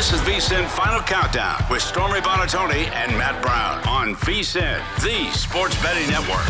This 0.00 0.14
is 0.14 0.20
VSIN 0.22 0.66
Final 0.66 1.02
Countdown 1.02 1.62
with 1.70 1.82
Stormy 1.82 2.20
Buonantony 2.20 2.90
and 2.90 3.12
Matt 3.18 3.42
Brown 3.42 3.86
on 3.86 4.14
VSIN, 4.14 4.80
the 5.02 5.30
Sports 5.36 5.76
Betting 5.82 6.08
Network. 6.08 6.46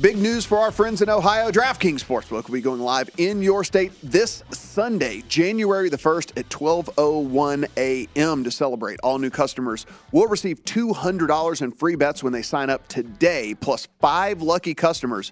Big 0.00 0.18
news 0.18 0.44
for 0.44 0.58
our 0.58 0.72
friends 0.72 1.02
in 1.02 1.08
Ohio. 1.08 1.52
DraftKings 1.52 2.04
Sportsbook 2.04 2.48
will 2.48 2.54
be 2.54 2.60
going 2.60 2.80
live 2.80 3.08
in 3.16 3.42
your 3.42 3.62
state 3.62 3.92
this 4.02 4.42
Sunday, 4.50 5.22
January 5.28 5.88
the 5.88 5.98
1st 5.98 6.36
at 6.36 6.48
12:01 6.48 7.68
a.m. 7.76 8.42
to 8.42 8.50
celebrate. 8.50 8.98
All 9.04 9.20
new 9.20 9.30
customers 9.30 9.86
will 10.10 10.26
receive 10.26 10.64
$200 10.64 11.62
in 11.62 11.70
free 11.70 11.94
bets 11.94 12.24
when 12.24 12.32
they 12.32 12.42
sign 12.42 12.70
up 12.70 12.88
today, 12.88 13.54
plus 13.54 13.86
five 14.00 14.42
lucky 14.42 14.74
customers. 14.74 15.30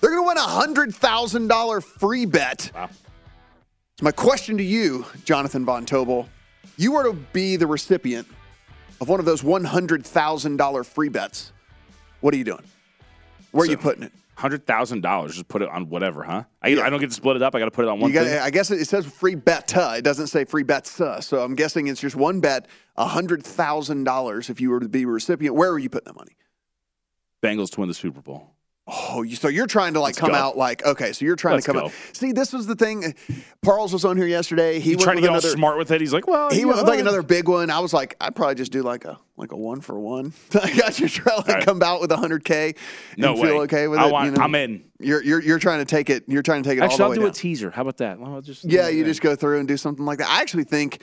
They're 0.00 0.10
going 0.10 0.24
to 0.24 0.26
win 0.26 0.38
a 0.38 0.90
$100,000 0.90 1.84
free 1.84 2.26
bet. 2.26 2.72
Wow. 2.74 2.90
So 3.98 4.04
my 4.04 4.10
question 4.10 4.58
to 4.58 4.64
you, 4.64 5.06
Jonathan 5.24 5.64
Von 5.64 5.86
Tobel, 5.86 6.28
you 6.76 6.90
were 6.90 7.04
to 7.04 7.12
be 7.12 7.54
the 7.54 7.68
recipient 7.68 8.26
of 9.00 9.08
one 9.08 9.20
of 9.20 9.26
those 9.26 9.42
$100,000 9.42 10.86
free 10.86 11.08
bets. 11.08 11.52
What 12.20 12.34
are 12.34 12.36
you 12.36 12.42
doing? 12.42 12.64
Where 13.52 13.66
so, 13.66 13.70
are 13.70 13.70
you 13.70 13.78
putting 13.78 14.02
it? 14.02 14.12
Hundred 14.36 14.66
thousand 14.66 15.02
dollars. 15.02 15.34
Just 15.34 15.46
put 15.46 15.62
it 15.62 15.68
on 15.68 15.88
whatever, 15.88 16.24
huh? 16.24 16.42
I, 16.60 16.68
yeah. 16.68 16.82
I 16.82 16.90
don't 16.90 16.98
get 16.98 17.10
to 17.10 17.14
split 17.14 17.36
it 17.36 17.42
up. 17.42 17.54
I 17.54 17.60
got 17.60 17.66
to 17.66 17.70
put 17.70 17.84
it 17.84 17.88
on 17.88 18.00
one. 18.00 18.10
Gotta, 18.10 18.42
I 18.42 18.50
guess 18.50 18.68
it 18.72 18.84
says 18.86 19.06
free 19.06 19.36
bet. 19.36 19.76
Uh, 19.76 19.94
it 19.96 20.02
doesn't 20.02 20.26
say 20.26 20.44
free 20.44 20.64
bets. 20.64 21.00
Uh, 21.00 21.20
so 21.20 21.40
I'm 21.40 21.54
guessing 21.54 21.86
it's 21.86 22.00
just 22.00 22.16
one 22.16 22.40
bet. 22.40 22.66
hundred 22.98 23.44
thousand 23.44 24.02
dollars. 24.02 24.50
If 24.50 24.60
you 24.60 24.70
were 24.70 24.80
to 24.80 24.88
be 24.88 25.04
a 25.04 25.06
recipient, 25.06 25.54
where 25.54 25.70
are 25.70 25.78
you 25.78 25.88
putting 25.88 26.12
that 26.12 26.16
money? 26.16 26.36
Bengals 27.44 27.70
to 27.72 27.80
win 27.80 27.88
the 27.88 27.94
Super 27.94 28.20
Bowl. 28.20 28.53
Oh, 28.86 29.24
so 29.24 29.48
you're 29.48 29.66
trying 29.66 29.94
to 29.94 30.00
like 30.00 30.10
Let's 30.10 30.18
come 30.18 30.32
go. 30.32 30.36
out 30.36 30.58
like 30.58 30.84
okay, 30.84 31.12
so 31.12 31.24
you're 31.24 31.36
trying 31.36 31.54
Let's 31.54 31.64
to 31.66 31.72
come 31.72 31.80
go. 31.80 31.86
out. 31.86 31.92
See, 32.12 32.32
this 32.32 32.52
was 32.52 32.66
the 32.66 32.74
thing. 32.74 33.14
Parles 33.62 33.94
was 33.94 34.04
on 34.04 34.18
here 34.18 34.26
yesterday. 34.26 34.78
He, 34.78 34.90
went 34.90 35.02
trying 35.02 35.16
to 35.16 35.22
get 35.22 35.30
another, 35.30 35.48
all 35.48 35.54
smart 35.54 35.78
with 35.78 35.90
it. 35.90 36.02
He's 36.02 36.12
like, 36.12 36.26
well, 36.26 36.50
he 36.50 36.66
went 36.66 36.76
with 36.78 36.88
like 36.88 36.98
uh, 36.98 37.02
another 37.02 37.22
big 37.22 37.48
one. 37.48 37.70
I 37.70 37.78
was 37.78 37.94
like, 37.94 38.14
I'd 38.20 38.36
probably 38.36 38.56
just 38.56 38.72
do 38.72 38.82
like 38.82 39.06
a 39.06 39.18
like 39.36 39.52
a 39.52 39.56
one 39.56 39.80
for 39.80 39.98
one. 39.98 40.32
I 40.62 40.76
got 40.76 40.98
you 41.00 41.08
try 41.08 41.34
like 41.36 41.48
right. 41.48 41.64
come 41.64 41.82
out 41.82 42.00
with 42.00 42.12
hundred 42.12 42.44
k. 42.44 42.74
No 43.16 43.34
feel 43.36 43.60
okay 43.62 43.88
with 43.88 43.98
I 43.98 44.08
it. 44.08 44.12
Want, 44.12 44.26
you 44.26 44.36
know? 44.36 44.42
I'm 44.42 44.54
in. 44.54 44.84
You're, 45.00 45.22
you're 45.22 45.42
you're 45.42 45.58
trying 45.58 45.80
to 45.80 45.84
take 45.84 46.08
it. 46.08 46.24
You're 46.28 46.42
trying 46.42 46.62
to 46.62 46.68
take 46.68 46.78
it. 46.78 46.82
Actually, 46.82 47.02
all 47.02 47.10
the 47.10 47.14
I'll 47.14 47.14
do 47.14 47.20
down. 47.22 47.30
a 47.30 47.34
teaser. 47.34 47.70
How 47.70 47.82
about 47.82 47.96
that? 47.98 48.18
Well, 48.18 48.40
just 48.40 48.64
yeah, 48.64 48.88
you 48.88 49.04
just 49.04 49.20
go 49.20 49.34
through 49.34 49.58
and 49.58 49.68
do 49.68 49.76
something 49.76 50.04
like 50.04 50.18
that. 50.18 50.30
I 50.30 50.40
actually 50.40 50.64
think 50.64 51.02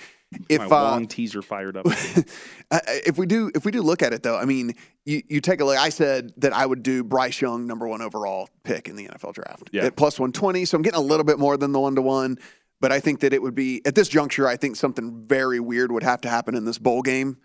if 0.50 0.62
my 0.62 0.66
long 0.68 1.04
uh, 1.04 1.08
teaser 1.08 1.42
fired 1.42 1.76
up. 1.76 1.86
if 2.72 3.18
we 3.18 3.26
do 3.26 3.52
if 3.54 3.66
we 3.66 3.72
do 3.72 3.82
look 3.82 4.02
at 4.02 4.14
it 4.14 4.24
though, 4.24 4.38
I 4.38 4.46
mean, 4.46 4.76
you, 5.06 5.22
you 5.28 5.42
take 5.42 5.60
a 5.60 5.66
look. 5.66 5.78
I 5.78 5.90
said 5.90 6.32
that 6.38 6.54
I 6.54 6.66
would 6.66 6.84
do 6.84 7.04
Bryce 7.04 7.42
Young 7.42 7.68
number 7.68 7.88
one 7.88 8.02
overall 8.02 8.48
pick 8.64 8.88
in 8.88 8.96
the 8.96 9.08
NFL 9.08 9.34
draft 9.34 9.70
yeah. 9.74 9.86
at 9.86 9.96
plus 9.98 10.20
one 10.20 10.32
twenty. 10.32 10.64
So 10.66 10.78
I'm 10.78 10.82
getting 10.82 11.00
a 11.00 11.04
little 11.04 11.26
bit 11.26 11.38
more 11.38 11.58
than 11.58 11.74
the 11.74 11.80
one 11.80 11.96
to 11.96 12.02
one. 12.02 12.38
But 12.80 12.92
I 12.92 13.00
think 13.00 13.20
that 13.20 13.32
it 13.32 13.44
would 13.44 13.54
be 13.54 13.86
at 13.86 13.94
this 13.94 14.08
juncture. 14.08 14.48
I 14.48 14.56
think 14.56 14.76
something 14.76 15.28
very 15.28 15.60
weird 15.60 15.92
would 15.92 16.02
have 16.02 16.22
to 16.22 16.30
happen 16.30 16.56
in 16.56 16.66
this 16.66 16.80
bowl 16.80 17.04
game 17.04 17.38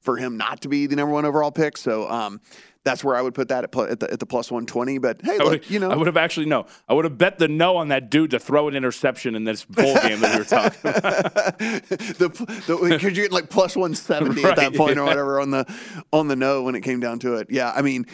for 0.00 0.16
him 0.16 0.36
not 0.36 0.62
to 0.62 0.68
be 0.68 0.86
the 0.86 0.96
number 0.96 1.12
one 1.12 1.24
overall 1.24 1.50
pick. 1.50 1.76
So 1.76 2.08
um, 2.10 2.40
that's 2.84 3.04
where 3.04 3.14
I 3.14 3.22
would 3.22 3.34
put 3.34 3.48
that 3.48 3.64
at, 3.64 3.76
at, 3.76 4.00
the, 4.00 4.12
at 4.12 4.18
the 4.18 4.26
plus 4.26 4.50
120. 4.50 4.98
But 4.98 5.20
hey, 5.22 5.38
look, 5.38 5.70
you 5.70 5.78
know. 5.78 5.90
I 5.90 5.96
would 5.96 6.06
have 6.06 6.16
actually, 6.16 6.46
no. 6.46 6.66
I 6.88 6.94
would 6.94 7.04
have 7.04 7.18
bet 7.18 7.38
the 7.38 7.48
no 7.48 7.76
on 7.76 7.88
that 7.88 8.10
dude 8.10 8.30
to 8.30 8.38
throw 8.38 8.68
an 8.68 8.74
interception 8.74 9.34
in 9.34 9.44
this 9.44 9.64
bowl 9.64 9.94
game 10.00 10.20
that 10.20 10.32
we 10.32 10.38
were 10.38 10.44
talking 10.44 10.80
about. 10.84 11.58
the 11.58 12.88
Because 12.88 13.02
you 13.02 13.10
get 13.10 13.32
like 13.32 13.50
plus 13.50 13.76
170 13.76 14.42
right, 14.42 14.50
at 14.50 14.56
that 14.56 14.74
point 14.76 14.96
yeah. 14.96 15.02
or 15.02 15.04
whatever 15.04 15.40
on 15.40 15.50
the, 15.50 15.72
on 16.12 16.28
the 16.28 16.36
no 16.36 16.62
when 16.62 16.74
it 16.74 16.80
came 16.80 17.00
down 17.00 17.18
to 17.20 17.34
it. 17.34 17.48
Yeah. 17.50 17.70
I 17.74 17.82
mean, 17.82 18.06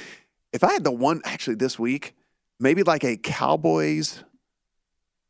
if 0.53 0.64
I 0.64 0.72
had 0.72 0.84
the 0.84 0.92
one 0.92 1.20
actually 1.24 1.56
this 1.56 1.78
week, 1.78 2.14
maybe 2.58 2.82
like 2.82 3.04
a 3.04 3.16
Cowboys, 3.16 4.24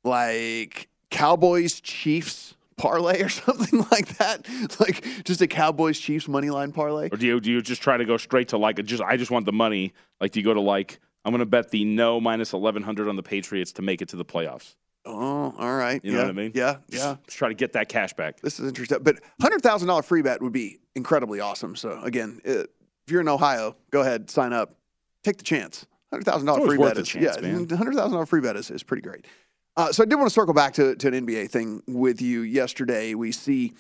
like 0.05 0.89
Cowboys 1.11 1.81
Chiefs 1.81 2.56
parlay 2.77 3.23
or 3.23 3.29
something 3.31 3.85
like 3.91 4.19
that? 4.19 4.47
Like 4.81 5.05
just 5.25 5.41
a 5.41 5.47
Cowboys 5.47 5.99
Chiefs 5.99 6.29
money 6.29 6.51
line 6.51 6.73
parlay? 6.73 7.09
Or 7.11 7.17
do 7.17 7.27
you 7.27 7.41
do 7.41 7.51
you 7.51 7.63
just 7.63 7.83
try 7.83 7.97
to 7.97 8.05
go 8.05 8.17
straight 8.17 8.49
to 8.49 8.59
like 8.59 8.83
just 8.85 9.03
I 9.03 9.17
just 9.17 9.31
want 9.31 9.47
the 9.47 9.53
money? 9.53 9.93
Like 10.21 10.33
do 10.33 10.41
you 10.41 10.45
go 10.45 10.55
to 10.55 10.61
like 10.61 10.99
I'm 11.27 11.33
going 11.33 11.41
to 11.41 11.47
bet 11.47 11.71
the 11.71 11.85
no 11.85 12.21
minus 12.21 12.53
1100 12.53 13.09
on 13.09 13.17
the 13.17 13.23
Patriots 13.23 13.73
to 13.73 13.83
make 13.83 14.01
it 14.01 14.11
to 14.11 14.17
the 14.17 14.25
playoffs? 14.25 14.77
Oh, 15.05 15.53
all 15.59 15.77
right. 15.77 16.01
You 16.05 16.13
yeah. 16.13 16.19
know 16.19 16.23
what 16.25 16.31
I 16.31 16.35
mean? 16.35 16.53
Yeah, 16.55 16.77
just, 16.89 17.05
yeah. 17.05 17.17
Just 17.25 17.37
try 17.37 17.49
to 17.49 17.55
get 17.55 17.73
that 17.73 17.89
cash 17.89 18.13
back. 18.13 18.41
This 18.41 18.61
is 18.61 18.69
interesting. 18.69 18.99
But 19.03 19.17
$100,000 19.43 20.05
free 20.05 20.23
bet 20.23 20.41
would 20.41 20.53
be 20.53 20.79
incredibly 20.95 21.41
awesome. 21.41 21.75
So, 21.75 22.01
again, 22.03 22.41
uh, 22.47 22.61
if 22.61 22.67
you're 23.09 23.21
in 23.21 23.29
Ohio, 23.29 23.77
go 23.91 24.03
ahead, 24.03 24.31
sign 24.31 24.53
up, 24.53 24.77
take 25.25 25.37
the 25.37 25.45
chance. 25.45 25.87
$100,000 26.13 26.65
free 26.65 26.79
bet 26.79 26.97
is, 26.97 27.09
chance, 27.09 27.25
yeah, 27.25 27.43
$100,000 27.43 28.29
free 28.29 28.41
bet 28.41 28.55
is, 28.55 28.71
is 28.71 28.85
pretty 28.85 29.03
great. 29.03 29.27
Uh, 29.77 29.93
so 29.93 30.03
I 30.03 30.07
did 30.07 30.15
want 30.15 30.29
to 30.29 30.33
circle 30.33 30.55
back 30.55 30.73
to, 30.75 30.97
to 30.97 31.09
an 31.09 31.27
NBA 31.27 31.51
thing 31.51 31.83
with 31.87 32.23
you 32.23 32.41
yesterday. 32.41 33.15
We 33.15 33.31
see 33.31 33.75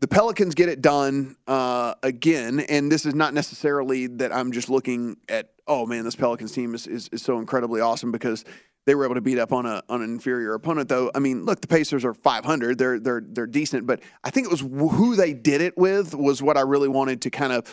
the 0.00 0.08
Pelicans 0.08 0.54
get 0.54 0.68
it 0.68 0.82
done 0.82 1.36
uh, 1.46 1.94
again, 2.02 2.60
and 2.60 2.92
this 2.92 3.06
is 3.06 3.14
not 3.14 3.32
necessarily 3.32 4.06
that 4.06 4.34
I'm 4.34 4.52
just 4.52 4.68
looking 4.68 5.16
at, 5.30 5.50
oh 5.66 5.86
man, 5.86 6.04
this 6.04 6.14
Pelicans 6.14 6.52
team 6.52 6.74
is, 6.74 6.86
is, 6.86 7.08
is 7.08 7.22
so 7.22 7.38
incredibly 7.38 7.80
awesome 7.80 8.12
because 8.12 8.44
they 8.84 8.94
were 8.94 9.06
able 9.06 9.14
to 9.14 9.22
beat 9.22 9.38
up 9.38 9.50
on 9.50 9.64
a 9.64 9.82
on 9.88 10.02
an 10.02 10.10
inferior 10.10 10.52
opponent. 10.52 10.90
Though 10.90 11.10
I 11.14 11.20
mean, 11.20 11.46
look, 11.46 11.62
the 11.62 11.68
Pacers 11.68 12.04
are 12.04 12.12
500; 12.12 12.76
they're 12.76 13.00
they're 13.00 13.22
they're 13.26 13.46
decent, 13.46 13.86
but 13.86 14.02
I 14.22 14.28
think 14.28 14.46
it 14.46 14.50
was 14.50 14.60
who 14.60 15.16
they 15.16 15.32
did 15.32 15.62
it 15.62 15.78
with 15.78 16.14
was 16.14 16.42
what 16.42 16.58
I 16.58 16.60
really 16.60 16.88
wanted 16.88 17.22
to 17.22 17.30
kind 17.30 17.54
of 17.54 17.66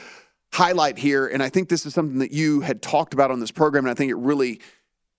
highlight 0.53 0.97
here. 0.97 1.27
And 1.27 1.43
I 1.43 1.49
think 1.49 1.67
this 1.67 1.85
is 1.85 1.93
something 1.93 2.19
that 2.19 2.31
you 2.31 2.61
had 2.61 2.81
talked 2.81 3.13
about 3.13 3.29
on 3.29 3.41
this 3.41 3.51
program, 3.51 3.83
and 3.83 3.91
I 3.91 3.93
think 3.93 4.09
it 4.09 4.15
really 4.15 4.61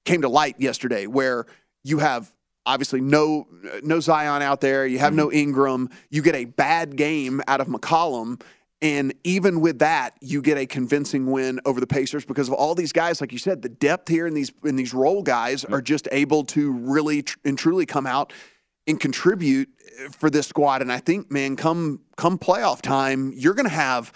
came 0.06 0.22
to 0.22 0.30
light 0.30 0.56
yesterday, 0.58 1.06
where 1.06 1.46
you 1.84 1.98
have 1.98 2.32
obviously 2.64 3.00
no 3.00 3.46
no 3.82 4.00
Zion 4.00 4.42
out 4.42 4.60
there, 4.60 4.86
you 4.86 4.98
have 4.98 5.14
no 5.14 5.28
mm-hmm. 5.28 5.38
Ingram, 5.38 5.90
you 6.10 6.22
get 6.22 6.34
a 6.34 6.44
bad 6.44 6.96
game 6.96 7.40
out 7.48 7.60
of 7.60 7.66
McCollum. 7.66 8.40
And 8.80 9.14
even 9.22 9.60
with 9.60 9.78
that, 9.78 10.16
you 10.20 10.42
get 10.42 10.58
a 10.58 10.66
convincing 10.66 11.30
win 11.30 11.60
over 11.64 11.78
the 11.78 11.86
Pacers 11.86 12.24
because 12.24 12.48
of 12.48 12.54
all 12.54 12.74
these 12.74 12.90
guys, 12.92 13.20
like 13.20 13.30
you 13.30 13.38
said, 13.38 13.62
the 13.62 13.68
depth 13.68 14.08
here 14.08 14.26
in 14.26 14.34
these 14.34 14.52
in 14.64 14.74
these 14.74 14.92
role 14.92 15.22
guys 15.22 15.64
are 15.64 15.80
just 15.80 16.08
able 16.10 16.44
to 16.46 16.72
really 16.72 17.22
tr- 17.22 17.38
and 17.44 17.56
truly 17.56 17.86
come 17.86 18.06
out 18.06 18.32
and 18.88 18.98
contribute 18.98 19.68
for 20.10 20.30
this 20.30 20.48
squad. 20.48 20.82
And 20.82 20.90
I 20.90 20.98
think, 20.98 21.30
man, 21.30 21.54
come 21.54 22.00
come 22.16 22.38
playoff 22.38 22.82
time, 22.82 23.32
you're 23.36 23.54
going 23.54 23.68
to 23.68 23.74
have 23.74 24.12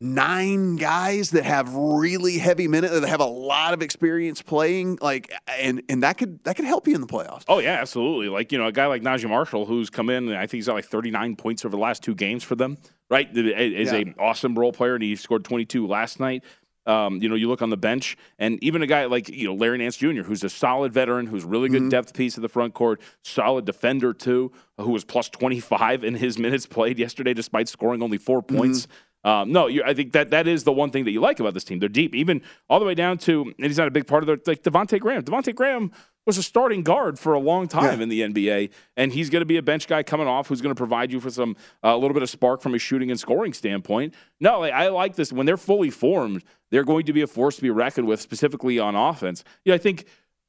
nine 0.00 0.76
guys 0.76 1.30
that 1.30 1.44
have 1.44 1.74
really 1.74 2.38
heavy 2.38 2.68
minutes 2.68 2.92
that 3.00 3.08
have 3.08 3.20
a 3.20 3.24
lot 3.26 3.72
of 3.72 3.80
experience 3.82 4.42
playing 4.42 4.98
like 5.00 5.32
and 5.58 5.82
and 5.88 6.02
that 6.02 6.18
could 6.18 6.42
that 6.44 6.54
could 6.54 6.64
help 6.66 6.86
you 6.86 6.94
in 6.94 7.00
the 7.00 7.06
playoffs 7.06 7.44
Oh 7.48 7.58
yeah, 7.60 7.78
absolutely. 7.80 8.28
Like 8.28 8.52
you 8.52 8.58
know, 8.58 8.66
a 8.66 8.72
guy 8.72 8.86
like 8.86 9.02
Naji 9.02 9.28
Marshall, 9.28 9.64
who's 9.64 9.88
come 9.90 10.10
in, 10.10 10.28
and 10.28 10.36
I 10.36 10.40
think 10.42 10.52
he's 10.58 10.66
got 10.66 10.74
like 10.74 10.84
39 10.84 11.36
points 11.36 11.64
over 11.64 11.70
the 11.74 11.80
last 11.80 12.02
two 12.02 12.14
games 12.14 12.44
for 12.44 12.54
them. 12.56 12.76
Right, 13.08 13.28
is 13.36 13.92
Yeah. 13.92 13.98
a 13.98 14.14
awesome 14.18 14.54
role 14.58 14.72
player, 14.72 14.94
and 14.94 15.02
he 15.02 15.14
scored 15.16 15.44
22 15.44 15.86
last 15.86 16.18
night. 16.20 16.42
Um, 16.86 17.20
you 17.20 17.28
know, 17.28 17.34
you 17.34 17.48
look 17.48 17.62
on 17.62 17.70
the 17.70 17.76
bench, 17.76 18.16
and 18.38 18.62
even 18.62 18.80
a 18.82 18.86
guy 18.86 19.06
like 19.06 19.28
you 19.28 19.46
know 19.48 19.54
Larry 19.54 19.78
Nance 19.78 19.96
Jr., 19.96 20.22
who's 20.22 20.44
a 20.44 20.48
solid 20.48 20.92
veteran, 20.92 21.26
who's 21.26 21.44
really 21.44 21.68
good 21.68 21.88
depth 21.88 22.14
piece 22.14 22.36
of 22.36 22.42
the 22.42 22.48
front 22.48 22.74
court, 22.74 23.00
solid 23.24 23.64
defender 23.64 24.12
too, 24.12 24.52
who 24.78 24.90
was 24.90 25.04
plus 25.04 25.28
25 25.28 26.04
in 26.04 26.14
his 26.14 26.38
minutes 26.46 26.66
played 26.66 26.98
yesterday, 26.98 27.34
despite 27.34 27.68
scoring 27.68 28.02
only 28.02 28.18
4 28.18 28.40
points. 28.42 28.86
Um, 29.26 29.50
no, 29.50 29.66
you, 29.66 29.82
I 29.84 29.92
think 29.92 30.12
that 30.12 30.30
that 30.30 30.46
is 30.46 30.62
the 30.64 30.72
one 30.72 30.90
thing 30.90 31.04
that 31.04 31.10
you 31.10 31.20
like 31.20 31.40
about 31.40 31.52
this 31.52 31.64
team. 31.64 31.80
They're 31.80 31.88
deep, 31.88 32.14
even 32.14 32.40
all 32.70 32.78
the 32.78 32.86
way 32.86 32.94
down 32.94 33.18
to, 33.18 33.42
and 33.42 33.66
he's 33.66 33.76
not 33.76 33.88
a 33.88 33.90
big 33.90 34.06
part 34.06 34.22
of 34.22 34.28
their 34.28 34.38
like 34.46 34.62
Devonte' 34.62 35.00
Graham. 35.00 35.22
Devonte' 35.24 35.52
Graham 35.54 35.90
was 36.26 36.38
a 36.38 36.42
starting 36.42 36.82
guard 36.82 37.18
for 37.18 37.34
a 37.34 37.38
long 37.38 37.66
time 37.68 37.98
Yeah. 37.98 38.02
in 38.04 38.08
the 38.08 38.20
NBA, 38.22 38.70
and 38.96 39.12
he's 39.12 39.28
going 39.28 39.40
to 39.42 39.46
be 39.46 39.56
a 39.56 39.62
bench 39.62 39.88
guy 39.88 40.02
coming 40.04 40.28
off 40.28 40.46
who's 40.46 40.60
going 40.60 40.74
to 40.74 40.78
provide 40.78 41.10
you 41.12 41.18
for 41.20 41.30
some 41.30 41.56
uh, 41.84 41.88
a 41.88 41.96
little 41.96 42.14
bit 42.14 42.22
of 42.22 42.30
spark 42.30 42.60
from 42.62 42.74
a 42.74 42.78
shooting 42.78 43.10
and 43.10 43.18
scoring 43.18 43.52
standpoint. 43.52 44.14
No, 44.40 44.60
like, 44.60 44.72
I 44.72 44.88
like 44.88 45.16
this 45.16 45.32
when 45.32 45.44
they're 45.44 45.56
fully 45.56 45.90
formed. 45.90 46.44
They're 46.70 46.84
going 46.84 47.06
to 47.06 47.12
be 47.12 47.22
a 47.22 47.26
force 47.26 47.56
to 47.56 47.62
be 47.62 47.70
reckoned 47.70 48.06
with, 48.06 48.20
specifically 48.20 48.78
on 48.78 48.94
offense. 48.94 49.42
Yeah, 49.64 49.74
I 49.74 49.78
think. 49.78 50.06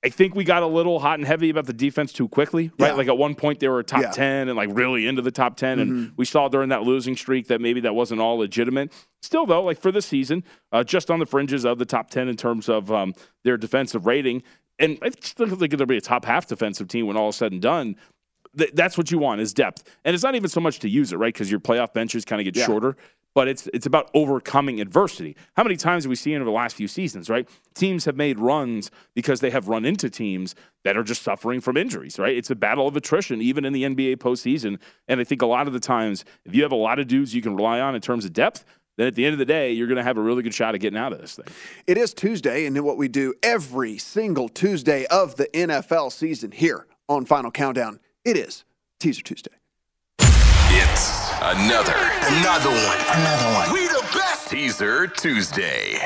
I 0.08 0.10
think 0.10 0.36
we 0.36 0.44
got 0.44 0.64
a 0.64 0.68
little 0.68 1.00
hot 1.00 1.20
and 1.20 1.28
heavy 1.28 1.50
about 1.50 1.66
the 1.66 1.74
defense 1.74 2.14
too 2.14 2.28
quickly, 2.28 2.72
right? 2.80 2.88
Yeah. 2.90 2.94
Like 2.94 3.08
at 3.08 3.18
one 3.18 3.36
point 3.36 3.60
they 3.60 3.68
were 3.68 3.84
top 3.84 4.02
Yeah. 4.02 4.12
10 4.12 4.48
and 4.48 4.56
like 4.56 4.70
really 4.72 5.06
into 5.08 5.22
the 5.22 5.32
top 5.32 5.58
10 5.58 5.80
and 5.80 5.92
Mm-hmm. 5.92 6.14
we 6.18 6.26
saw 6.26 6.48
during 6.48 6.70
that 6.70 6.84
losing 6.84 7.16
streak 7.16 7.48
that 7.48 7.60
maybe 7.62 7.82
that 7.82 7.94
wasn't 7.96 8.22
all 8.22 8.38
legitimate. 8.38 8.92
Still 9.22 9.46
though, 9.46 9.64
like 9.64 9.80
for 9.82 9.92
the 9.92 10.02
season, 10.02 10.44
uh, 10.72 10.84
just 10.84 11.12
on 11.12 11.20
the 11.20 11.26
fringes 11.26 11.66
of 11.66 11.78
the 11.80 11.86
top 11.86 12.10
10 12.10 12.28
in 12.30 12.38
terms 12.38 12.70
of 12.70 12.92
um, 12.92 13.14
their 13.44 13.58
defensive 13.58 14.06
rating. 14.06 14.44
And 14.80 14.98
I 15.02 15.10
still 15.22 15.48
think 15.48 15.76
they'll 15.78 15.86
be 15.86 15.98
a 15.98 16.02
top 16.02 16.24
half 16.26 16.48
defensive 16.48 16.88
team 16.88 17.08
when 17.08 17.18
all 17.18 17.30
is 17.30 17.36
said 17.36 17.52
and 17.52 17.62
done. 17.62 17.96
Th- 18.58 18.72
that's 18.74 18.98
what 18.98 19.12
you 19.12 19.18
want 19.20 19.42
is 19.42 19.54
depth. 19.54 19.84
And 20.06 20.14
it's 20.14 20.24
not 20.24 20.36
even 20.36 20.50
so 20.50 20.62
much 20.62 20.80
to 20.80 20.90
use 20.90 21.12
it, 21.12 21.18
right? 21.18 21.34
Because 21.34 21.52
your 21.52 21.60
playoff 21.60 21.94
benches 21.94 22.26
kind 22.26 22.40
of 22.40 22.46
get 22.46 22.56
Yeah. 22.56 22.66
shorter. 22.66 22.96
But 23.38 23.48
it's 23.48 23.68
it's 23.72 23.86
about 23.86 24.10
overcoming 24.16 24.82
adversity. 24.82 25.36
How 25.56 25.62
many 25.62 25.76
times 25.76 26.06
have 26.06 26.10
we 26.10 26.16
seen 26.16 26.38
over 26.38 26.46
the 26.46 26.50
last 26.50 26.76
few 26.76 26.88
seasons, 26.88 27.30
right? 27.30 27.48
Teams 27.76 28.06
have 28.06 28.16
made 28.16 28.40
runs 28.40 28.90
because 29.14 29.42
they 29.42 29.52
have 29.52 29.68
run 29.68 29.86
into 29.86 30.10
teams 30.10 30.56
that 30.84 30.98
are 30.98 31.04
just 31.04 31.22
suffering 31.22 31.62
from 31.62 31.78
injuries, 31.78 32.18
right? 32.18 32.36
It's 32.36 32.50
a 32.50 32.56
battle 32.56 32.88
of 32.88 32.96
attrition, 32.98 33.40
even 33.44 33.64
in 33.64 33.74
the 33.74 33.84
NBA 33.84 34.16
postseason. 34.18 34.80
And 35.08 35.20
I 35.20 35.24
think 35.24 35.44
a 35.44 35.46
lot 35.46 35.68
of 35.68 35.74
the 35.74 35.80
times, 35.80 36.26
if 36.46 36.56
you 36.56 36.64
have 36.64 36.72
a 36.72 36.76
lot 36.76 36.98
of 36.98 37.08
dudes 37.08 37.36
you 37.36 37.44
can 37.44 37.56
rely 37.56 37.80
on 37.80 37.94
in 37.94 38.02
terms 38.02 38.26
of 38.26 38.34
depth, 38.34 38.66
then 38.98 39.06
at 39.06 39.14
the 39.14 39.24
end 39.24 39.34
of 39.34 39.38
the 39.38 39.46
day, 39.46 39.72
you're 39.72 39.86
going 39.86 39.98
to 39.98 40.04
have 40.04 40.18
a 40.18 40.22
really 40.22 40.42
good 40.42 40.56
shot 40.56 40.74
at 40.74 40.82
getting 40.82 40.98
out 40.98 41.14
of 41.14 41.22
this 41.22 41.36
thing. 41.36 41.46
It 41.86 42.00
is 42.00 42.16
Tuesday, 42.16 42.66
and 42.66 42.76
then 42.76 42.86
what 42.86 42.98
we 42.98 43.08
do 43.08 43.36
every 43.44 44.00
single 44.00 44.50
Tuesday 44.50 45.06
of 45.12 45.36
the 45.36 45.46
NFL 45.54 46.12
season 46.12 46.50
here 46.50 46.88
on 47.08 47.24
Final 47.24 47.52
Countdown, 47.52 48.00
it 48.26 48.36
is 48.36 48.64
Teaser 49.00 49.22
Tuesday. 49.22 49.52
It's 50.20 51.17
another, 51.42 51.96
another 51.96 52.70
one, 52.70 52.98
another 53.10 53.54
one. 53.54 53.74
We 53.74 53.88
the 53.88 54.06
best. 54.14 54.50
Teaser 54.50 55.08
Tuesday. 55.08 56.00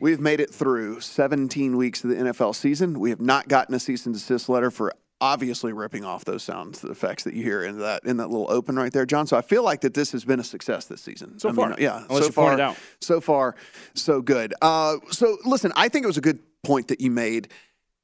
We've 0.00 0.20
made 0.20 0.40
it 0.40 0.52
through 0.52 1.00
17 1.00 1.76
weeks 1.76 2.04
of 2.04 2.10
the 2.10 2.16
NFL 2.16 2.54
season. 2.54 2.98
We 2.98 3.10
have 3.10 3.20
not 3.20 3.48
gotten 3.48 3.74
a 3.74 3.80
cease 3.80 4.06
and 4.06 4.14
desist 4.14 4.48
letter 4.48 4.70
for 4.70 4.92
obviously 5.20 5.72
ripping 5.72 6.04
off 6.04 6.24
those 6.24 6.42
sounds, 6.42 6.80
the 6.80 6.90
effects 6.90 7.24
that 7.24 7.34
you 7.34 7.42
hear 7.42 7.64
in 7.64 7.78
that 7.78 8.04
in 8.04 8.18
that 8.18 8.28
little 8.28 8.50
open 8.50 8.76
right 8.76 8.92
there, 8.92 9.06
John. 9.06 9.26
So 9.26 9.36
I 9.36 9.42
feel 9.42 9.62
like 9.62 9.80
that 9.82 9.94
this 9.94 10.12
has 10.12 10.24
been 10.24 10.40
a 10.40 10.44
success 10.44 10.86
this 10.86 11.00
season. 11.00 11.38
So 11.38 11.50
I 11.50 11.52
far. 11.52 11.68
mean, 11.70 11.78
yeah. 11.80 12.04
Unless 12.08 12.26
so 12.26 12.32
far, 12.32 12.60
out. 12.60 12.76
so 13.00 13.20
far, 13.20 13.56
so 13.94 14.20
good. 14.20 14.54
Uh, 14.62 14.96
so 15.10 15.36
listen, 15.44 15.72
I 15.76 15.88
think 15.88 16.04
it 16.04 16.08
was 16.08 16.18
a 16.18 16.22
good 16.22 16.40
point 16.62 16.88
that 16.88 17.00
you 17.00 17.10
made. 17.10 17.48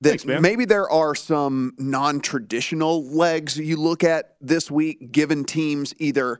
That 0.02 0.20
Thanks, 0.20 0.24
maybe 0.42 0.64
there 0.64 0.88
are 0.90 1.14
some 1.14 1.74
non-traditional 1.78 3.04
legs 3.04 3.56
you 3.56 3.76
look 3.76 4.02
at 4.04 4.34
this 4.40 4.70
week, 4.70 5.12
given 5.12 5.44
teams 5.44 5.94
either 5.98 6.38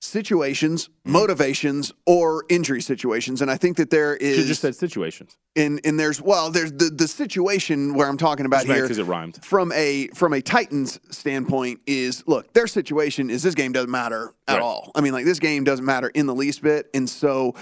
situations, 0.00 0.88
Mm-hmm. 1.00 1.12
motivations, 1.12 1.92
or 2.06 2.44
injury 2.50 2.82
situations. 2.82 3.40
And 3.40 3.50
I 3.50 3.56
think 3.56 3.78
that 3.78 3.88
there 3.88 4.14
is. 4.16 4.36
Have 4.36 4.46
just 4.46 4.60
said 4.60 4.76
situations. 4.76 5.36
and 5.56 5.80
and 5.84 5.98
there's 5.98 6.20
well 6.20 6.50
there's 6.50 6.72
the 6.72 6.90
the 6.90 7.08
situation 7.08 7.94
where 7.94 8.06
I'm 8.06 8.18
talking 8.18 8.44
about 8.44 8.66
here 8.66 8.82
because 8.82 8.98
it 8.98 9.04
rhymed. 9.04 9.42
from 9.42 9.72
a 9.72 10.08
from 10.08 10.34
a 10.34 10.42
Titans 10.42 11.00
standpoint 11.10 11.80
is 11.86 12.22
look 12.26 12.52
their 12.52 12.66
situation 12.66 13.30
is 13.30 13.42
this 13.42 13.54
game 13.54 13.72
doesn't 13.72 13.90
matter 13.90 14.34
at 14.46 14.54
Right. 14.56 14.62
all. 14.62 14.92
I 14.94 15.00
mean 15.00 15.14
like 15.14 15.24
this 15.24 15.38
game 15.38 15.64
doesn't 15.64 15.86
matter 15.86 16.08
in 16.14 16.26
the 16.26 16.34
least 16.34 16.60
bit, 16.62 16.88
and 16.94 17.08
so. 17.08 17.54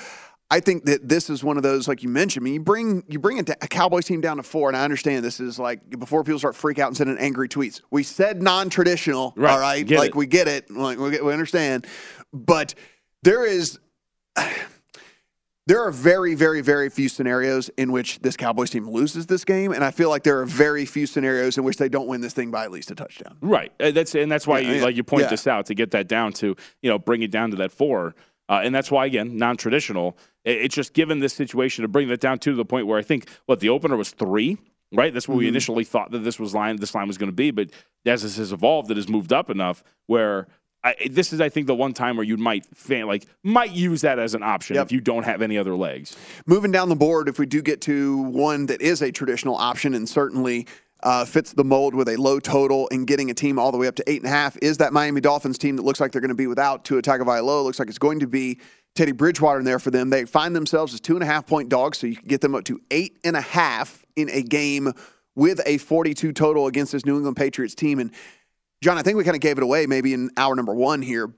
I 0.51 0.61
think 0.61 0.87
that 0.87 1.07
this 1.07 1.29
is 1.29 1.45
one 1.45 1.59
of 1.59 1.63
those, 1.63 1.89
like 1.89 2.03
you 2.03 2.09
mentioned. 2.09 2.43
I 2.43 2.45
mean, 2.45 2.55
you 2.55 2.61
bring 2.61 3.05
you 3.07 3.19
bring 3.19 3.39
a, 3.39 3.45
a 3.61 3.69
Cowboys 3.69 4.07
team 4.07 4.21
down 4.23 4.39
to 4.39 4.43
four, 4.43 4.69
and 4.69 4.77
I 4.77 4.83
understand 4.83 5.23
this 5.25 5.41
is 5.41 5.59
like 5.59 5.91
before 5.99 6.25
people 6.25 6.39
start 6.39 6.57
freak 6.57 6.79
out 6.79 6.87
and 6.89 6.97
sending 6.97 7.19
angry 7.19 7.49
tweets. 7.49 7.83
We 7.91 8.03
said 8.03 8.43
non-traditional, 8.43 9.35
Right. 9.37 9.53
all 9.53 9.61
right, 9.61 9.87
Get 9.87 9.99
like 9.99 10.09
it. 10.11 10.15
we 10.17 10.27
get 10.27 10.49
it, 10.49 10.71
like 10.71 10.99
we, 10.99 11.11
get, 11.11 11.25
we 11.25 11.33
understand, 11.35 11.87
but 12.33 12.75
there 13.25 13.45
is 13.45 13.79
there 15.67 15.83
are 15.85 15.91
very, 15.91 16.35
very, 16.35 16.63
very 16.63 16.89
few 16.89 17.11
scenarios 17.11 17.69
in 17.77 17.93
which 17.93 18.19
this 18.21 18.35
Cowboys 18.37 18.71
team 18.71 18.89
loses 18.89 19.27
this 19.27 19.45
game, 19.45 19.73
and 19.73 19.85
I 19.85 19.91
feel 19.91 20.09
like 20.09 20.23
there 20.23 20.41
are 20.41 20.47
very 20.47 20.87
few 20.87 21.07
scenarios 21.07 21.59
in 21.59 21.65
which 21.65 21.77
they 21.77 21.91
don't 21.91 22.07
win 22.09 22.23
this 22.23 22.33
thing 22.33 22.51
by 22.51 22.65
at 22.65 22.71
least 22.71 22.91
a 22.91 22.95
touchdown. 22.95 23.37
Right. 23.43 23.71
Uh, 23.79 23.91
That's 23.91 24.15
and 24.15 24.33
that's 24.33 24.47
why 24.47 24.61
Yeah, 24.61 24.69
you 24.71 24.75
yeah. 24.77 24.83
like 24.85 24.97
you 24.97 25.05
point 25.05 25.25
Yeah. 25.25 25.29
this 25.31 25.47
out 25.47 25.67
to 25.67 25.75
get 25.75 25.91
that 25.91 26.09
down 26.09 26.33
to 26.35 26.57
you 26.81 26.89
know 26.91 26.99
bring 26.99 27.21
it 27.23 27.31
down 27.31 27.51
to 27.51 27.57
that 27.57 27.71
four. 27.71 28.15
Uh, 28.51 28.63
and 28.65 28.75
that's 28.75 28.91
why 28.91 29.05
again 29.05 29.37
non-traditional. 29.37 30.17
It- 30.49 30.63
It's 30.63 30.75
just 30.75 30.93
given 30.95 31.19
this 31.21 31.33
situation 31.35 31.83
to 31.83 31.89
bring 31.89 32.09
that 32.09 32.21
down 32.21 32.39
to 32.41 32.55
the 32.55 32.65
point 32.65 32.87
where 32.87 32.99
I 32.99 33.03
think 33.03 33.29
what 33.47 33.61
the 33.61 33.69
opener 33.69 33.97
was 33.97 34.11
three. 34.11 34.59
Right. 34.91 35.13
That's 35.13 35.29
what 35.29 35.35
Mm-hmm. 35.35 35.39
we 35.41 35.49
initially 35.49 35.85
thought 35.85 36.11
that 36.13 36.21
this 36.21 36.39
was 36.39 36.55
line 36.55 36.77
this 36.77 36.95
line 36.95 37.07
was 37.07 37.19
going 37.19 37.29
to 37.31 37.37
be, 37.37 37.51
but 37.51 37.69
as 38.07 38.23
this 38.23 38.39
has 38.39 38.53
evolved, 38.53 38.91
it 38.91 38.97
has 38.97 39.09
moved 39.09 39.33
up 39.33 39.51
enough 39.51 39.83
where. 40.07 40.47
I, 40.85 40.95
this 41.11 41.33
is, 41.33 41.41
I 41.41 41.49
think, 41.49 41.67
the 41.67 41.75
one 41.75 41.93
time 41.93 42.17
where 42.17 42.25
you 42.25 42.37
might 42.37 42.65
like 42.89 43.27
might 43.43 43.73
use 43.73 44.03
that 44.03 44.21
as 44.21 44.35
an 44.35 44.45
option 44.45 44.77
Yep. 44.77 44.87
if 44.87 44.93
you 44.93 45.01
don't 45.01 45.25
have 45.25 45.43
any 45.43 45.59
other 45.59 45.75
legs. 45.75 46.17
Moving 46.47 46.71
down 46.71 46.89
the 46.89 46.95
board, 46.95 47.29
if 47.29 47.37
we 47.37 47.47
do 47.47 47.61
get 47.61 47.81
to 47.83 48.17
one 48.19 48.67
that 48.67 48.81
is 48.81 49.03
a 49.03 49.11
traditional 49.11 49.57
option 49.57 49.93
and 49.93 50.09
certainly 50.09 50.69
uh, 51.03 51.25
fits 51.25 51.53
the 51.53 51.65
mold 51.65 51.97
with 51.97 52.09
a 52.09 52.17
low 52.17 52.39
total 52.39 52.89
and 52.93 53.09
getting 53.09 53.29
a 53.29 53.35
team 53.35 53.59
all 53.59 53.73
the 53.73 53.77
way 53.77 53.89
up 53.89 53.97
to 53.97 54.05
eight 54.09 54.19
and 54.23 54.27
a 54.27 54.35
half, 54.35 54.57
is 54.63 54.79
that 54.79 54.93
Miami 54.93 55.21
Dolphins 55.21 55.59
team 55.59 55.75
that 55.77 55.83
looks 55.85 55.99
like 56.01 56.13
they're 56.13 56.21
going 56.21 56.29
to 56.29 56.35
be 56.37 56.47
without 56.47 56.85
Tua 56.85 57.03
Tagovailoa. 57.03 57.65
Looks 57.65 57.81
like 57.81 57.89
it's 57.89 57.99
going 57.99 58.21
to 58.21 58.29
be 58.29 58.61
Teddy 58.95 59.13
Bridgewater 59.13 59.59
in 59.61 59.65
there 59.65 59.79
for 59.79 59.91
them. 59.91 60.11
They 60.11 60.25
find 60.25 60.55
themselves 60.57 60.93
as 60.95 61.01
two 61.01 61.15
and 61.15 61.23
a 61.23 61.27
half 61.27 61.47
point 61.47 61.69
dogs, 61.69 61.99
so 61.99 62.07
you 62.07 62.17
can 62.17 62.27
get 62.27 62.41
them 62.41 62.55
up 62.55 62.65
to 62.65 62.81
eight 62.91 63.19
and 63.25 63.37
a 63.37 63.41
half 63.41 64.05
in 64.17 64.29
a 64.31 64.43
game 64.43 64.93
with 65.37 65.61
a 65.67 65.79
42 65.79 66.33
total 66.33 66.67
against 66.67 66.93
this 66.93 67.05
New 67.07 67.17
England 67.17 67.37
Patriots 67.37 67.75
team. 67.77 68.01
And 68.01 68.11
John, 68.83 68.99
I 68.99 69.03
think 69.03 69.17
we 69.17 69.25
kind 69.25 69.37
of 69.37 69.41
gave 69.41 69.57
it 69.57 69.63
away 69.63 69.87
maybe 69.87 70.13
in 70.15 70.31
hour 70.37 70.55
number 70.57 70.75
one 70.75 71.01
here. 71.03 71.33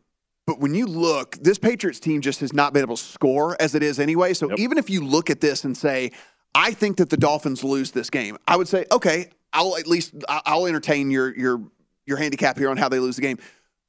But 0.47 0.59
when 0.59 0.75
you 0.75 0.87
look, 0.87 1.37
this 1.37 1.59
Patriots 1.59 2.01
team 2.01 2.23
just 2.23 2.41
has 2.41 2.53
not 2.53 2.73
been 2.73 2.83
able 2.83 2.97
to 2.97 3.03
score 3.03 3.57
as 3.61 3.75
it 3.75 3.83
is 3.83 4.01
anyway. 4.01 4.33
So 4.35 4.49
Yep. 4.49 4.59
even 4.59 4.79
if 4.79 4.89
you 4.89 5.05
look 5.05 5.29
at 5.31 5.41
this 5.41 5.65
and 5.65 5.77
say, 5.77 6.13
I 6.55 6.73
think 6.73 6.97
that 6.97 7.11
the 7.11 7.17
Dolphins 7.17 7.63
lose 7.63 7.91
this 7.93 8.09
game, 8.11 8.37
I 8.49 8.57
would 8.57 8.67
say, 8.69 8.87
okay, 8.91 9.29
I'll 9.53 9.77
at 9.77 9.87
least 9.87 10.15
I'll 10.29 10.67
entertain 10.67 11.11
your 11.11 11.37
your 11.37 11.61
your 12.07 12.17
handicap 12.17 12.57
here 12.59 12.71
on 12.71 12.77
how 12.77 12.89
they 12.89 12.99
lose 12.99 13.17
the 13.17 13.23
game. 13.23 13.39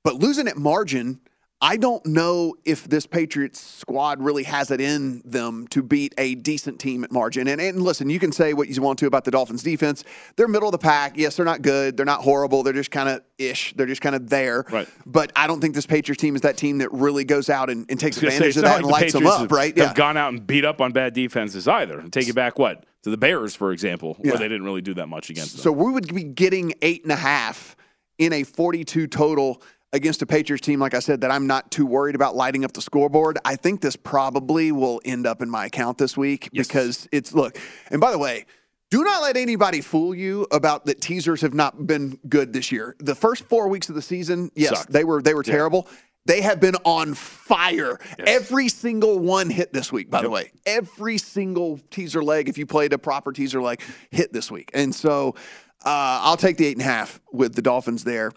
But 0.04 0.16
losing 0.16 0.48
at 0.48 0.58
margin, 0.58 1.22
I 1.64 1.78
don't 1.78 2.04
know 2.08 2.56
if 2.66 2.86
this 2.86 3.06
Patriots 3.06 3.62
squad 3.62 4.20
really 4.20 4.44
has 4.44 4.72
it 4.72 4.82
in 4.82 5.22
them 5.24 5.68
to 5.68 5.84
beat 5.84 6.16
a 6.18 6.34
decent 6.34 6.80
team 6.80 7.04
at 7.04 7.12
margin. 7.12 7.48
And, 7.48 7.62
and 7.62 7.84
listen, 7.84 8.10
you 8.10 8.18
can 8.18 8.32
say 8.32 8.54
what 8.54 8.68
you 8.68 8.82
want 8.82 8.98
to 9.00 9.06
about 9.06 9.26
the 9.26 9.32
Dolphins 9.32 9.62
defense. 9.62 10.04
They're 10.38 10.48
middle 10.48 10.70
of 10.70 10.72
the 10.72 10.80
pack. 10.80 11.18
Yes, 11.18 11.36
they're 11.36 11.46
not 11.46 11.62
good. 11.62 11.98
They're 11.98 12.06
not 12.06 12.22
horrible. 12.22 12.64
They're 12.64 12.74
just 12.74 12.90
kind 12.90 13.08
of 13.10 13.22
ish. 13.38 13.76
They're 13.76 13.86
just 13.86 14.02
kind 14.02 14.16
of 14.16 14.28
there. 14.28 14.66
Right. 14.72 14.90
But 15.06 15.32
I 15.36 15.46
don't 15.46 15.62
think 15.62 15.76
this 15.76 15.86
Patriots 15.86 16.20
team 16.20 16.36
is 16.36 16.42
that 16.42 16.58
team 16.58 16.80
that 16.80 16.92
really 16.92 17.26
goes 17.26 17.48
out 17.48 17.70
and, 17.70 17.86
and 17.92 18.00
takes 18.00 18.18
advantage 18.18 18.56
say, 18.56 18.62
of 18.62 18.64
that 18.64 18.70
like 18.70 18.76
and 18.78 18.86
the 18.86 18.92
lights 18.92 19.14
Patriots 19.14 19.14
them 19.14 19.28
up, 19.28 19.40
have, 19.42 19.52
right? 19.52 19.78
Have 19.78 19.96
gone 19.96 20.18
out 20.18 20.34
and 20.34 20.48
beat 20.48 20.66
up 20.66 20.82
on 20.82 20.94
bad 20.94 21.14
defenses 21.14 21.68
either. 21.68 22.00
And 22.00 22.12
take 22.12 22.28
it 22.28 22.34
back 22.34 22.58
what 22.58 22.88
to 23.04 23.12
the 23.12 23.18
Bears, 23.18 23.54
for 23.54 23.72
example, 23.72 24.18
Yeah. 24.24 24.32
where 24.32 24.40
they 24.40 24.48
didn't 24.48 24.64
really 24.64 24.82
do 24.82 24.96
that 24.96 25.08
much 25.08 25.30
against 25.30 25.58
them. 25.58 25.62
So 25.62 25.72
we 25.72 25.92
would 25.92 26.12
be 26.14 26.24
getting 26.24 26.74
eight 26.82 27.04
and 27.04 27.12
a 27.12 27.16
half 27.18 27.76
in 28.18 28.34
a 28.34 28.44
42 28.44 29.06
total 29.06 29.62
against 29.94 30.22
a 30.22 30.26
Patriots 30.26 30.66
team, 30.66 30.80
like 30.80 30.94
I 30.94 31.00
said, 31.00 31.22
that 31.22 31.32
I'm 31.32 31.48
not 31.48 31.70
too 31.72 31.86
worried 31.86 32.16
about 32.16 32.36
lighting 32.36 32.64
up 32.64 32.74
the 32.74 32.82
scoreboard. 32.82 33.38
I 33.44 33.56
think 33.56 33.82
this 33.82 33.96
probably 33.96 34.72
will 34.72 35.02
end 35.04 35.28
up 35.28 35.42
in 35.42 35.50
my 35.50 35.66
account 35.66 35.98
this 35.98 36.16
week 36.18 36.50
Yes. 36.52 36.68
because 36.68 37.08
it's 37.12 37.34
look. 37.34 37.58
And 37.90 38.00
by 38.00 38.12
the 38.12 38.20
way, 38.20 38.46
Do 38.90 39.06
not 39.06 39.22
let 39.22 39.38
anybody 39.38 39.80
fool 39.80 40.14
you 40.14 40.46
about 40.52 40.86
that 40.88 41.00
teasers 41.00 41.40
have 41.42 41.54
not 41.54 41.88
been 41.88 42.20
good 42.28 42.52
this 42.52 42.74
year. 42.74 42.98
The 43.00 43.16
first 43.16 43.44
four 43.46 43.70
weeks 43.70 43.88
of 43.88 43.96
the 43.96 44.02
season, 44.02 44.52
yes, 44.54 44.80
Sucked. 44.80 44.92
they 44.92 45.06
were 45.06 45.22
they 45.22 45.34
were 45.34 45.44
Yeah. 45.48 45.54
terrible. 45.54 45.88
They 46.26 46.42
have 46.42 46.60
been 46.60 46.76
on 46.84 47.14
fire. 47.14 48.00
Every 48.20 48.68
single 48.68 49.18
one 49.18 49.50
hit 49.50 49.72
this 49.72 49.94
week, 49.94 50.10
by 50.12 50.22
the 50.22 50.30
way. 50.30 50.52
Every 50.66 51.18
single 51.18 51.80
teaser 51.90 52.22
leg, 52.22 52.50
if 52.50 52.58
you 52.58 52.66
played 52.66 52.92
a 52.92 52.98
proper 52.98 53.32
teaser 53.32 53.62
leg, 53.62 53.80
hit 54.10 54.34
this 54.34 54.52
week. 54.52 54.70
And 54.74 54.94
so 54.94 55.36
uh, 55.86 56.20
I'll 56.24 56.36
take 56.38 56.58
the 56.58 56.66
eight 56.66 56.74
and 56.78 56.82
a 56.82 56.84
half 56.84 57.22
with 57.32 57.56
the 57.56 57.62
Dolphins 57.62 58.04
there 58.04 58.34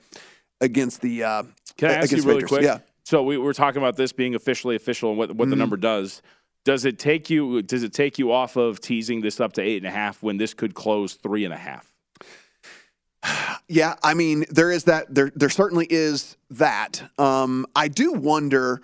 against 0.64 1.00
the 1.00 1.22
uh, 1.22 1.42
Can 1.76 1.90
I 1.90 1.94
ask 1.94 2.10
you 2.10 2.18
really 2.18 2.34
Raiders. 2.36 2.48
quick? 2.48 2.62
Yeah. 2.62 2.78
So 3.04 3.22
we 3.22 3.36
were 3.38 3.52
talking 3.54 3.80
about 3.82 3.96
this 3.96 4.12
being 4.12 4.34
officially 4.34 4.76
official 4.76 5.10
and 5.10 5.18
what, 5.18 5.28
what 5.30 5.36
Mm-hmm. 5.44 5.50
the 5.50 5.56
number 5.56 5.76
does. 5.76 6.22
Does 6.64 6.84
it 6.86 6.98
take 6.98 7.28
you? 7.28 7.60
Does 7.62 7.82
it 7.82 7.92
take 7.92 8.18
you 8.18 8.32
off 8.32 8.56
of 8.56 8.80
teasing 8.80 9.20
this 9.20 9.38
up 9.40 9.52
to 9.54 9.62
eight 9.62 9.76
and 9.76 9.86
a 9.86 9.90
half 9.90 10.22
when 10.22 10.38
this 10.38 10.54
could 10.54 10.74
close 10.74 11.14
three 11.14 11.44
and 11.44 11.52
a 11.54 11.58
half? 11.58 11.92
Yeah, 13.66 13.94
I 14.02 14.12
mean, 14.12 14.44
there 14.50 14.70
is 14.70 14.84
that. 14.84 15.14
There, 15.14 15.32
there 15.34 15.48
certainly 15.48 15.86
is 15.88 16.36
that. 16.50 17.02
Um, 17.18 17.64
I 17.74 17.88
do 17.88 18.12
wonder 18.12 18.82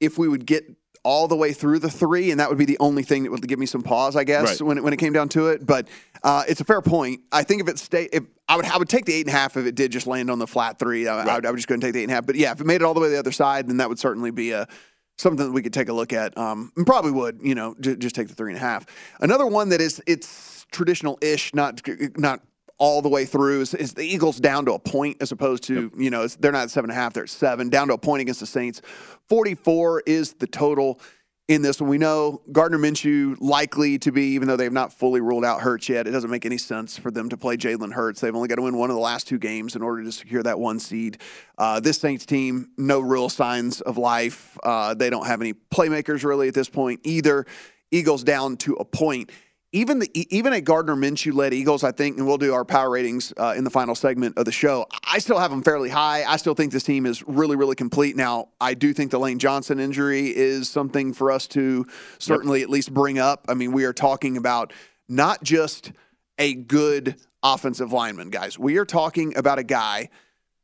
if 0.00 0.16
we 0.16 0.28
would 0.28 0.46
get 0.46 0.64
all 1.08 1.26
the 1.26 1.34
way 1.36 1.54
through 1.54 1.78
the 1.78 1.88
three, 1.90 2.30
and 2.30 2.38
that 2.38 2.50
would 2.50 2.58
be 2.58 2.66
the 2.66 2.76
only 2.80 3.02
thing 3.02 3.22
that 3.22 3.30
would 3.30 3.48
give 3.48 3.58
me 3.58 3.64
some 3.64 3.80
pause, 3.82 4.14
I 4.14 4.24
guess, 4.24 4.60
Right. 4.60 4.60
when 4.60 4.76
it, 4.76 4.84
when 4.84 4.92
it 4.92 4.98
came 4.98 5.14
down 5.14 5.30
to 5.30 5.48
it. 5.48 5.64
But 5.64 5.88
uh, 6.22 6.44
it's 6.46 6.60
a 6.60 6.64
fair 6.64 6.82
point. 6.82 7.22
I 7.32 7.44
think 7.44 7.62
if 7.62 7.68
it 7.68 7.78
stay, 7.78 8.10
if 8.12 8.24
I 8.46 8.56
would, 8.56 8.66
I 8.66 8.76
would 8.76 8.90
take 8.90 9.06
the 9.06 9.14
eight 9.14 9.26
and 9.26 9.34
a 9.34 9.38
half 9.38 9.56
if 9.56 9.64
it 9.64 9.74
did 9.74 9.90
just 9.90 10.06
land 10.06 10.30
on 10.30 10.38
the 10.38 10.46
flat 10.46 10.78
three. 10.78 11.08
I, 11.08 11.22
I 11.22 11.34
would, 11.36 11.46
I 11.46 11.50
would 11.50 11.56
just 11.56 11.66
go 11.66 11.72
and 11.72 11.82
take 11.82 11.94
the 11.94 12.00
eight 12.00 12.04
and 12.04 12.12
a 12.12 12.14
half. 12.16 12.26
But 12.26 12.36
yeah, 12.36 12.52
if 12.52 12.60
it 12.60 12.66
made 12.66 12.76
it 12.76 12.82
all 12.82 12.92
the 12.92 13.00
way 13.00 13.06
to 13.06 13.12
the 13.12 13.18
other 13.18 13.32
side, 13.32 13.68
then 13.68 13.78
that 13.78 13.88
would 13.88 13.98
certainly 13.98 14.30
be 14.30 14.50
a 14.50 14.68
something 15.16 15.46
that 15.46 15.52
we 15.52 15.62
could 15.62 15.72
take 15.72 15.88
a 15.88 15.94
look 15.94 16.12
at. 16.12 16.36
Um, 16.36 16.72
and 16.76 16.86
probably 16.86 17.10
would, 17.12 17.40
you 17.42 17.54
know, 17.54 17.74
j- 17.80 17.96
just 17.96 18.14
take 18.14 18.28
the 18.28 18.34
three 18.34 18.50
and 18.52 18.58
a 18.58 18.60
half. 18.60 18.84
Another 19.18 19.46
one 19.46 19.70
that 19.70 19.80
is 19.80 20.02
it's 20.06 20.66
traditional-ish, 20.70 21.54
not 21.54 21.80
not 22.18 22.42
all 22.78 23.02
the 23.02 23.08
way 23.08 23.24
through 23.24 23.60
is, 23.60 23.74
is 23.74 23.94
the 23.94 24.04
Eagles 24.04 24.38
down 24.38 24.64
to 24.66 24.72
a 24.72 24.78
point 24.78 25.16
as 25.20 25.32
opposed 25.32 25.64
to, 25.64 25.90
you 25.96 26.10
know, 26.10 26.26
they're 26.26 26.52
not 26.52 26.64
at 26.64 26.70
seven 26.70 26.90
and 26.90 26.98
a 26.98 27.00
half, 27.00 27.12
they're 27.12 27.24
at 27.24 27.28
seven, 27.28 27.68
down 27.68 27.88
to 27.88 27.94
a 27.94 27.98
point 27.98 28.22
against 28.22 28.40
the 28.40 28.46
Saints. 28.46 28.80
44 29.28 30.04
is 30.06 30.34
the 30.34 30.46
total 30.46 31.00
in 31.48 31.62
this 31.62 31.80
one. 31.80 31.90
We 31.90 31.98
know 31.98 32.42
Gardner 32.52 32.78
Minshew 32.78 33.36
likely 33.40 33.98
to 34.00 34.12
be, 34.12 34.34
even 34.34 34.46
though 34.46 34.56
they've 34.56 34.72
not 34.72 34.92
fully 34.92 35.20
ruled 35.20 35.44
out 35.44 35.60
Hurts 35.60 35.88
yet, 35.88 36.06
it 36.06 36.10
doesn't 36.10 36.30
make 36.30 36.46
any 36.46 36.58
sense 36.58 36.96
for 36.96 37.10
them 37.10 37.28
to 37.30 37.36
play 37.36 37.56
Jalen 37.56 37.92
Hurts. 37.92 38.20
They've 38.20 38.34
only 38.34 38.48
got 38.48 38.56
to 38.56 38.62
win 38.62 38.76
one 38.76 38.90
of 38.90 38.94
the 38.94 39.02
last 39.02 39.26
two 39.26 39.38
games 39.38 39.74
in 39.74 39.82
order 39.82 40.04
to 40.04 40.12
secure 40.12 40.42
that 40.42 40.60
one 40.60 40.78
seed. 40.78 41.18
Uh, 41.56 41.80
this 41.80 41.98
Saints 41.98 42.26
team, 42.26 42.70
no 42.76 43.00
real 43.00 43.28
signs 43.28 43.80
of 43.80 43.96
life. 43.96 44.56
Uh, 44.62 44.94
they 44.94 45.10
don't 45.10 45.26
have 45.26 45.40
any 45.40 45.54
playmakers 45.54 46.22
really 46.22 46.48
at 46.48 46.54
this 46.54 46.68
point 46.68 47.00
either. 47.02 47.46
Eagles 47.90 48.22
down 48.22 48.58
to 48.58 48.74
a 48.74 48.84
point 48.84 49.30
even 49.72 49.98
the 49.98 50.10
even 50.34 50.54
at 50.54 50.60
Gardner 50.60 50.96
Minshew 50.96 51.34
led 51.34 51.52
Eagles, 51.52 51.84
I 51.84 51.92
think, 51.92 52.16
and 52.16 52.26
we'll 52.26 52.38
do 52.38 52.54
our 52.54 52.64
power 52.64 52.88
ratings 52.88 53.34
uh, 53.36 53.54
in 53.56 53.64
the 53.64 53.70
final 53.70 53.94
segment 53.94 54.38
of 54.38 54.46
the 54.46 54.52
show. 54.52 54.86
I 55.04 55.18
still 55.18 55.38
have 55.38 55.50
them 55.50 55.62
fairly 55.62 55.90
high. 55.90 56.24
I 56.24 56.38
still 56.38 56.54
think 56.54 56.72
this 56.72 56.84
team 56.84 57.04
is 57.04 57.26
really, 57.28 57.54
really 57.54 57.74
complete. 57.74 58.16
Now, 58.16 58.48
I 58.60 58.72
do 58.72 58.94
think 58.94 59.10
the 59.10 59.18
Lane 59.18 59.38
Johnson 59.38 59.78
injury 59.78 60.34
is 60.34 60.70
something 60.70 61.12
for 61.12 61.30
us 61.30 61.46
to 61.48 61.86
certainly 62.18 62.62
at 62.62 62.70
least 62.70 62.94
bring 62.94 63.18
up. 63.18 63.44
I 63.48 63.54
mean, 63.54 63.72
we 63.72 63.84
are 63.84 63.92
talking 63.92 64.38
about 64.38 64.72
not 65.06 65.42
just 65.42 65.92
a 66.38 66.54
good 66.54 67.16
offensive 67.42 67.92
lineman, 67.92 68.30
guys. 68.30 68.58
We 68.58 68.78
are 68.78 68.86
talking 68.86 69.36
about 69.36 69.58
a 69.58 69.64
guy 69.64 70.08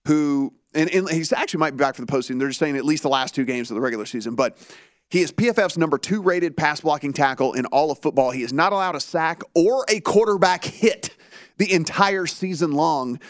who, 0.07 0.55
and, 0.73 0.89
and 0.89 1.11
he's 1.11 1.33
actually 1.33 1.61
might 1.61 1.73
be 1.73 1.77
back 1.77 1.95
for 1.95 2.03
the 2.03 2.11
postseason. 2.11 2.39
They're 2.39 2.49
just 2.49 2.61
saying 2.61 2.79
at 2.79 2.87
least 2.87 3.03
the 3.03 3.11
last 3.11 3.35
two 3.35 3.45
games 3.45 3.71
of 3.71 3.75
the 3.75 3.83
regular 3.83 4.07
season, 4.07 4.35
but. 4.35 4.57
He 5.11 5.21
is 5.23 5.31
PFF's 5.33 5.79
number 5.79 5.99
two 5.99 6.23
rated 6.23 6.57
pass 6.57 6.81
blocking 6.81 7.13
tackle 7.13 7.53
in 7.53 7.67
all 7.67 7.91
of 7.91 7.99
football. 8.01 8.31
He 8.31 8.43
is 8.43 8.53
not 8.53 8.73
allowed 8.73 8.97
a 8.97 9.01
sack 9.01 9.43
or 9.55 9.85
a 9.89 10.01
quarterback 10.01 10.65
hit 10.65 11.11
the 11.59 11.73
entire 11.73 12.27
season 12.27 12.73
long 12.73 13.21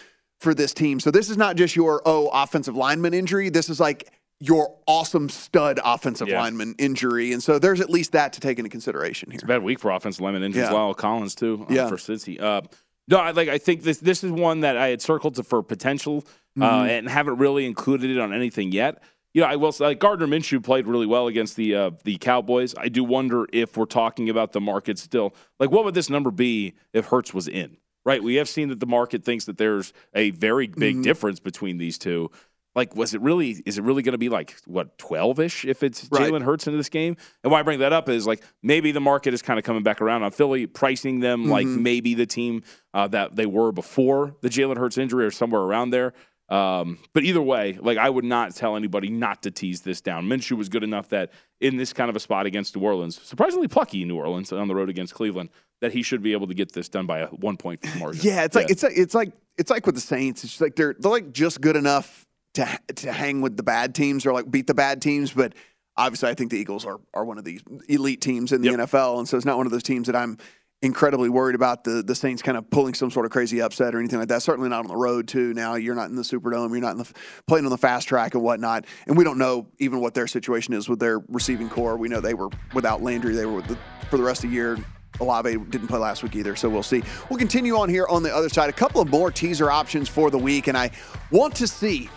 for 0.41 0.55
this 0.55 0.73
team. 0.73 0.99
So 1.01 1.11
this 1.11 1.29
is 1.29 1.37
not 1.37 1.57
just 1.57 1.77
your, 1.77 2.01
oh, 2.07 2.31
offensive 2.33 2.75
lineman 2.77 3.13
injury. 3.15 3.51
This 3.51 3.69
is 3.69 3.81
like 3.81 4.11
your 4.41 4.77
awesome 4.87 5.29
stud 5.29 5.79
offensive 5.85 6.29
Yeah. 6.29 6.41
lineman 6.41 6.75
injury. 6.79 7.33
And 7.33 7.43
so 7.43 7.59
there's 7.59 7.81
at 7.81 7.91
least 7.91 8.13
that 8.13 8.33
to 8.35 8.41
take 8.41 8.59
into 8.59 8.69
consideration 8.71 9.31
here. 9.31 9.37
It's 9.37 9.45
a 9.45 9.47
bad 9.47 9.63
week 9.63 9.79
for 9.79 9.91
offensive 9.91 10.21
lineman 10.23 10.43
injuries. 10.43 10.67
Yeah. 10.67 10.73
La'el 10.75 10.97
Collins 10.97 11.35
too. 11.35 11.67
uh, 11.69 11.73
Yeah. 11.73 11.89
for 11.89 11.97
Cincy. 11.97 12.41
Uh, 12.41 12.63
no, 13.09 13.19
I 13.19 13.33
like. 13.33 13.49
I 13.51 13.59
think 13.59 13.83
this 13.83 13.99
this 13.99 14.25
is 14.25 14.31
one 14.33 14.61
that 14.61 14.79
I 14.79 14.89
had 14.89 15.03
circled 15.03 15.35
to 15.35 15.43
for 15.43 15.63
potential 15.63 16.25
uh, 16.59 16.61
Mm-hmm. 16.65 16.89
and 16.89 17.09
haven't 17.09 17.37
really 17.37 17.67
included 17.67 18.11
it 18.11 18.19
on 18.19 18.33
anything 18.33 18.73
yet. 18.73 19.03
You 19.35 19.43
know, 19.43 19.49
I 19.49 19.57
will 19.57 19.73
say 19.73 19.85
like 19.87 19.99
Gardner 19.99 20.27
Minshew 20.29 20.63
played 20.63 20.87
really 20.87 21.07
well 21.07 21.27
against 21.27 21.57
the 21.57 21.75
uh, 21.75 21.91
the 22.05 22.17
Cowboys. 22.19 22.75
I 22.79 22.89
do 22.89 23.03
wonder 23.05 23.47
if 23.53 23.77
we're 23.77 23.85
talking 23.85 24.31
about 24.31 24.53
the 24.53 24.61
market 24.61 24.99
still. 24.99 25.35
Like, 25.59 25.71
what 25.73 25.85
would 25.85 25.95
this 25.95 26.09
number 26.09 26.31
be 26.31 26.75
if 26.93 27.07
Hurts 27.07 27.35
was 27.35 27.49
in? 27.49 27.77
Right, 28.07 28.23
we 28.23 28.35
have 28.37 28.49
seen 28.51 28.69
that 28.69 28.81
the 28.81 28.87
market 28.87 29.25
thinks 29.25 29.47
that 29.47 29.57
there's 29.59 29.93
a 30.15 30.31
very 30.31 30.67
big 30.69 30.95
Mm-hmm. 30.97 31.03
difference 31.03 31.41
between 31.41 31.79
these 31.79 31.97
two. 31.99 32.31
Like, 32.77 32.95
was 32.97 33.15
it 33.15 33.21
really? 33.23 33.63
Is 33.65 33.79
it 33.79 33.83
really 33.83 34.03
going 34.03 34.13
to 34.13 34.19
be 34.19 34.29
like 34.29 34.57
what 34.67 34.99
twelve 34.99 35.41
ish 35.41 35.65
if 35.65 35.83
it's 35.83 36.07
Right. 36.11 36.31
Jalen 36.31 36.43
Hurts 36.43 36.67
into 36.67 36.77
this 36.77 36.89
game? 36.89 37.17
And 37.43 37.51
why 37.51 37.61
I 37.61 37.63
bring 37.63 37.79
that 37.81 37.93
up 37.93 38.09
is 38.09 38.27
like 38.27 38.43
maybe 38.63 38.93
the 38.93 39.01
market 39.01 39.33
is 39.35 39.43
kind 39.43 39.59
of 39.59 39.65
coming 39.65 39.83
back 39.83 40.01
around 40.01 40.23
on 40.23 40.31
Philly, 40.33 40.67
pricing 40.67 41.21
them 41.21 41.49
like 41.49 41.67
Mm-hmm. 41.67 41.83
maybe 41.83 42.15
the 42.15 42.27
team 42.27 42.63
uh, 42.93 43.09
that 43.09 43.35
they 43.37 43.47
were 43.47 43.73
before 43.73 44.37
the 44.43 44.49
Jalen 44.49 44.77
Hurts 44.77 44.99
injury 44.99 45.25
or 45.25 45.31
somewhere 45.33 45.63
around 45.63 45.91
there. 45.91 46.13
Um, 46.49 46.99
but 47.15 47.25
either 47.25 47.41
way, 47.41 47.79
like 47.81 47.97
I 47.99 48.11
would 48.11 48.25
not 48.25 48.55
tell 48.55 48.77
anybody 48.77 49.09
not 49.09 49.43
to 49.43 49.51
tease 49.51 49.81
this 49.81 50.01
down. 50.01 50.27
Minshew 50.27 50.53
was 50.59 50.69
good 50.69 50.85
enough 50.85 51.09
that 51.09 51.33
in 51.61 51.77
this 51.79 51.93
kind 51.93 52.11
of 52.11 52.17
a 52.17 52.21
spot 52.21 52.45
against 52.47 52.77
New 52.77 52.83
Orleans, 52.83 53.21
surprisingly 53.23 53.67
plucky 53.69 54.03
in 54.03 54.09
New 54.09 54.17
Orleans 54.17 54.53
on 54.53 54.69
the 54.69 54.75
road 54.75 54.91
against 54.91 55.15
Cleveland, 55.15 55.49
that 55.81 55.93
he 55.93 56.03
should 56.03 56.23
be 56.23 56.33
able 56.33 56.47
to 56.47 56.55
get 56.55 56.73
this 56.73 56.89
done 56.89 57.07
by 57.07 57.21
a 57.21 57.27
one 57.29 57.57
point 57.57 57.81
margin. 57.99 58.21
Yeah, 58.23 58.45
it's 58.45 58.55
like 58.55 58.71
it's 58.71 58.83
like 58.83 58.93
it's 58.97 59.15
like 59.15 59.33
it's 59.57 59.71
like 59.71 59.87
with 59.87 59.95
the 59.95 60.01
Saints. 60.03 60.45
It's 60.45 60.53
just 60.53 60.61
like 60.61 60.77
they're 60.77 60.95
they're 60.99 61.11
like 61.11 61.33
just 61.33 61.61
good 61.63 61.77
enough 61.77 62.27
to 62.55 62.69
to 62.97 63.11
hang 63.13 63.41
with 63.41 63.57
the 63.57 63.63
bad 63.63 63.95
teams 63.95 64.27
or 64.27 64.33
like 64.33 64.51
beat 64.51 64.67
the 64.67 64.75
bad 64.75 65.01
teams, 65.01 65.33
but 65.33 65.55
obviously 65.97 66.29
I 66.29 66.35
think 66.35 66.51
the 66.51 66.59
Eagles 66.59 66.85
are 66.85 67.01
are 67.15 67.25
one 67.25 67.39
of 67.39 67.45
these 67.45 67.63
elite 67.89 68.21
teams 68.21 68.53
in 68.53 68.61
the 68.61 68.71
Yep. 68.71 68.81
NFL, 68.81 69.19
and 69.19 69.27
so 69.29 69.37
it's 69.39 69.47
not 69.47 69.57
one 69.57 69.65
of 69.67 69.73
those 69.73 69.83
teams 69.83 70.09
that 70.09 70.17
I'm 70.17 70.37
incredibly 70.85 71.31
worried 71.31 71.55
about 71.55 71.83
the 71.83 72.03
the 72.03 72.15
Saints 72.15 72.43
kind 72.43 72.59
of 72.59 72.69
pulling 72.71 72.95
some 72.95 73.11
sort 73.11 73.25
of 73.27 73.33
crazy 73.33 73.61
upset 73.61 73.95
or 73.95 73.99
anything 73.99 74.19
like 74.19 74.29
that. 74.29 74.43
Certainly 74.43 74.69
not 74.69 74.81
on 74.81 74.89
the 74.89 74.97
road 74.97 75.27
too. 75.27 75.55
Now 75.55 75.75
you're 75.75 75.95
not 75.95 76.11
in 76.11 76.17
the 76.17 76.23
Superdome, 76.23 76.71
you're 76.71 76.81
not 76.81 76.93
in 76.93 76.99
the 76.99 77.11
playing 77.47 77.65
on 77.65 77.71
the 77.71 77.79
fast 77.79 78.07
track 78.07 78.35
and 78.35 78.43
whatnot, 78.43 78.85
and 79.07 79.17
we 79.17 79.25
don't 79.25 79.39
know 79.39 79.67
even 79.79 80.01
what 80.01 80.15
their 80.15 80.27
situation 80.27 80.75
is 80.75 80.89
with 80.89 81.01
their 81.01 81.21
receiving 81.29 81.69
corps. 81.69 81.97
We 81.97 82.09
know 82.09 82.21
they 82.21 82.35
were 82.35 82.51
without 82.75 83.03
Landry, 83.03 83.35
they 83.35 83.47
were 83.47 83.63
the, 83.63 83.79
for 84.11 84.19
the 84.19 84.23
rest 84.23 84.45
of 84.45 84.51
the 84.51 84.55
year. 84.55 84.79
Olave 85.21 85.57
didn't 85.71 85.87
play 85.87 85.99
last 85.99 86.23
week 86.25 86.35
either, 86.35 86.57
so 86.57 86.69
we'll 86.69 86.83
see. 86.83 87.03
We'll 87.31 87.39
continue 87.39 87.77
on 87.77 87.89
here 87.89 88.07
on 88.09 88.25
the 88.25 88.35
other 88.35 88.49
side. 88.49 88.69
A 88.69 88.73
couple 88.73 89.01
of 89.01 89.09
more 89.09 89.31
teaser 89.31 89.71
options 89.71 90.09
for 90.09 90.29
the 90.29 90.39
week, 90.39 90.67
and 90.67 90.77
I 90.77 90.91
want 91.31 91.55
to 91.57 91.69
see 91.69 92.11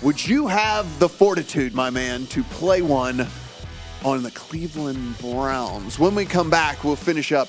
would 0.00 0.24
you 0.24 0.46
have 0.46 1.00
the 1.00 1.08
fortitude, 1.08 1.74
my 1.74 1.90
man, 1.90 2.26
to 2.26 2.44
play 2.44 2.82
one 2.82 3.26
on 4.04 4.22
the 4.22 4.30
Cleveland 4.30 5.18
Browns? 5.18 5.98
When 5.98 6.14
we 6.14 6.24
come 6.24 6.48
back, 6.48 6.84
we'll 6.84 6.94
finish 6.94 7.32
up 7.32 7.48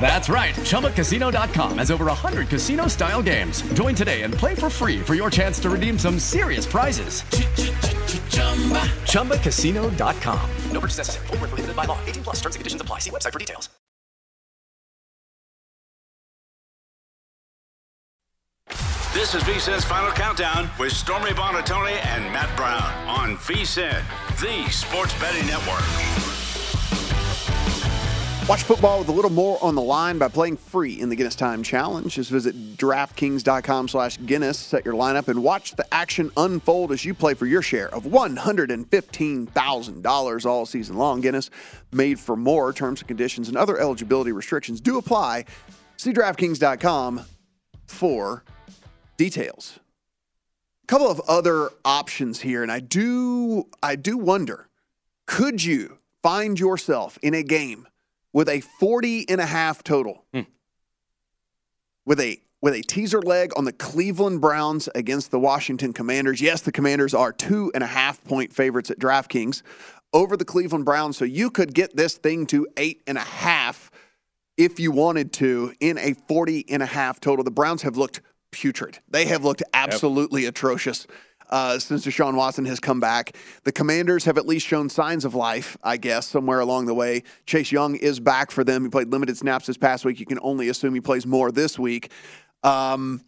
That's 0.00 0.30
right. 0.30 0.54
ChumbaCasino.com 0.54 1.78
has 1.78 1.90
over 1.90 2.06
100 2.06 2.48
casino 2.48 2.86
style 2.86 3.22
games. 3.22 3.60
Join 3.74 3.94
today 3.94 4.22
and 4.22 4.32
play 4.32 4.54
for 4.54 4.70
free 4.70 5.00
for 5.00 5.14
your 5.14 5.28
chance 5.28 5.60
to 5.60 5.68
redeem 5.68 5.98
some 5.98 6.18
serious 6.18 6.64
prizes. 6.64 7.22
ChumbaCasino.com. 9.02 10.50
No 10.72 10.80
purchase 10.80 10.98
necessary. 10.98 11.26
Full 11.26 11.36
prohibited 11.36 11.76
by 11.76 11.84
law. 11.84 11.98
18 12.06 12.22
plus 12.22 12.36
terms 12.36 12.54
and 12.54 12.60
conditions 12.60 12.80
apply. 12.80 13.00
See 13.00 13.10
website 13.10 13.32
for 13.34 13.38
details. 13.38 13.68
This 19.14 19.34
is 19.34 19.42
VSIN's 19.42 19.84
Final 19.84 20.12
Countdown 20.12 20.70
with 20.78 20.92
Stormy 20.92 21.30
Buonantony 21.30 21.98
and 22.06 22.24
Matt 22.32 22.54
Brown 22.56 22.80
on 23.08 23.36
VSIN, 23.38 24.00
the 24.40 24.70
sports 24.70 25.18
betting 25.18 25.46
network. 25.46 26.27
Watch 28.48 28.62
football 28.62 29.00
with 29.00 29.08
a 29.08 29.12
little 29.12 29.30
more 29.30 29.62
on 29.62 29.74
the 29.74 29.82
line 29.82 30.16
by 30.16 30.28
playing 30.28 30.56
free 30.56 30.98
in 30.98 31.10
the 31.10 31.16
Guinness 31.16 31.34
Time 31.34 31.62
Challenge. 31.62 32.10
Just 32.10 32.30
visit 32.30 32.78
DraftKings.com 32.78 33.88
slash 33.88 34.18
Guinness, 34.24 34.58
set 34.58 34.86
your 34.86 34.94
lineup, 34.94 35.28
and 35.28 35.42
watch 35.42 35.76
the 35.76 35.84
action 35.92 36.30
unfold 36.34 36.90
as 36.90 37.04
you 37.04 37.12
play 37.12 37.34
for 37.34 37.44
your 37.44 37.60
share 37.60 37.94
of 37.94 38.04
$115,000 38.04 40.46
all 40.46 40.64
season 40.64 40.96
long. 40.96 41.20
Guinness, 41.20 41.50
made 41.92 42.18
for 42.18 42.36
more. 42.36 42.72
Terms 42.72 43.02
and 43.02 43.08
conditions 43.08 43.48
and 43.48 43.58
other 43.58 43.78
eligibility 43.78 44.32
restrictions 44.32 44.80
do 44.80 44.96
apply. 44.96 45.44
See 45.98 46.14
DraftKings.com 46.14 47.20
for 47.86 48.44
details. 49.18 49.78
A 50.84 50.86
couple 50.86 51.10
of 51.10 51.20
other 51.28 51.68
options 51.84 52.40
here, 52.40 52.62
and 52.62 52.72
I 52.72 52.80
do 52.80 53.66
I 53.82 53.94
do 53.94 54.16
wonder, 54.16 54.70
could 55.26 55.62
you 55.62 55.98
find 56.22 56.58
yourself 56.58 57.18
in 57.22 57.34
a 57.34 57.42
game 57.42 57.86
with 58.32 58.48
a 58.48 58.60
40 58.60 59.28
and 59.28 59.40
a 59.40 59.46
half 59.46 59.82
total. 59.82 60.24
Hmm. 60.32 60.42
With 62.04 62.20
a 62.20 62.40
with 62.60 62.74
a 62.74 62.82
teaser 62.82 63.22
leg 63.22 63.52
on 63.56 63.64
the 63.64 63.72
Cleveland 63.72 64.40
Browns 64.40 64.88
against 64.94 65.30
the 65.30 65.38
Washington 65.38 65.92
Commanders. 65.92 66.40
Yes, 66.40 66.62
the 66.62 66.72
Commanders 66.72 67.14
are 67.14 67.32
two 67.32 67.70
and 67.72 67.84
a 67.84 67.86
half 67.86 68.22
point 68.24 68.52
favorites 68.52 68.90
at 68.90 68.98
DraftKings 68.98 69.62
over 70.12 70.36
the 70.36 70.44
Cleveland 70.44 70.84
Browns. 70.84 71.16
So 71.16 71.24
you 71.24 71.50
could 71.50 71.72
get 71.72 71.94
this 71.96 72.16
thing 72.16 72.46
to 72.46 72.66
eight 72.76 73.02
and 73.06 73.16
a 73.16 73.22
half 73.22 73.90
if 74.56 74.80
you 74.80 74.90
wanted 74.90 75.32
to 75.34 75.72
in 75.78 75.98
a 75.98 76.14
40 76.26 76.64
and 76.68 76.82
a 76.82 76.86
half 76.86 77.20
total. 77.20 77.44
The 77.44 77.50
Browns 77.50 77.82
have 77.82 77.96
looked 77.96 78.20
putrid. 78.50 78.98
They 79.08 79.26
have 79.26 79.44
looked 79.44 79.62
absolutely 79.72 80.42
yep. 80.42 80.50
atrocious 80.50 81.06
uh, 81.50 81.78
since 81.78 82.04
Deshaun 82.04 82.34
Watson 82.34 82.64
has 82.66 82.80
come 82.80 83.00
back. 83.00 83.36
The 83.64 83.72
Commanders 83.72 84.24
have 84.24 84.38
at 84.38 84.46
least 84.46 84.66
shown 84.66 84.88
signs 84.88 85.24
of 85.24 85.34
life, 85.34 85.76
I 85.82 85.96
guess, 85.96 86.26
somewhere 86.26 86.60
along 86.60 86.86
the 86.86 86.94
way. 86.94 87.22
Chase 87.46 87.72
Young 87.72 87.96
is 87.96 88.20
back 88.20 88.50
for 88.50 88.64
them. 88.64 88.84
He 88.84 88.88
played 88.88 89.10
limited 89.10 89.36
snaps 89.36 89.66
this 89.66 89.76
past 89.76 90.04
week. 90.04 90.20
You 90.20 90.26
can 90.26 90.38
only 90.42 90.68
assume 90.68 90.94
he 90.94 91.00
plays 91.00 91.26
more 91.26 91.50
this 91.50 91.78
week. 91.78 92.10
Um, 92.62 93.22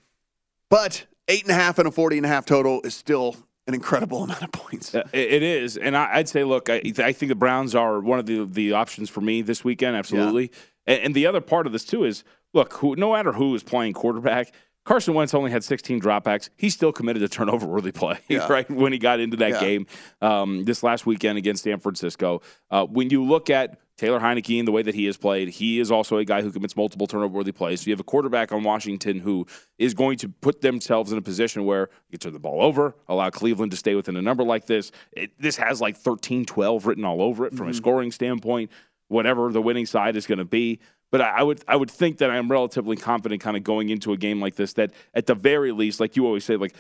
but 0.68 1.06
eight 1.28 1.42
and 1.42 1.50
a 1.50 1.54
half 1.54 1.78
and 1.78 1.88
a 1.88 1.90
40 1.90 2.18
and 2.18 2.26
a 2.26 2.28
half 2.28 2.44
total 2.44 2.80
is 2.83 2.94
still 2.94 3.37
an 3.66 3.74
incredible 3.74 4.22
amount 4.24 4.42
of 4.42 4.52
points. 4.52 4.94
It 4.94 5.42
is, 5.42 5.76
and 5.76 5.96
I, 5.96 6.18
would 6.18 6.28
say, 6.28 6.44
look, 6.44 6.68
I, 6.68 6.83
I, 6.85 7.12
think 7.12 7.28
the 7.28 7.35
Browns 7.35 7.74
are 7.74 8.00
one 8.00 8.18
of 8.18 8.26
the 8.26 8.44
the 8.44 8.72
options 8.72 9.09
for 9.09 9.20
me 9.20 9.42
this 9.42 9.64
weekend. 9.64 9.96
Absolutely, 9.96 10.50
yeah. 10.87 10.94
and, 10.94 11.04
and, 11.04 11.14
the 11.14 11.26
other 11.26 11.40
part 11.40 11.66
of 11.66 11.72
this 11.72 11.85
too 11.85 12.04
is, 12.04 12.24
look, 12.52 12.72
who, 12.74 12.96
no 12.96 13.12
matter 13.12 13.33
who 13.33 13.54
is 13.54 13.62
playing 13.62 13.92
quarterback, 13.92 14.52
Carson 14.90 15.14
Wentz 15.14 15.35
only 15.35 15.53
had 15.53 15.62
16 15.62 16.00
dropbacks. 16.00 16.50
He 16.57 16.68
still 16.68 16.90
committed 16.90 17.22
a 17.22 17.29
turnover 17.29 17.64
worthy 17.64 17.92
play, 17.92 18.18
yeah. 18.29 18.48
right? 18.48 18.68
When 18.68 18.92
he 18.92 18.98
got 18.98 19.20
into 19.20 19.37
that 19.37 19.50
yeah. 19.53 19.61
game 19.61 19.87
um, 20.20 20.64
this 20.64 20.83
last 20.83 21.07
weekend 21.07 21.38
against 21.38 21.62
San 21.62 21.79
Francisco. 21.79 22.42
Uh, 22.72 22.87
when 22.87 23.09
you 23.09 23.22
look 23.22 23.50
at 23.50 23.79
Taylor 23.98 24.18
Heinicke 24.18 24.59
and 24.59 24.66
the 24.66 24.72
way 24.72 24.83
that 24.83 24.96
he 24.96 25.05
has 25.05 25.16
played, 25.16 25.48
he 25.48 25.79
is 25.79 25.92
also 25.92 26.16
a 26.16 26.24
guy 26.24 26.42
who 26.42 26.50
commits 26.50 26.74
multiple 26.74 27.07
turnover 27.07 27.35
worthy 27.35 27.53
plays. 27.53 27.83
So 27.83 27.87
you 27.87 27.92
have 27.92 28.00
a 28.00 28.03
quarterback 28.03 28.50
on 28.50 28.64
Washington 28.64 29.20
who 29.20 29.46
is 29.79 29.94
going 29.94 30.18
to 30.18 30.29
put 30.29 30.61
themselves 30.61 31.12
in 31.12 31.18
a 31.18 31.22
position 31.22 31.64
where 31.64 31.88
you 32.09 32.18
turn 32.18 32.33
the 32.33 32.40
ball 32.40 32.61
over, 32.61 32.96
allow 33.07 33.31
Cleveland 33.31 33.70
to 33.70 33.76
stay 33.76 33.94
within 33.94 34.16
a 34.16 34.22
number 34.22 34.42
like 34.42 34.66
this. 34.66 34.90
It, 35.12 35.40
this 35.40 35.57
has 35.59 35.81
like 35.81 35.98
13 35.98 36.46
12 36.46 36.85
written 36.85 37.05
all 37.05 37.22
over 37.22 37.46
it 37.46 37.50
from 37.50 37.66
mm-hmm. 37.66 37.70
a 37.70 37.74
scoring 37.74 38.11
standpoint, 38.11 38.72
whatever 39.07 39.53
the 39.53 39.62
winning 39.62 39.87
side 39.87 40.16
is 40.16 40.26
going 40.26 40.38
to 40.38 40.44
be. 40.44 40.81
But 41.11 41.23
I 41.23 41.42
would 41.42 41.62
I 41.66 41.77
would 41.77 41.90
think 41.90 42.18
that 42.18 42.31
I'm 42.31 42.51
relatively 42.51 42.96
confident 42.96 43.40
kind 43.40 43.57
of 43.57 43.64
going 43.64 43.88
into 43.88 44.12
a 44.12 44.16
game 44.16 44.40
like 44.40 44.55
this 44.55 44.75
that 44.75 44.92
at 45.14 45.27
the 45.27 45.35
very 45.35 45.73
least, 45.73 45.99
like 45.99 46.16
you 46.16 46.27
always 46.27 46.44
say, 46.44 46.57
like 46.57 46.75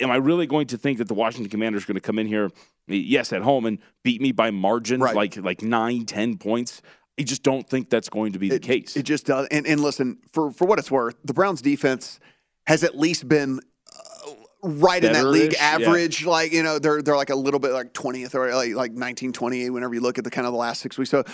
am 0.00 0.10
I 0.10 0.16
really 0.16 0.46
going 0.46 0.66
to 0.68 0.78
think 0.78 0.98
that 0.98 1.08
the 1.08 1.14
Washington 1.14 1.50
Commanders 1.50 1.84
are 1.84 1.86
going 1.86 1.96
to 1.96 2.00
come 2.00 2.18
in 2.18 2.26
here, 2.26 2.50
yes, 2.86 3.32
at 3.32 3.42
home 3.42 3.66
and 3.66 3.78
beat 4.02 4.20
me 4.20 4.32
by 4.32 4.50
margin, 4.50 5.00
right. 5.00 5.14
like 5.14 5.36
like 5.36 5.62
nine, 5.62 6.06
ten 6.06 6.36
points? 6.36 6.82
I 7.18 7.22
just 7.22 7.42
don't 7.42 7.68
think 7.68 7.90
that's 7.90 8.08
going 8.08 8.32
to 8.32 8.38
be 8.38 8.48
the 8.48 8.56
it, 8.56 8.62
case. 8.62 8.96
It 8.96 9.04
just 9.04 9.26
does. 9.26 9.46
And, 9.50 9.66
and 9.66 9.80
listen, 9.80 10.18
for 10.32 10.50
for 10.50 10.66
what 10.66 10.78
it's 10.78 10.90
worth, 10.90 11.16
the 11.24 11.34
Browns 11.34 11.62
defense 11.62 12.18
has 12.66 12.82
at 12.82 12.98
least 12.98 13.28
been 13.28 13.60
uh, 13.94 14.30
right 14.62 15.02
Better-ish, 15.02 15.18
in 15.18 15.24
that 15.24 15.30
league 15.30 15.54
average. 15.60 16.22
Yeah. 16.22 16.30
Like 16.30 16.52
you 16.52 16.62
know, 16.62 16.78
they're 16.78 17.02
they're 17.02 17.16
like 17.16 17.30
a 17.30 17.36
little 17.36 17.60
bit 17.60 17.72
like 17.72 17.92
twentieth 17.92 18.34
or 18.34 18.52
like 18.54 18.74
like 18.74 18.92
nineteen 18.92 19.32
twenty. 19.32 19.70
Whenever 19.70 19.94
you 19.94 20.00
look 20.00 20.18
at 20.18 20.24
the 20.24 20.30
kind 20.30 20.46
of 20.46 20.52
the 20.52 20.58
last 20.58 20.80
six 20.80 20.98
weeks, 20.98 21.10
so 21.10 21.24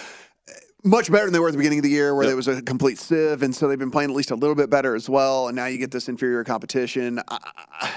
much 0.85 1.11
better 1.11 1.25
than 1.25 1.33
they 1.33 1.39
were 1.39 1.49
at 1.49 1.53
the 1.53 1.59
beginning 1.59 1.79
of 1.79 1.83
the 1.83 1.91
year, 1.91 2.15
where 2.15 2.25
yep. 2.25 2.33
it 2.33 2.37
was 2.37 2.49
a 2.49 2.63
complete 2.63 2.99
sieve, 2.99 3.43
and 3.43 3.55
so 3.55 3.69
they've 3.69 3.79
been 3.79 3.91
playing 3.91 4.11
at 4.11 4.17
least 4.17 4.31
a 4.31 4.37
little 4.37 4.55
bit 4.55 4.71
better 4.71 4.95
as 4.95 5.09
well. 5.09 5.49
And 5.49 5.57
now 5.57 5.67
you 5.67 5.79
get 5.79 5.91
this 5.91 6.09
inferior 6.09 6.45
competition. 6.45 7.21
I, 7.29 7.91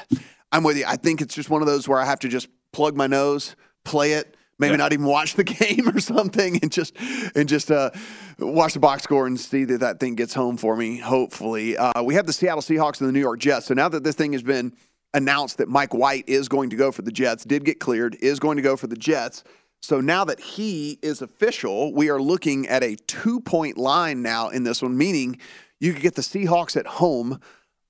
am 0.52 0.64
with 0.64 0.78
you. 0.78 0.86
I 0.88 0.96
think 0.96 1.22
it's 1.22 1.36
just 1.36 1.50
one 1.50 1.62
of 1.62 1.68
those 1.68 1.88
where 1.88 2.00
I 2.00 2.06
have 2.06 2.20
to 2.20 2.28
just 2.28 2.48
plug 2.72 2.96
my 2.96 3.08
nose, 3.08 3.56
play 3.84 4.14
it, 4.14 4.36
maybe 4.60 4.78
not 4.78 4.94
even 4.94 5.06
watch 5.06 5.36
the 5.36 5.44
game 5.44 5.90
or 5.90 6.00
something, 6.00 6.60
and 6.62 6.72
just 6.72 6.96
and 7.36 7.48
just 7.48 7.72
uh, 7.72 7.92
watch 8.40 8.74
the 8.74 8.80
box 8.80 9.04
score 9.04 9.28
and 9.28 9.40
see 9.40 9.64
that 9.66 9.80
that 9.80 10.00
thing 10.00 10.16
gets 10.16 10.34
home 10.34 10.58
for 10.58 10.76
me. 10.76 10.98
Hopefully, 10.98 11.78
uh, 11.78 12.04
we 12.04 12.16
have 12.16 12.26
the 12.26 12.34
Seattle 12.34 12.62
Seahawks 12.62 13.00
and 13.00 13.08
the 13.08 13.14
New 13.14 13.20
York 13.20 13.40
Jets. 13.40 13.68
So 13.68 13.74
now 13.74 13.90
that 13.90 14.04
this 14.04 14.16
thing 14.16 14.34
has 14.34 14.44
been 14.44 14.74
announced 15.14 15.60
that 15.60 15.70
Mike 15.70 15.94
White 15.94 16.28
is 16.28 16.48
going 16.48 16.70
to 16.72 16.76
go 16.76 16.92
for 16.92 17.04
the 17.04 17.12
Jets, 17.12 17.44
did 17.44 17.64
get 17.64 17.80
cleared, 17.80 18.16
is 18.16 18.40
going 18.40 18.58
to 18.58 18.64
go 18.64 18.76
for 18.76 18.88
the 18.88 18.96
Jets. 18.96 19.44
So 19.84 20.00
now 20.00 20.24
that 20.24 20.40
he 20.40 20.98
is 21.02 21.22
official, 21.22 21.94
we 21.94 22.10
are 22.10 22.22
looking 22.22 22.70
at 22.70 22.84
a 22.84 22.96
two 22.96 23.42
point 23.42 23.78
line 23.78 24.22
now 24.22 24.48
in 24.48 24.64
this 24.64 24.82
one, 24.82 24.98
meaning 24.98 25.38
you 25.82 25.92
could 25.92 26.02
get 26.02 26.16
the 26.16 26.22
Seahawks 26.22 26.78
at 26.78 26.88
home 26.88 27.42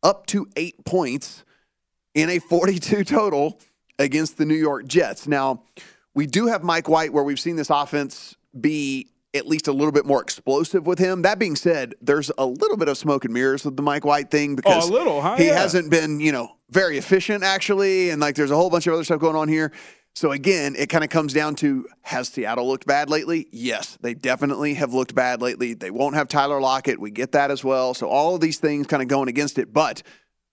up 0.02 0.26
to 0.28 0.48
eight 0.56 0.84
points 0.86 1.46
in 2.16 2.32
a 2.32 2.40
42 2.50 3.04
total 3.04 3.60
against 4.00 4.40
the 4.40 4.46
New 4.46 4.56
York 4.56 4.88
Jets. 4.88 5.28
Now, 5.28 5.62
we 6.16 6.26
do 6.26 6.48
have 6.48 6.64
Mike 6.64 6.90
White 6.90 7.14
where 7.14 7.24
we've 7.24 7.40
seen 7.40 7.58
this 7.58 7.70
offense 7.70 8.36
be 8.60 9.10
at 9.36 9.48
least 9.48 9.68
a 9.68 9.72
little 9.72 9.92
bit 9.92 10.06
more 10.06 10.22
explosive 10.22 10.88
with 10.88 10.98
him. 10.98 11.22
That 11.22 11.38
being 11.38 11.56
said, 11.56 11.94
there's 12.02 12.32
a 12.40 12.46
little 12.46 12.78
bit 12.78 12.88
of 12.88 12.98
smoke 12.98 13.24
and 13.24 13.34
mirrors 13.36 13.66
with 13.66 13.78
the 13.78 13.84
Mike 13.84 14.04
White 14.04 14.32
thing 14.32 14.54
oh, 14.54 14.56
because 14.56 14.90
oh, 14.90 14.94
little, 14.94 15.22
huh? 15.22 15.36
he 15.36 15.46
yeah. 15.46 15.60
hasn't 15.60 15.92
been, 15.92 16.20
you 16.20 16.32
know, 16.32 16.56
very 16.72 16.98
efficient 16.98 17.44
actually, 17.44 18.10
and 18.10 18.20
like 18.20 18.36
there's 18.36 18.52
a 18.52 18.56
whole 18.56 18.72
bunch 18.72 18.88
of 18.88 18.96
other 18.96 19.04
stuff 19.04 19.20
going 19.20 19.36
on 19.36 19.48
here. 19.48 19.72
So 20.16 20.32
again, 20.32 20.76
it 20.78 20.90
kind 20.90 21.04
of 21.04 21.10
comes 21.10 21.34
down 21.34 21.56
to 21.56 21.88
has 22.02 22.30
Seattle 22.30 22.68
looked 22.68 22.86
bad 22.86 23.10
lately? 23.10 23.48
Yes, 23.52 23.98
they 24.02 24.14
definitely 24.14 24.76
have 24.76 24.94
looked 24.94 25.16
bad 25.16 25.42
lately. 25.42 25.74
They 25.74 25.90
won't 25.90 26.16
have 26.16 26.28
Tyler 26.28 26.62
Lockett. 26.62 27.00
We 27.00 27.10
get 27.10 27.32
that 27.32 27.50
as 27.50 27.64
well. 27.64 27.94
So 27.94 28.08
all 28.08 28.36
of 28.36 28.42
these 28.42 28.60
things 28.60 28.86
kind 28.86 29.02
of 29.02 29.08
going 29.08 29.28
against 29.28 29.58
it. 29.58 29.74
But 29.74 30.04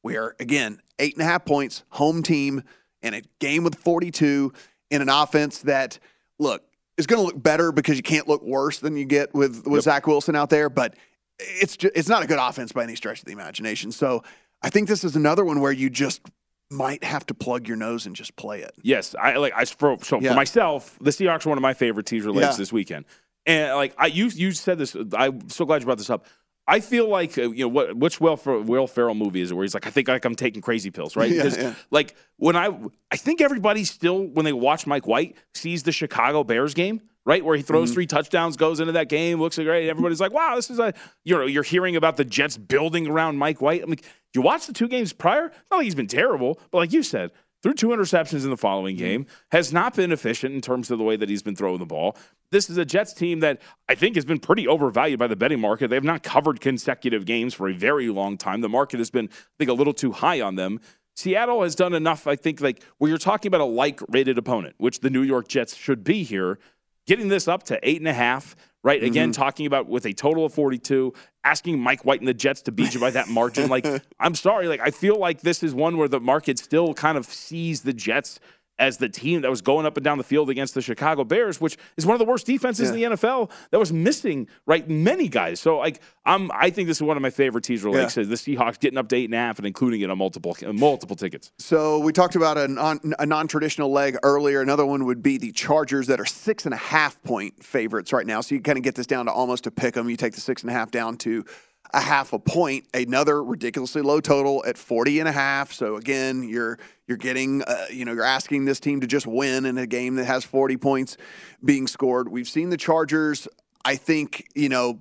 we 0.02 0.16
are 0.16 0.34
again 0.40 0.80
eight 0.98 1.14
and 1.14 1.22
a 1.22 1.26
half 1.26 1.44
points, 1.44 1.84
home 1.90 2.22
team 2.22 2.62
in 3.02 3.14
a 3.14 3.22
game 3.38 3.62
with 3.62 3.74
42 3.76 4.52
in 4.90 5.02
an 5.02 5.08
offense 5.08 5.58
that 5.58 5.98
look 6.38 6.64
is 6.96 7.06
going 7.06 7.20
to 7.20 7.26
look 7.26 7.42
better 7.42 7.70
because 7.70 7.96
you 7.96 8.02
can't 8.02 8.28
look 8.28 8.42
worse 8.42 8.78
than 8.78 8.96
you 8.96 9.04
get 9.04 9.34
with 9.34 9.66
with 9.66 9.78
yep. 9.78 9.82
Zach 9.82 10.06
Wilson 10.06 10.36
out 10.36 10.48
there. 10.48 10.70
But 10.70 10.94
it's 11.38 11.76
just, 11.76 11.94
it's 11.94 12.08
not 12.08 12.22
a 12.22 12.26
good 12.26 12.38
offense 12.40 12.72
by 12.72 12.82
any 12.84 12.96
stretch 12.96 13.18
of 13.18 13.26
the 13.26 13.32
imagination. 13.32 13.92
So 13.92 14.22
I 14.62 14.70
think 14.70 14.88
this 14.88 15.04
is 15.04 15.16
another 15.16 15.44
one 15.44 15.60
where 15.60 15.72
you 15.72 15.90
just 15.90 16.22
might 16.70 17.02
have 17.02 17.26
to 17.26 17.34
plug 17.34 17.66
your 17.66 17.76
nose 17.76 18.06
and 18.06 18.14
just 18.14 18.36
play 18.36 18.60
it. 18.62 18.72
Yes, 18.82 19.14
I 19.20 19.36
like 19.36 19.52
I 19.56 19.64
for, 19.64 19.96
so 20.02 20.20
yeah. 20.20 20.30
for 20.30 20.36
myself, 20.36 20.96
the 21.00 21.10
Seahawks 21.10 21.44
are 21.46 21.48
one 21.48 21.58
of 21.58 21.62
my 21.62 21.74
favorite 21.74 22.06
teaser 22.06 22.30
legs 22.30 22.54
yeah. 22.54 22.56
this 22.56 22.72
weekend. 22.72 23.04
And 23.46 23.74
like 23.74 23.94
I, 23.98 24.06
you, 24.06 24.26
you 24.28 24.52
said 24.52 24.78
this. 24.78 24.96
I'm 25.12 25.48
so 25.48 25.64
glad 25.64 25.82
you 25.82 25.86
brought 25.86 25.98
this 25.98 26.10
up. 26.10 26.26
I 26.70 26.80
feel 26.80 27.08
like 27.08 27.36
uh, 27.36 27.50
you 27.50 27.64
know 27.64 27.68
what 27.68 27.96
which 27.96 28.20
Will, 28.20 28.36
Fer- 28.36 28.60
Will 28.60 28.86
Ferrell 28.86 29.14
movie 29.14 29.40
is 29.40 29.50
it 29.50 29.54
where 29.54 29.64
he's 29.64 29.74
like 29.74 29.86
I 29.86 29.90
think 29.90 30.08
like 30.08 30.24
I'm 30.24 30.34
taking 30.36 30.62
crazy 30.62 30.90
pills 30.90 31.16
right 31.16 31.30
Yeah, 31.32 31.44
yeah. 31.58 31.74
like 31.90 32.14
when 32.36 32.56
I 32.56 32.68
I 33.10 33.16
think 33.16 33.40
everybody 33.40 33.84
still 33.84 34.24
when 34.26 34.44
they 34.44 34.52
watch 34.52 34.86
Mike 34.86 35.06
White 35.06 35.36
sees 35.54 35.82
the 35.82 35.92
Chicago 35.92 36.44
Bears 36.44 36.72
game 36.74 37.00
right 37.26 37.44
where 37.44 37.56
he 37.56 37.62
throws 37.62 37.88
Mm-hmm. 37.88 37.94
three 37.94 38.06
touchdowns 38.06 38.56
goes 38.56 38.80
into 38.80 38.92
that 38.92 39.08
game 39.08 39.40
looks 39.40 39.58
great 39.58 39.88
everybody's 39.88 40.20
like 40.20 40.32
wow 40.32 40.54
this 40.56 40.70
is 40.70 40.78
a 40.78 40.94
you 41.24 41.36
know 41.36 41.46
you're 41.46 41.62
hearing 41.62 41.96
about 41.96 42.16
the 42.16 42.24
Jets 42.24 42.56
building 42.56 43.06
around 43.08 43.36
Mike 43.36 43.60
White 43.60 43.82
I'm 43.82 43.90
like 43.90 44.04
you 44.34 44.40
watch 44.40 44.66
the 44.66 44.72
two 44.72 44.88
games 44.88 45.12
prior 45.12 45.50
not 45.70 45.78
like 45.78 45.84
he's 45.84 45.94
been 45.94 46.06
terrible 46.06 46.58
but 46.70 46.78
like 46.78 46.92
you 46.92 47.02
said 47.02 47.30
threw 47.62 47.74
two 47.74 47.88
interceptions 47.88 48.44
in 48.44 48.48
the 48.50 48.56
following 48.56 48.96
Mm-hmm. 48.96 49.04
game, 49.04 49.26
has 49.50 49.70
not 49.70 49.94
been 49.94 50.12
efficient 50.12 50.54
in 50.54 50.62
terms 50.62 50.90
of 50.90 50.96
the 50.96 51.04
way 51.04 51.14
that 51.16 51.28
he's 51.28 51.42
been 51.42 51.54
throwing 51.54 51.78
the 51.78 51.84
ball. 51.84 52.16
This 52.50 52.68
is 52.68 52.76
a 52.78 52.84
Jets 52.84 53.12
team 53.12 53.40
that 53.40 53.60
I 53.88 53.94
think 53.94 54.16
has 54.16 54.24
been 54.24 54.40
pretty 54.40 54.66
overvalued 54.66 55.18
by 55.18 55.28
the 55.28 55.36
betting 55.36 55.60
market. 55.60 55.88
They 55.88 55.96
have 55.96 56.04
not 56.04 56.22
covered 56.22 56.60
consecutive 56.60 57.24
games 57.24 57.54
for 57.54 57.68
a 57.68 57.72
very 57.72 58.08
long 58.08 58.36
time. 58.36 58.60
The 58.60 58.68
market 58.68 58.98
has 58.98 59.10
been, 59.10 59.28
I 59.30 59.54
think, 59.58 59.70
a 59.70 59.74
little 59.74 59.92
too 59.94 60.12
high 60.12 60.40
on 60.40 60.56
them. 60.56 60.80
Seattle 61.14 61.62
has 61.62 61.74
done 61.74 61.94
enough, 61.94 62.26
I 62.26 62.36
think, 62.36 62.60
like 62.60 62.82
where 62.98 63.08
you're 63.08 63.18
talking 63.18 63.48
about 63.48 63.60
a 63.60 63.64
like 63.64 64.00
rated 64.08 64.38
opponent, 64.38 64.74
which 64.78 65.00
the 65.00 65.10
New 65.10 65.22
York 65.22 65.48
Jets 65.48 65.76
should 65.76 66.02
be 66.02 66.22
here, 66.22 66.58
getting 67.06 67.28
this 67.28 67.46
up 67.46 67.62
to 67.64 67.78
eight 67.82 67.98
and 68.00 68.08
a 68.08 68.12
half, 68.12 68.56
right? 68.82 69.02
Again, 69.02 69.30
mm-hmm. 69.30 69.40
talking 69.40 69.66
about 69.66 69.88
with 69.88 70.06
a 70.06 70.12
total 70.12 70.44
of 70.44 70.54
42, 70.54 71.12
asking 71.44 71.78
Mike 71.78 72.04
White 72.04 72.20
and 72.20 72.28
the 72.28 72.34
Jets 72.34 72.62
to 72.62 72.72
beat 72.72 72.94
you 72.94 73.00
by 73.00 73.10
that 73.10 73.28
margin. 73.28 73.68
like, 73.68 73.86
I'm 74.20 74.34
sorry. 74.34 74.66
Like, 74.68 74.80
I 74.80 74.90
feel 74.90 75.18
like 75.18 75.42
this 75.42 75.62
is 75.62 75.74
one 75.74 75.98
where 75.98 76.08
the 76.08 76.20
market 76.20 76.58
still 76.58 76.94
kind 76.94 77.18
of 77.18 77.26
sees 77.26 77.82
the 77.82 77.92
Jets 77.92 78.40
as 78.80 78.96
the 78.96 79.08
team 79.08 79.42
that 79.42 79.50
was 79.50 79.60
going 79.60 79.86
up 79.86 79.96
and 79.96 80.02
down 80.02 80.18
the 80.18 80.24
field 80.24 80.50
against 80.50 80.74
the 80.74 80.82
Chicago 80.82 81.22
Bears, 81.22 81.60
which 81.60 81.76
is 81.96 82.06
one 82.06 82.14
of 82.14 82.18
the 82.18 82.24
worst 82.24 82.46
defenses 82.46 82.88
in 82.88 82.96
the 82.96 83.02
NFL 83.02 83.50
that 83.70 83.78
was 83.78 83.92
missing, 83.92 84.48
right? 84.66 84.88
Many 84.88 85.28
guys. 85.28 85.60
So, 85.60 85.78
like, 85.78 86.00
I'm, 86.24 86.50
I 86.52 86.70
think 86.70 86.88
this 86.88 86.96
is 86.96 87.02
one 87.02 87.16
of 87.16 87.22
my 87.22 87.30
favorite 87.30 87.62
teaser 87.62 87.90
leagues. 87.90 88.14
The 88.14 88.22
Seahawks 88.22 88.80
getting 88.80 88.98
up 88.98 89.08
to 89.10 89.16
eight 89.16 89.26
and 89.26 89.34
a 89.34 89.38
half 89.38 89.58
and 89.58 89.66
including 89.66 90.00
it 90.00 90.10
on 90.10 90.18
multiple, 90.18 90.56
multiple 90.72 91.14
tickets. 91.14 91.52
So 91.58 91.98
we 92.00 92.12
talked 92.12 92.34
about 92.36 92.56
a, 92.56 92.68
non, 92.68 93.00
a 93.18 93.26
non-traditional 93.26 93.92
leg 93.92 94.16
earlier. 94.22 94.62
Another 94.62 94.86
one 94.86 95.04
would 95.04 95.22
be 95.22 95.36
the 95.36 95.52
Chargers 95.52 96.06
that 96.06 96.18
are 96.18 96.26
six 96.26 96.64
and 96.64 96.72
a 96.72 96.78
half 96.78 97.22
point 97.22 97.62
favorites 97.62 98.12
right 98.12 98.26
now. 98.26 98.40
So 98.40 98.54
you 98.54 98.62
kind 98.62 98.78
of 98.78 98.84
get 98.84 98.94
this 98.94 99.06
down 99.06 99.26
to 99.26 99.32
almost 99.32 99.66
a 99.66 99.70
pick 99.70 99.94
them. 99.94 100.08
You 100.08 100.16
take 100.16 100.34
the 100.34 100.40
six 100.40 100.62
and 100.62 100.70
a 100.70 100.72
half 100.72 100.90
down 100.90 101.18
to 101.18 101.44
a 101.92 102.00
half 102.00 102.32
a 102.32 102.38
point. 102.38 102.86
Another 102.94 103.42
ridiculously 103.42 104.02
low 104.02 104.20
total 104.20 104.64
at 104.66 104.78
40 104.78 105.20
and 105.20 105.28
a 105.28 105.32
half. 105.32 105.72
So 105.72 105.96
again, 105.96 106.42
you're 106.42 106.78
you're 107.06 107.18
getting 107.18 107.62
uh, 107.62 107.86
you 107.90 108.04
know 108.04 108.12
you're 108.12 108.22
asking 108.24 108.64
this 108.64 108.80
team 108.80 109.00
to 109.00 109.06
just 109.06 109.26
win 109.26 109.66
in 109.66 109.78
a 109.78 109.86
game 109.86 110.16
that 110.16 110.24
has 110.26 110.44
40 110.44 110.76
points 110.76 111.16
being 111.64 111.86
scored. 111.86 112.28
We've 112.28 112.48
seen 112.48 112.70
the 112.70 112.76
Chargers. 112.76 113.48
I 113.84 113.96
think 113.96 114.46
you 114.54 114.68
know 114.68 115.00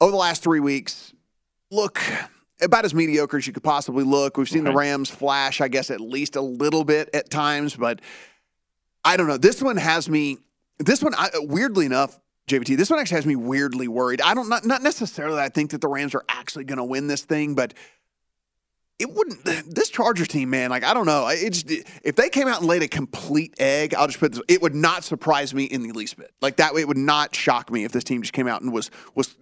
over 0.00 0.10
the 0.10 0.16
last 0.16 0.42
three 0.42 0.60
weeks 0.60 1.12
look 1.70 2.00
about 2.60 2.84
as 2.84 2.94
mediocre 2.94 3.38
as 3.38 3.46
you 3.46 3.52
could 3.52 3.64
possibly 3.64 4.04
look. 4.04 4.36
We've 4.36 4.48
seen 4.48 4.64
the 4.64 4.72
Rams 4.72 5.10
flash, 5.10 5.60
I 5.60 5.68
guess, 5.68 5.90
at 5.90 6.00
least 6.00 6.36
a 6.36 6.40
little 6.40 6.84
bit 6.84 7.10
at 7.12 7.30
times, 7.30 7.74
but 7.74 8.00
I 9.04 9.16
don't 9.16 9.26
know. 9.26 9.36
This 9.36 9.60
one 9.60 9.76
has 9.76 10.08
me. 10.08 10.38
This 10.78 11.02
one, 11.02 11.14
I, 11.16 11.30
weirdly 11.34 11.86
enough, 11.86 12.18
JVT, 12.48 12.76
this 12.76 12.90
one 12.90 12.98
actually 12.98 13.16
has 13.16 13.26
me 13.26 13.36
weirdly 13.36 13.88
worried. 13.88 14.20
I 14.20 14.34
don't 14.34 14.48
not 14.48 14.64
not 14.64 14.82
necessarily. 14.82 15.38
I 15.40 15.48
think 15.48 15.70
that 15.70 15.80
the 15.80 15.88
Rams 15.88 16.14
are 16.14 16.24
actually 16.28 16.64
going 16.64 16.78
to 16.78 16.84
win 16.84 17.06
this 17.06 17.22
thing, 17.24 17.54
but 17.54 17.72
it 18.98 19.10
wouldn't. 19.12 19.40
This 19.72 19.88
Chargers 19.88 20.28
team, 20.28 20.50
man, 20.50 20.70
like 20.70 20.84
I 20.84 20.92
don't 20.92 21.06
know. 21.06 21.28
It's 21.30 21.64
if 22.04 22.16
they 22.16 22.28
came 22.28 22.48
out 22.48 22.58
and 22.60 22.68
laid 22.68 22.82
a 22.82 22.88
complete 22.88 23.54
egg, 23.58 23.94
I'll 23.94 24.06
just 24.06 24.18
put 24.20 24.32
this. 24.32 24.42
It 24.48 24.60
would 24.60 24.74
not 24.74 25.02
surprise 25.04 25.54
me 25.54 25.64
in 25.64 25.82
the 25.82 25.92
least 25.92 26.16
bit. 26.16 26.30
Like 26.42 26.56
that, 26.56 26.74
way, 26.74 26.80
it 26.82 26.88
would 26.88 26.96
not 26.98 27.34
shock 27.34 27.70
me 27.70 27.84
if 27.84 27.92
this 27.92 28.04
team 28.04 28.22
just 28.22 28.32
came 28.32 28.48
out 28.48 28.60
and 28.62 28.72
was 28.72 28.90
was 29.14 29.36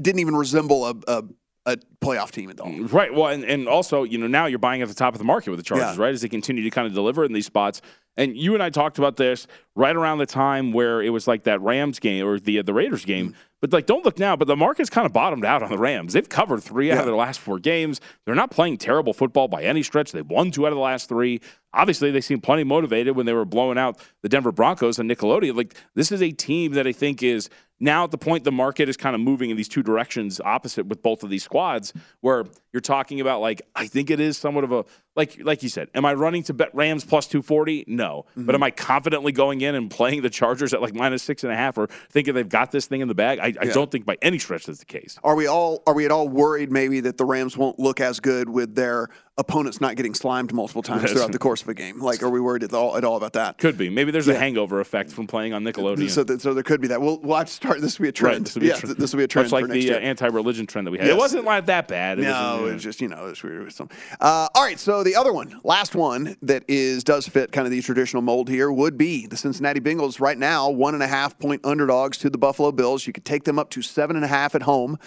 didn't 0.00 0.18
even 0.18 0.34
resemble 0.34 0.86
a 0.86 0.94
a, 1.06 1.22
a 1.66 1.76
playoff 2.02 2.30
team 2.30 2.50
at 2.50 2.58
all. 2.58 2.72
Right. 2.72 3.12
Well, 3.14 3.26
and, 3.28 3.44
and 3.44 3.68
also, 3.68 4.02
you 4.02 4.18
know, 4.18 4.26
now 4.26 4.46
you're 4.46 4.58
buying 4.58 4.82
at 4.82 4.88
the 4.88 4.94
top 4.94 5.14
of 5.14 5.18
the 5.18 5.24
market 5.24 5.50
with 5.50 5.60
the 5.60 5.64
Chargers, 5.64 5.96
Yeah. 5.96 6.02
right? 6.02 6.12
As 6.14 6.22
they 6.22 6.28
continue 6.28 6.62
to 6.64 6.70
kind 6.70 6.86
of 6.86 6.94
deliver 6.94 7.24
in 7.24 7.32
these 7.32 7.46
spots. 7.46 7.82
And 8.20 8.36
you 8.36 8.52
and 8.52 8.62
I 8.62 8.68
talked 8.68 8.98
about 8.98 9.16
this 9.16 9.46
right 9.74 9.96
around 9.96 10.18
the 10.18 10.26
time 10.26 10.72
where 10.72 11.02
it 11.02 11.08
was 11.08 11.26
like 11.26 11.44
that 11.44 11.58
Rams 11.62 11.98
game 11.98 12.26
or 12.26 12.38
the 12.38 12.60
the 12.60 12.74
Raiders 12.74 13.06
game. 13.06 13.30
Mm-hmm. 13.30 13.40
But 13.62 13.72
like, 13.72 13.86
don't 13.86 14.04
look 14.04 14.18
now. 14.18 14.36
But 14.36 14.46
the 14.46 14.56
market's 14.56 14.90
kind 14.90 15.06
of 15.06 15.12
bottomed 15.12 15.44
out 15.44 15.62
on 15.62 15.70
the 15.70 15.78
Rams. 15.78 16.12
They've 16.12 16.28
covered 16.28 16.62
three 16.62 16.92
out 16.92 16.98
of 16.98 17.06
their 17.06 17.16
last 17.16 17.40
four 17.40 17.58
games. 17.58 18.00
They're 18.24 18.34
not 18.34 18.50
playing 18.50 18.76
terrible 18.76 19.14
football 19.14 19.48
by 19.48 19.62
any 19.62 19.82
stretch. 19.82 20.12
They've 20.12 20.26
won 20.26 20.50
two 20.50 20.66
out 20.66 20.72
of 20.72 20.76
the 20.76 20.82
last 20.82 21.08
three. 21.08 21.40
Obviously, 21.72 22.10
they 22.10 22.20
seem 22.20 22.40
plenty 22.40 22.64
motivated 22.64 23.16
when 23.16 23.24
they 23.24 23.32
were 23.32 23.46
blowing 23.46 23.78
out 23.78 23.98
the 24.22 24.28
Denver 24.28 24.52
Broncos 24.52 24.98
and 24.98 25.10
Nickelodeon. 25.10 25.56
Like, 25.56 25.74
this 25.94 26.12
is 26.12 26.22
a 26.22 26.30
team 26.30 26.72
that 26.72 26.86
I 26.86 26.92
think 26.92 27.22
is 27.22 27.48
now 27.80 28.04
at 28.04 28.10
the 28.10 28.18
point 28.18 28.44
the 28.44 28.52
market 28.52 28.88
is 28.88 28.96
kind 28.96 29.14
of 29.14 29.20
moving 29.20 29.50
in 29.50 29.56
these 29.56 29.68
two 29.68 29.82
directions 29.82 30.40
opposite 30.44 30.86
with 30.86 31.02
both 31.02 31.22
of 31.22 31.30
these 31.30 31.42
squads 31.42 31.92
where 32.20 32.44
you're 32.72 32.80
talking 32.80 33.20
about 33.20 33.40
like 33.40 33.62
I 33.74 33.86
think 33.86 34.10
it 34.10 34.20
is 34.20 34.36
somewhat 34.36 34.64
of 34.64 34.72
a 34.72 34.84
like 35.16 35.38
like 35.42 35.62
you 35.62 35.68
said 35.68 35.88
am 35.94 36.04
I 36.04 36.14
running 36.14 36.42
to 36.44 36.54
bet 36.54 36.74
Rams 36.74 37.04
plus 37.04 37.26
240 37.26 37.84
no. 37.88 38.26
But 38.36 38.54
am 38.54 38.60
mm-hmm. 38.60 38.62
I 38.64 38.70
confidently 38.70 39.32
going 39.32 39.60
in 39.60 39.74
and 39.74 39.90
playing 39.90 40.22
the 40.22 40.30
Chargers 40.30 40.72
at 40.72 40.80
like 40.80 40.94
minus 40.94 41.22
six 41.22 41.44
and 41.44 41.52
a 41.52 41.56
half 41.56 41.78
or 41.78 41.88
thinking 42.10 42.34
they've 42.34 42.48
got 42.48 42.70
this 42.70 42.86
thing 42.86 43.00
in 43.00 43.08
the 43.08 43.14
bag? 43.14 43.38
I, 43.38 43.46
I 43.60 43.66
Yeah. 43.66 43.72
don't 43.72 43.90
think 43.90 44.04
by 44.04 44.16
any 44.22 44.38
stretch 44.38 44.66
that's 44.66 44.78
the 44.78 44.84
case. 44.84 45.18
Are 45.24 45.34
we 45.34 45.46
all 45.46 45.82
are 45.86 45.94
we 45.94 46.04
at 46.04 46.12
all 46.12 46.28
worried 46.28 46.70
maybe 46.70 47.00
that 47.00 47.16
the 47.16 47.24
Rams 47.24 47.56
won't 47.56 47.78
look 47.78 48.00
as 48.00 48.20
good 48.20 48.48
with 48.48 48.74
their 48.74 49.08
opponents 49.40 49.80
not 49.80 49.96
getting 49.96 50.14
slimed 50.14 50.52
multiple 50.52 50.82
times 50.82 51.10
throughout 51.10 51.32
the 51.32 51.38
course 51.38 51.62
of 51.62 51.68
a 51.68 51.74
game? 51.74 51.98
Like, 52.00 52.22
are 52.22 52.28
we 52.30 52.40
worried 52.40 52.62
at 52.62 52.72
all 52.72 52.96
at 52.96 53.04
all 53.04 53.16
about 53.16 53.32
that? 53.32 53.58
could 53.58 53.76
be 53.78 53.88
maybe 53.90 54.10
there's 54.12 54.28
a 54.28 54.34
hangover 54.38 54.80
effect 54.80 55.10
from 55.10 55.26
playing 55.26 55.52
on 55.52 55.64
Nickelodeon 55.64 56.10
So, 56.10 56.22
th- 56.22 56.40
so 56.40 56.54
there 56.54 56.62
could 56.62 56.80
be 56.80 56.88
that. 56.88 57.00
We'll, 57.00 57.18
we'll 57.20 57.38
have 57.38 57.46
to 57.46 57.52
start. 57.52 57.80
This 57.80 57.98
will 57.98 58.04
be 58.04 58.08
a 58.10 58.12
trend. 58.12 58.34
Right, 58.36 58.44
this 58.44 58.54
will 58.54 58.60
be 58.60 58.68
a 58.68 58.74
yeah, 58.74 58.78
tr- 58.78 58.86
th- 58.86 58.98
this 58.98 59.12
will 59.12 59.18
be 59.18 59.24
a 59.24 59.28
trend 59.28 59.46
much 59.46 59.52
like 59.52 59.64
for 59.64 59.68
next 59.74 59.84
the 59.86 59.94
uh, 59.94 59.98
anti-religion 59.98 60.66
trend 60.66 60.86
that 60.86 60.90
we 60.92 60.98
had 60.98 61.06
Yes. 61.08 61.16
it 61.16 61.18
wasn't 61.18 61.44
like 61.44 61.66
that 61.66 61.88
bad 61.88 62.18
It 62.18 62.22
no, 62.22 62.30
wasn't, 62.52 62.68
it 62.70 62.74
was 62.74 62.82
just 62.82 63.00
you 63.00 63.08
know 63.08 63.26
it's 63.26 63.42
weird. 63.42 63.62
It 63.62 63.64
was 63.64 63.74
some- 63.74 63.88
Uh, 64.20 64.48
all 64.54 64.62
right, 64.62 64.78
so 64.78 65.02
the 65.02 65.16
other 65.16 65.32
one, 65.32 65.58
last 65.64 65.94
one 65.94 66.36
that 66.42 66.62
is 66.68 67.02
does 67.02 67.26
fit 67.26 67.50
kind 67.52 67.66
of 67.66 67.70
the 67.70 67.80
traditional 67.80 68.22
mold 68.22 68.48
here 68.48 68.70
would 68.70 68.98
be 68.98 69.26
the 69.26 69.36
Cincinnati 69.36 69.80
Bengals. 69.80 70.20
Right 70.20 70.38
now, 70.38 70.68
one 70.70 70.94
and 70.94 71.02
a 71.02 71.06
half 71.08 71.38
point 71.38 71.64
underdogs 71.64 72.18
to 72.18 72.28
the 72.30 72.38
Buffalo 72.38 72.72
Bills. 72.72 73.06
You 73.06 73.12
could 73.12 73.24
take 73.24 73.44
them 73.44 73.58
up 73.58 73.70
to 73.70 73.82
seven 73.82 74.16
and 74.16 74.24
a 74.24 74.28
half 74.28 74.54
at 74.54 74.62
home 74.62 74.98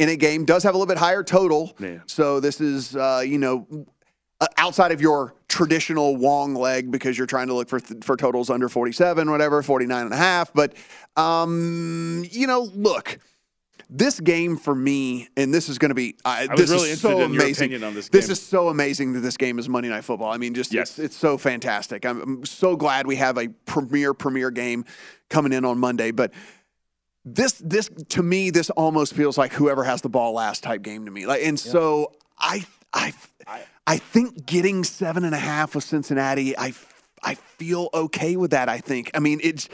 in 0.00 0.08
a 0.08 0.16
game. 0.16 0.44
Does 0.44 0.64
have 0.64 0.74
a 0.74 0.78
little 0.78 0.92
bit 0.92 0.98
higher 0.98 1.22
total. 1.22 1.76
Yeah. 1.78 1.98
So 2.06 2.40
this 2.40 2.60
is 2.60 2.96
uh, 2.96 3.22
you 3.24 3.38
know 3.38 3.66
uh, 4.40 4.46
outside 4.56 4.90
of 4.90 5.00
your 5.00 5.34
traditional 5.48 6.16
Wong 6.16 6.54
leg 6.54 6.90
because 6.90 7.16
you're 7.16 7.26
trying 7.26 7.48
to 7.48 7.54
look 7.54 7.68
for 7.68 7.78
for 8.00 8.16
totals 8.16 8.50
under 8.50 8.68
47, 8.68 9.30
whatever, 9.30 9.62
49 9.62 10.04
and 10.06 10.12
a 10.12 10.16
half. 10.16 10.52
But 10.52 10.74
um, 11.16 12.24
you 12.32 12.48
know, 12.48 12.62
look. 12.74 13.18
This 13.92 14.20
game 14.20 14.56
for 14.56 14.72
me, 14.72 15.26
and 15.36 15.52
this 15.52 15.68
is 15.68 15.76
going 15.76 15.88
to 15.88 15.96
be. 15.96 16.14
Uh, 16.24 16.46
I 16.48 16.54
this 16.54 16.70
really 16.70 16.90
is 16.90 17.00
so 17.00 17.22
interested 17.22 17.24
in 17.24 17.32
your 17.32 17.42
amazing. 17.42 17.82
on 17.82 17.92
this 17.92 18.08
This 18.08 18.28
is 18.28 18.40
so 18.40 18.68
amazing 18.68 19.14
that 19.14 19.20
this 19.20 19.36
game 19.36 19.58
is 19.58 19.68
Monday 19.68 19.88
Night 19.88 20.04
Football. 20.04 20.30
I 20.30 20.36
mean, 20.36 20.54
just 20.54 20.72
Yes. 20.72 20.90
it's, 20.90 20.98
it's 21.00 21.16
so 21.16 21.36
fantastic. 21.36 22.06
I'm, 22.06 22.20
I'm 22.22 22.46
so 22.46 22.76
glad 22.76 23.08
we 23.08 23.16
have 23.16 23.36
a 23.36 23.48
premier 23.66 24.14
premier 24.14 24.52
game 24.52 24.84
coming 25.28 25.52
in 25.52 25.64
on 25.64 25.78
Monday. 25.78 26.12
But 26.12 26.30
this 27.24 27.52
this 27.54 27.90
to 28.10 28.22
me, 28.22 28.50
this 28.50 28.70
almost 28.70 29.14
feels 29.14 29.36
like 29.36 29.52
whoever 29.52 29.84
has 29.84 30.00
the 30.02 30.08
ball 30.08 30.32
last 30.32 30.62
type 30.62 30.82
game 30.82 31.04
to 31.04 31.10
me. 31.10 31.26
Like, 31.26 31.42
and 31.44 31.58
so 31.58 32.12
I 32.38 32.64
I 32.92 33.12
I 33.86 33.98
think 33.98 34.46
getting 34.46 34.84
seven 34.84 35.24
and 35.24 35.34
a 35.34 35.38
half 35.38 35.74
with 35.74 35.84
Cincinnati, 35.84 36.56
I 36.56 36.72
I 37.22 37.34
feel 37.34 37.90
okay 37.92 38.36
with 38.36 38.52
that. 38.52 38.68
I 38.68 38.78
think. 38.78 39.10
I 39.14 39.18
mean, 39.18 39.40
it's 39.42 39.68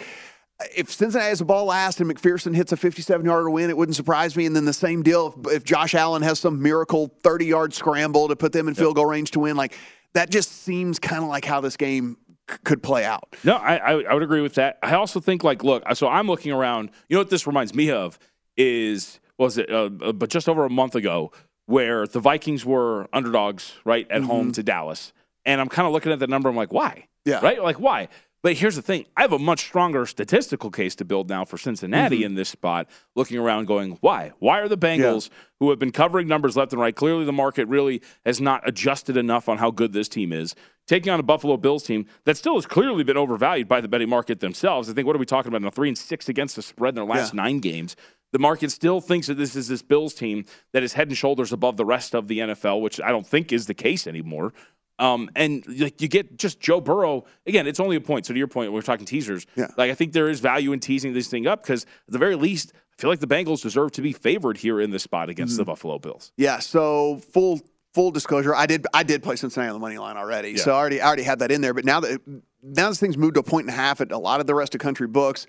if 0.74 0.90
Cincinnati 0.90 1.28
has 1.28 1.38
the 1.38 1.44
ball 1.44 1.66
last 1.66 2.00
and 2.00 2.10
McPherson 2.10 2.54
hits 2.54 2.72
a 2.72 2.76
57 2.76 3.24
yarder 3.24 3.50
win, 3.50 3.68
it 3.70 3.76
wouldn't 3.76 3.96
surprise 3.96 4.36
me. 4.36 4.46
And 4.46 4.56
then 4.56 4.64
the 4.64 4.72
same 4.72 5.02
deal 5.02 5.34
if, 5.46 5.52
if 5.52 5.64
Josh 5.64 5.94
Allen 5.94 6.22
has 6.22 6.38
some 6.38 6.62
miracle 6.62 7.12
30 7.22 7.46
yard 7.46 7.74
scramble 7.74 8.28
to 8.28 8.36
put 8.36 8.52
them 8.52 8.66
in 8.66 8.74
field 8.74 8.96
goal 8.96 9.06
range 9.06 9.32
to 9.32 9.40
win. 9.40 9.56
Like 9.56 9.76
that 10.14 10.30
just 10.30 10.50
seems 10.62 10.98
kind 10.98 11.22
of 11.22 11.28
like 11.28 11.44
how 11.44 11.60
this 11.60 11.76
game 11.76 12.16
could 12.46 12.82
play 12.82 13.04
out. 13.04 13.34
No, 13.44 13.56
I, 13.56 13.76
I 13.76 13.92
I 14.02 14.14
would 14.14 14.22
agree 14.22 14.40
with 14.40 14.54
that. 14.54 14.78
I 14.82 14.94
also 14.94 15.20
think 15.20 15.42
like, 15.44 15.64
look, 15.64 15.82
so 15.94 16.08
I'm 16.08 16.26
looking 16.26 16.52
around. 16.52 16.90
You 17.08 17.16
know 17.16 17.20
what 17.20 17.30
this 17.30 17.46
reminds 17.46 17.74
me 17.74 17.90
of 17.90 18.18
is 18.56 19.20
was 19.38 19.58
it? 19.58 19.70
Uh, 19.70 19.90
uh, 20.02 20.12
but 20.12 20.30
just 20.30 20.48
over 20.48 20.64
a 20.64 20.70
month 20.70 20.94
ago, 20.94 21.32
where 21.66 22.06
the 22.06 22.20
Vikings 22.20 22.64
were 22.64 23.08
underdogs, 23.12 23.74
right 23.84 24.06
at 24.10 24.22
home 24.22 24.52
to 24.52 24.62
Dallas, 24.62 25.12
and 25.44 25.60
I'm 25.60 25.68
kind 25.68 25.86
of 25.86 25.92
looking 25.92 26.12
at 26.12 26.18
the 26.18 26.26
number. 26.26 26.48
I'm 26.48 26.56
like, 26.56 26.72
why? 26.72 27.08
Yeah. 27.24 27.40
Right. 27.42 27.62
Like 27.62 27.80
why? 27.80 28.08
But 28.46 28.58
here's 28.58 28.76
the 28.76 28.82
thing: 28.82 29.06
I 29.16 29.22
have 29.22 29.32
a 29.32 29.40
much 29.40 29.58
stronger 29.58 30.06
statistical 30.06 30.70
case 30.70 30.94
to 30.94 31.04
build 31.04 31.28
now 31.28 31.44
for 31.44 31.58
Cincinnati 31.58 32.18
mm-hmm. 32.18 32.26
in 32.26 32.34
this 32.36 32.48
spot. 32.48 32.88
Looking 33.16 33.38
around, 33.38 33.64
going, 33.64 33.98
why? 34.02 34.34
Why 34.38 34.60
are 34.60 34.68
the 34.68 34.78
Bengals, 34.78 35.30
who 35.58 35.70
have 35.70 35.80
been 35.80 35.90
covering 35.90 36.28
numbers 36.28 36.56
left 36.56 36.72
and 36.72 36.80
right, 36.80 36.94
clearly 36.94 37.24
the 37.24 37.32
market 37.32 37.66
really 37.66 38.02
has 38.24 38.40
not 38.40 38.62
adjusted 38.64 39.16
enough 39.16 39.48
on 39.48 39.58
how 39.58 39.72
good 39.72 39.92
this 39.92 40.08
team 40.08 40.32
is, 40.32 40.54
taking 40.86 41.12
on 41.12 41.18
a 41.18 41.24
Buffalo 41.24 41.56
Bills 41.56 41.82
team 41.82 42.06
that 42.24 42.36
still 42.36 42.54
has 42.54 42.66
clearly 42.66 43.02
been 43.02 43.16
overvalued 43.16 43.66
by 43.66 43.80
the 43.80 43.88
betting 43.88 44.08
market 44.08 44.38
themselves. 44.38 44.88
I 44.88 44.92
think 44.92 45.08
what 45.08 45.16
are 45.16 45.18
we 45.18 45.26
talking 45.26 45.48
about? 45.48 45.62
In 45.62 45.66
A 45.66 45.72
three 45.72 45.88
and 45.88 45.98
six 45.98 46.28
against 46.28 46.54
the 46.54 46.62
spread 46.62 46.90
in 46.90 46.94
their 46.94 47.04
last 47.04 47.34
Yeah. 47.34 47.42
nine 47.42 47.58
games. 47.58 47.96
The 48.32 48.38
market 48.38 48.70
still 48.70 49.00
thinks 49.00 49.26
that 49.26 49.38
this 49.38 49.56
is 49.56 49.66
this 49.66 49.82
Bills 49.82 50.14
team 50.14 50.44
that 50.72 50.84
is 50.84 50.92
head 50.92 51.08
and 51.08 51.16
shoulders 51.16 51.52
above 51.52 51.76
the 51.76 51.84
rest 51.84 52.14
of 52.14 52.28
the 52.28 52.38
NFL, 52.38 52.80
which 52.80 53.00
I 53.00 53.10
don't 53.10 53.26
think 53.26 53.52
is 53.52 53.66
the 53.66 53.74
case 53.74 54.06
anymore. 54.06 54.52
Um, 54.98 55.28
and 55.36 55.62
like 55.80 56.00
you 56.00 56.08
get 56.08 56.38
just 56.38 56.58
Joe 56.60 56.80
Burrow 56.80 57.24
again. 57.46 57.66
It's 57.66 57.80
only 57.80 57.96
a 57.96 58.00
point. 58.00 58.26
So 58.26 58.32
to 58.32 58.38
your 58.38 58.48
point, 58.48 58.72
we're 58.72 58.80
talking 58.82 59.04
teasers. 59.06 59.46
Yeah. 59.54 59.68
Like 59.76 59.90
I 59.90 59.94
think 59.94 60.12
there 60.12 60.28
is 60.28 60.40
value 60.40 60.72
in 60.72 60.80
teasing 60.80 61.12
this 61.12 61.28
thing 61.28 61.46
up 61.46 61.62
because 61.62 61.82
at 62.06 62.12
the 62.12 62.18
very 62.18 62.34
least, 62.34 62.72
I 62.74 63.02
feel 63.02 63.10
like 63.10 63.20
the 63.20 63.26
Bengals 63.26 63.60
deserve 63.62 63.92
to 63.92 64.02
be 64.02 64.12
favored 64.12 64.56
here 64.56 64.80
in 64.80 64.90
this 64.90 65.02
spot 65.02 65.28
against 65.28 65.56
the 65.56 65.62
Mm-hmm. 65.64 65.70
Buffalo 65.70 65.98
Bills. 65.98 66.32
Yeah. 66.36 66.60
So 66.60 67.18
full 67.18 67.60
full 67.92 68.10
disclosure, 68.10 68.54
I 68.54 68.64
did 68.66 68.86
I 68.94 69.02
did 69.02 69.22
play 69.22 69.36
Cincinnati 69.36 69.68
on 69.68 69.74
the 69.74 69.80
money 69.80 69.98
line 69.98 70.16
already. 70.16 70.52
Yeah. 70.52 70.62
So 70.62 70.72
I 70.72 70.76
already 70.76 71.00
I 71.02 71.06
already 71.06 71.24
had 71.24 71.40
that 71.40 71.50
in 71.50 71.60
there. 71.60 71.74
But 71.74 71.84
now 71.84 72.00
that 72.00 72.20
now 72.62 72.88
this 72.88 72.98
thing's 72.98 73.18
moved 73.18 73.34
to 73.34 73.40
a 73.40 73.42
point 73.42 73.66
and 73.66 73.74
a 73.74 73.76
half 73.76 74.00
at 74.00 74.12
a 74.12 74.18
lot 74.18 74.40
of 74.40 74.46
the 74.46 74.54
rest 74.54 74.74
of 74.74 74.80
country 74.80 75.06
books. 75.08 75.46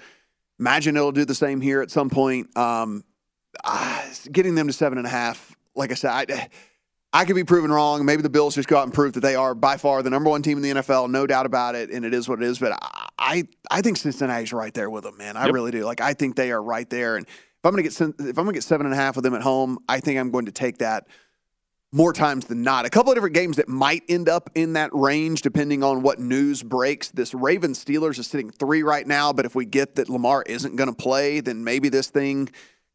Imagine 0.60 0.98
it'll 0.98 1.12
do 1.12 1.24
the 1.24 1.36
same 1.36 1.62
here 1.62 1.82
at 1.82 1.92
some 1.92 2.10
point. 2.10 2.56
Um, 2.58 3.04
ah, 3.64 4.04
getting 4.32 4.56
them 4.56 4.68
to 4.68 4.74
seven 4.74 4.98
and 4.98 5.06
a 5.08 5.10
half. 5.10 5.56
Like 5.76 5.92
I 5.92 5.94
said, 5.94 6.10
I, 6.32 6.50
I 7.14 7.26
could 7.26 7.36
be 7.36 7.44
proven 7.44 7.72
wrong. 7.72 8.06
Maybe 8.06 8.22
the 8.22 8.30
Bills 8.30 8.54
just 8.56 8.68
go 8.68 8.78
out 8.78 8.84
and 8.84 8.94
prove 8.94 9.14
that 9.14 9.22
they 9.22 9.36
are 9.36 9.56
by 9.56 9.78
far 9.78 10.04
the 10.04 10.10
number 10.10 10.30
one 10.30 10.42
team 10.42 10.58
in 10.58 10.64
the 10.64 10.82
NFL, 10.82 11.10
no 11.10 11.26
doubt 11.26 11.46
about 11.46 11.74
it, 11.76 11.90
and 11.90 12.06
it 12.06 12.14
is 12.14 12.28
what 12.28 12.42
it 12.42 12.46
is. 12.46 12.60
But 12.60 12.74
I, 12.82 13.08
I, 13.18 13.44
I 13.72 13.82
think 13.82 13.98
Cincinnati's 13.98 14.52
right 14.54 14.74
there 14.74 14.90
with 14.90 15.04
them, 15.04 15.18
man. 15.18 15.38
I 15.38 15.46
Yep. 15.46 15.54
really 15.54 15.72
do. 15.72 15.86
Like 15.86 16.02
I 16.02 16.14
think 16.14 16.36
they 16.36 16.52
are 16.52 16.62
right 16.62 16.90
there. 16.90 17.16
And 17.16 17.26
if 17.26 17.66
I'm 17.66 17.72
gonna 17.72 17.84
get 17.84 17.94
if 18.00 18.38
I'm 18.38 18.46
gonna 18.46 18.54
get 18.54 18.64
seven 18.64 18.86
and 18.86 18.94
a 18.94 18.98
half 18.98 19.18
of 19.18 19.24
them 19.24 19.34
at 19.34 19.42
home, 19.42 19.80
I 19.88 20.00
think 20.00 20.20
I'm 20.20 20.32
going 20.32 20.46
to 20.46 20.52
take 20.52 20.80
that 20.80 21.08
more 21.94 22.12
times 22.12 22.46
than 22.46 22.62
not. 22.64 22.86
A 22.86 22.90
couple 22.90 23.12
of 23.12 23.16
different 23.16 23.34
games 23.36 23.56
that 23.56 23.70
might 23.70 24.04
end 24.10 24.28
up 24.28 24.50
in 24.56 24.74
that 24.74 24.90
range, 24.94 25.42
depending 25.42 25.84
on 25.84 26.02
what 26.02 26.20
news 26.20 26.62
breaks. 26.62 27.10
This 27.10 27.34
Ravens 27.34 27.84
Steelers 27.84 28.20
is 28.20 28.28
sitting 28.28 28.50
three 28.52 28.84
right 28.84 29.08
now, 29.08 29.32
but 29.32 29.46
if 29.46 29.56
we 29.56 29.64
get 29.66 29.96
that 29.96 30.10
Lamar 30.10 30.44
isn't 30.46 30.76
going 30.76 30.90
to 30.90 30.96
play, 30.96 31.40
then 31.40 31.64
maybe 31.64 31.88
this 31.88 32.10
thing 32.10 32.50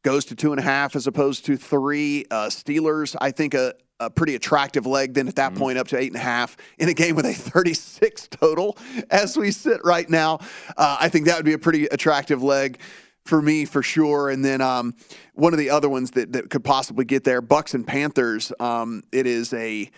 goes 0.05 0.27
to 0.27 0.35
two 0.35 0.53
and 0.53 0.61
a 0.61 0.63
half 0.63 0.95
as 0.95 1.07
opposed 1.07 1.47
to 1.47 1.57
three. 1.57 2.27
Uh, 2.31 2.49
Steelers, 2.49 3.17
I 3.21 3.31
think 3.31 3.55
a, 3.55 3.73
a 4.07 4.11
pretty 4.11 4.35
attractive 4.35 4.87
leg 4.87 5.15
then 5.15 5.29
at 5.29 5.37
that 5.37 5.55
point 5.55 5.79
up 5.79 5.89
to 5.89 5.99
eight 5.99 6.09
and 6.09 6.17
a 6.17 6.25
half 6.25 6.57
in 6.79 6.89
a 6.89 6.95
game 6.95 7.15
with 7.17 7.27
a 7.27 7.33
36 7.35 8.29
total 8.29 8.77
as 9.11 9.37
we 9.37 9.51
sit 9.51 9.81
right 9.85 10.09
now. 10.09 10.39
Uh, 10.77 10.97
I 11.01 11.09
think 11.09 11.27
that 11.27 11.37
would 11.37 11.45
be 11.45 11.53
a 11.53 11.59
pretty 11.59 11.87
attractive 11.87 12.43
leg 12.43 12.81
for 13.25 13.41
me 13.41 13.65
for 13.65 13.83
sure. 13.83 14.31
And 14.31 14.45
then 14.45 14.61
um, 14.61 14.95
one 15.35 15.53
of 15.53 15.59
the 15.59 15.71
other 15.71 15.89
ones 15.89 16.13
that, 16.13 16.33
that 16.33 16.51
could 16.51 16.65
possibly 16.65 17.05
get 17.05 17.25
there, 17.25 17.41
Bucks 17.41 17.75
and 17.75 17.87
Panthers. 17.87 18.53
Um, 18.59 19.03
it 19.13 19.27
is 19.27 19.53
a 19.53 19.91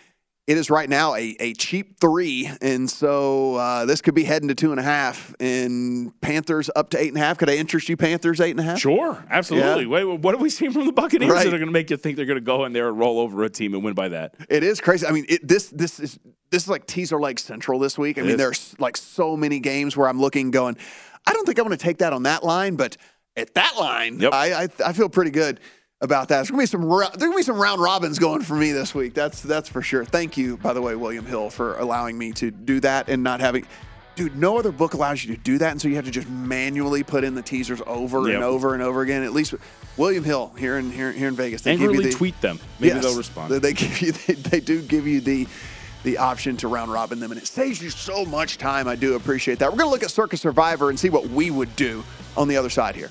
it 0.47 0.59
is 0.59 0.69
right 0.69 0.89
now 0.91 1.15
a, 1.15 1.35
a 1.41 1.55
cheap 1.55 1.99
three, 1.99 2.51
and 2.61 2.89
so 2.91 3.55
uh, 3.55 3.87
this 3.87 4.03
could 4.03 4.15
be 4.15 4.25
heading 4.25 4.49
to 4.49 4.55
two 4.55 4.73
and 4.73 4.79
a 4.81 4.83
half. 4.83 5.35
And 5.41 6.13
Panthers 6.21 6.69
up 6.77 6.91
to 6.91 7.01
eight 7.01 7.09
and 7.09 7.17
a 7.17 7.21
half. 7.21 7.39
Could 7.39 7.49
I 7.49 7.55
interest 7.57 7.89
you, 7.89 7.97
Panthers 7.97 8.41
eight 8.41 8.51
and 8.51 8.61
a 8.61 8.63
half? 8.63 8.79
Sure, 8.79 9.25
absolutely. 9.31 9.85
Yeah. 9.85 9.89
Wait, 10.05 10.05
what 10.21 10.35
have 10.35 10.43
we 10.43 10.51
seen 10.51 10.71
from 10.73 10.85
the 10.87 10.93
Buccaneers 10.93 11.31
Right. 11.33 11.45
that 11.45 11.55
are 11.55 11.59
going 11.59 11.69
to 11.69 11.73
make 11.73 11.89
you 11.89 11.97
think 11.97 12.17
they're 12.17 12.27
going 12.27 12.39
to 12.39 12.45
go 12.45 12.65
in 12.67 12.73
there 12.75 12.89
and 12.89 12.99
roll 12.99 13.19
over 13.21 13.43
a 13.45 13.49
team 13.49 13.73
and 13.75 13.83
win 13.83 13.95
by 13.95 14.09
that? 14.09 14.35
It 14.51 14.63
is 14.63 14.81
crazy. 14.81 15.07
I 15.07 15.13
mean, 15.13 15.25
it, 15.29 15.47
this 15.47 15.69
this 15.71 15.99
is 15.99 16.19
this 16.51 16.65
is 16.65 16.69
like 16.69 16.87
teaser 16.87 17.19
leg 17.19 17.39
central 17.39 17.79
this 17.79 17.97
week. 17.97 18.19
I 18.19 18.21
It 18.21 18.25
mean, 18.25 18.33
is. 18.33 18.39
there's 18.39 18.75
like 18.79 18.97
so 18.99 19.37
many 19.37 19.61
games 19.61 19.97
where 19.97 20.09
I'm 20.09 20.21
looking, 20.21 20.51
going, 20.51 20.77
I 21.27 21.33
don't 21.33 21.47
think 21.47 21.59
I'm 21.59 21.65
going 21.67 21.77
to 21.77 21.83
take 21.83 21.99
that 21.99 22.13
on 22.13 22.25
that 22.25 22.45
line, 22.45 22.77
but 22.77 22.97
at 23.37 23.55
that 23.55 23.77
line, 23.79 24.23
I, 24.27 24.65
I 24.65 24.69
I 24.87 24.93
feel 24.93 25.09
pretty 25.09 25.31
good 25.33 25.59
about 26.05 26.29
that. 26.29 26.37
There's 26.37 26.51
gonna 26.51 26.62
be 26.62 26.67
some 26.67 26.88
there's 26.88 27.11
gonna 27.17 27.35
be 27.37 27.43
some 27.43 27.57
round 27.59 27.81
robins 27.83 28.19
going 28.21 28.43
for 28.43 28.55
me 28.55 28.71
this 28.71 28.95
week. 28.95 29.14
That's 29.14 29.40
that's 29.40 29.69
for 29.69 29.83
sure. 29.83 30.05
Thank 30.05 30.37
you, 30.37 30.57
by 30.59 30.73
the 30.73 30.81
way, 30.83 30.95
William 30.95 31.27
Hill, 31.27 31.51
for 31.51 31.77
allowing 31.79 32.17
me 32.17 32.31
to 32.33 32.51
do 32.53 32.79
that 32.81 33.09
and 33.09 33.25
not 33.25 33.40
having. 33.40 33.67
Dude, 34.14 34.37
no 34.37 34.57
other 34.59 34.71
book 34.71 34.95
allows 34.95 35.25
you 35.25 35.35
to 35.35 35.40
do 35.43 35.59
that, 35.59 35.73
and 35.73 35.83
so 35.83 35.88
you 35.88 35.97
have 35.97 36.05
to 36.05 36.11
just 36.12 36.29
manually 36.29 37.03
put 37.03 37.25
in 37.25 37.35
the 37.35 37.43
teasers 37.43 37.81
over 37.85 38.29
Yep. 38.29 38.35
and 38.37 38.45
over 38.45 38.73
and 38.75 38.81
over 38.81 39.03
again. 39.03 39.25
At 39.25 39.33
least 39.33 39.55
William 39.97 40.23
Hill 40.23 40.53
here 40.57 40.79
in 40.79 40.93
here, 40.93 41.11
here 41.11 41.27
in 41.27 41.35
Vegas, 41.35 41.62
they 41.62 41.73
give 41.73 41.81
you 41.81 41.88
Angrily 41.88 42.11
the- 42.11 42.17
tweet 42.17 42.40
them. 42.40 42.61
Maybe 42.79 42.95
Yes. 42.95 43.03
they'll 43.05 43.17
respond. 43.17 43.51
They, 43.53 43.59
they 43.59 43.73
give 43.73 44.01
you 44.01 44.12
they, 44.12 44.35
they 44.35 44.61
do 44.61 44.83
give 44.83 45.09
you 45.09 45.21
the 45.21 45.49
the 46.05 46.19
option 46.19 46.57
to 46.59 46.69
round 46.69 46.93
robin 46.93 47.19
them, 47.19 47.33
and 47.33 47.40
it 47.40 47.47
saves 47.49 47.83
you 47.83 47.90
so 47.90 48.25
much 48.27 48.57
time. 48.59 48.87
I 48.87 48.95
do 48.95 49.14
appreciate 49.17 49.59
that. 49.59 49.73
We're 49.73 49.79
gonna 49.79 49.90
look 49.90 50.03
at 50.05 50.11
Circa 50.11 50.37
Survivor 50.37 50.90
and 50.90 51.01
see 51.01 51.09
what 51.11 51.27
we 51.31 51.51
would 51.51 51.75
do 51.75 52.05
on 52.37 52.47
the 52.47 52.57
other 52.57 52.71
side 52.71 52.95
here. 52.95 53.11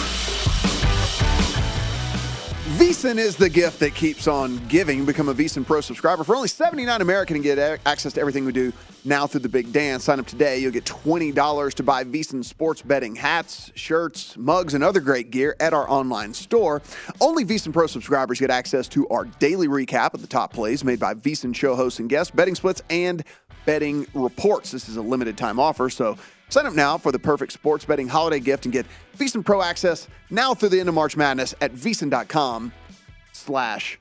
VSIN 2.81 3.19
is 3.19 3.35
the 3.35 3.47
gift 3.47 3.79
that 3.81 3.93
keeps 3.93 4.27
on 4.27 4.57
giving. 4.67 5.05
Become 5.05 5.29
a 5.29 5.35
VSIN 5.35 5.63
Pro 5.63 5.81
subscriber 5.81 6.23
for 6.23 6.35
only 6.35 6.47
79 6.47 6.99
American 6.99 7.35
and 7.35 7.43
get 7.43 7.59
access 7.85 8.13
to 8.13 8.19
everything 8.19 8.43
we 8.43 8.51
do 8.51 8.73
now 9.05 9.27
through 9.27 9.41
the 9.41 9.49
big 9.49 9.71
dance. 9.71 10.05
Sign 10.05 10.19
up 10.19 10.25
today. 10.25 10.57
You'll 10.57 10.71
get 10.71 10.85
$20 10.85 11.73
to 11.75 11.83
buy 11.83 12.03
VSIN 12.03 12.43
sports 12.43 12.81
betting 12.81 13.15
hats, 13.15 13.71
shirts, 13.75 14.35
mugs, 14.35 14.73
and 14.73 14.83
other 14.83 14.99
great 14.99 15.29
gear 15.29 15.55
at 15.59 15.75
our 15.75 15.87
online 15.91 16.33
store. 16.33 16.81
Only 17.21 17.45
VSIN 17.45 17.71
Pro 17.71 17.85
subscribers 17.85 18.39
get 18.39 18.49
access 18.49 18.87
to 18.87 19.07
our 19.09 19.25
daily 19.25 19.67
recap 19.67 20.15
of 20.15 20.21
the 20.21 20.27
top 20.27 20.51
plays 20.51 20.83
made 20.83 20.99
by 20.99 21.13
VSIN 21.13 21.55
show 21.55 21.75
hosts 21.75 21.99
and 21.99 22.09
guests, 22.09 22.31
betting 22.31 22.55
splits, 22.55 22.81
and 22.89 23.23
betting 23.63 24.07
reports. 24.15 24.71
This 24.71 24.89
is 24.89 24.97
a 24.97 25.03
limited 25.03 25.37
time 25.37 25.59
offer, 25.59 25.91
so 25.91 26.17
sign 26.51 26.65
up 26.65 26.73
now 26.73 26.97
for 26.97 27.11
the 27.11 27.19
perfect 27.19 27.51
sports 27.53 27.85
betting 27.85 28.07
holiday 28.07 28.39
gift 28.39 28.65
and 28.65 28.73
get 28.73 28.85
VSIN 29.17 29.43
Pro 29.45 29.61
access 29.61 30.07
now 30.29 30.53
through 30.53 30.69
the 30.69 30.79
end 30.79 30.89
of 30.89 30.95
March 30.95 31.15
Madness 31.17 31.55
at 31.61 31.73
VSIN.com 31.73 32.71
slash 33.33 33.99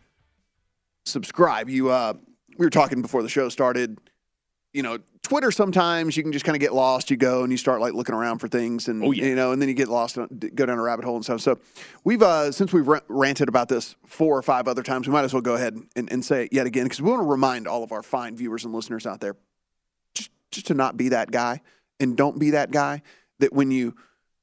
subscribe. 1.05 1.69
You 1.69 1.91
uh 1.91 2.15
we 2.59 2.67
were 2.67 2.71
talking 2.71 3.01
before 3.03 3.23
the 3.23 3.29
show 3.29 3.49
started. 3.49 3.99
You 4.73 4.83
know, 4.85 4.99
Twitter 5.23 5.51
sometimes 5.51 6.17
you 6.17 6.23
can 6.23 6.31
just 6.31 6.45
kind 6.45 6.55
of 6.55 6.61
get 6.61 6.73
lost. 6.75 7.11
You 7.11 7.17
go 7.17 7.43
and 7.43 7.51
you 7.51 7.57
start 7.57 7.81
like 7.81 7.93
looking 7.95 8.15
around 8.15 8.39
for 8.39 8.47
things, 8.49 8.87
and 8.87 9.03
Oh, 9.03 9.11
yeah. 9.11 9.25
you 9.25 9.35
know, 9.35 9.51
and 9.53 9.61
then 9.61 9.69
you 9.69 9.75
get 9.75 9.89
lost, 9.89 10.17
and 10.17 10.55
go 10.55 10.65
down 10.67 10.79
a 10.79 10.83
rabbit 10.83 11.05
hole 11.05 11.17
and 11.17 11.25
stuff. 11.25 11.41
So 11.41 11.59
we've 12.05 12.23
uh 12.23 12.53
since 12.53 12.73
we've 12.73 12.87
ranted 13.09 13.49
about 13.49 13.69
this 13.69 13.97
four 14.07 14.37
or 14.37 14.43
five 14.43 14.69
other 14.69 14.83
times, 14.83 15.07
we 15.09 15.13
might 15.13 15.25
as 15.25 15.33
well 15.33 15.43
go 15.43 15.55
ahead 15.55 15.77
and, 15.97 16.11
and 16.13 16.25
say 16.25 16.45
it 16.45 16.53
yet 16.53 16.67
again 16.67 16.85
because 16.85 17.01
we 17.03 17.11
want 17.11 17.23
to 17.23 17.27
remind 17.29 17.67
all 17.67 17.83
of 17.83 17.91
our 17.93 18.03
fine 18.03 18.37
viewers 18.37 18.65
and 18.65 18.73
listeners 18.75 19.07
out 19.07 19.21
there 19.21 19.37
just 20.15 20.31
just 20.53 20.67
to 20.69 20.75
not 20.75 20.97
be 20.97 21.09
that 21.09 21.31
guy 21.31 21.61
and 22.01 22.17
don't 22.17 22.39
be 22.39 22.51
that 22.51 22.71
guy 22.71 23.03
that 23.39 23.53
when 23.53 23.71
you 23.71 23.95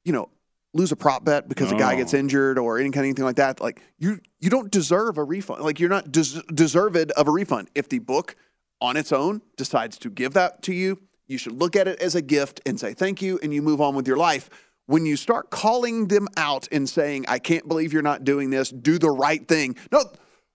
you 0.04 0.12
know 0.12 0.30
lose 0.74 0.92
a 0.92 0.96
prop 0.96 1.24
bet 1.24 1.48
because 1.48 1.72
a 1.72 1.76
guy 1.76 1.96
gets 1.96 2.14
oh. 2.14 2.18
injured 2.18 2.58
or 2.58 2.78
any 2.78 2.90
kind 2.90 3.04
of 3.04 3.04
anything 3.04 3.24
like 3.24 3.36
that 3.36 3.60
like 3.60 3.82
you 3.98 4.20
you 4.38 4.50
don't 4.50 4.70
deserve 4.70 5.18
a 5.18 5.24
refund 5.24 5.62
like 5.62 5.80
you're 5.80 5.88
not 5.88 6.12
des- 6.12 6.42
deserved 6.54 6.96
of 6.96 7.28
a 7.28 7.30
refund 7.30 7.68
if 7.74 7.88
the 7.88 7.98
book 7.98 8.36
on 8.80 8.96
its 8.96 9.12
own 9.12 9.42
decides 9.56 9.98
to 9.98 10.10
give 10.10 10.34
that 10.34 10.62
to 10.62 10.72
you 10.72 11.00
you 11.26 11.38
should 11.38 11.52
look 11.52 11.74
at 11.74 11.88
it 11.88 12.00
as 12.00 12.14
a 12.14 12.22
gift 12.22 12.60
and 12.66 12.78
say 12.78 12.92
thank 12.92 13.20
you 13.22 13.38
and 13.42 13.52
you 13.52 13.62
move 13.62 13.80
on 13.80 13.94
with 13.94 14.06
your 14.06 14.16
life 14.16 14.50
when 14.86 15.04
you 15.04 15.16
start 15.16 15.50
calling 15.50 16.08
them 16.08 16.28
out 16.36 16.68
and 16.70 16.88
saying 16.88 17.24
i 17.28 17.38
can't 17.38 17.66
believe 17.66 17.92
you're 17.92 18.02
not 18.02 18.24
doing 18.24 18.50
this 18.50 18.70
do 18.70 18.98
the 18.98 19.10
right 19.10 19.48
thing 19.48 19.74
no 19.90 20.04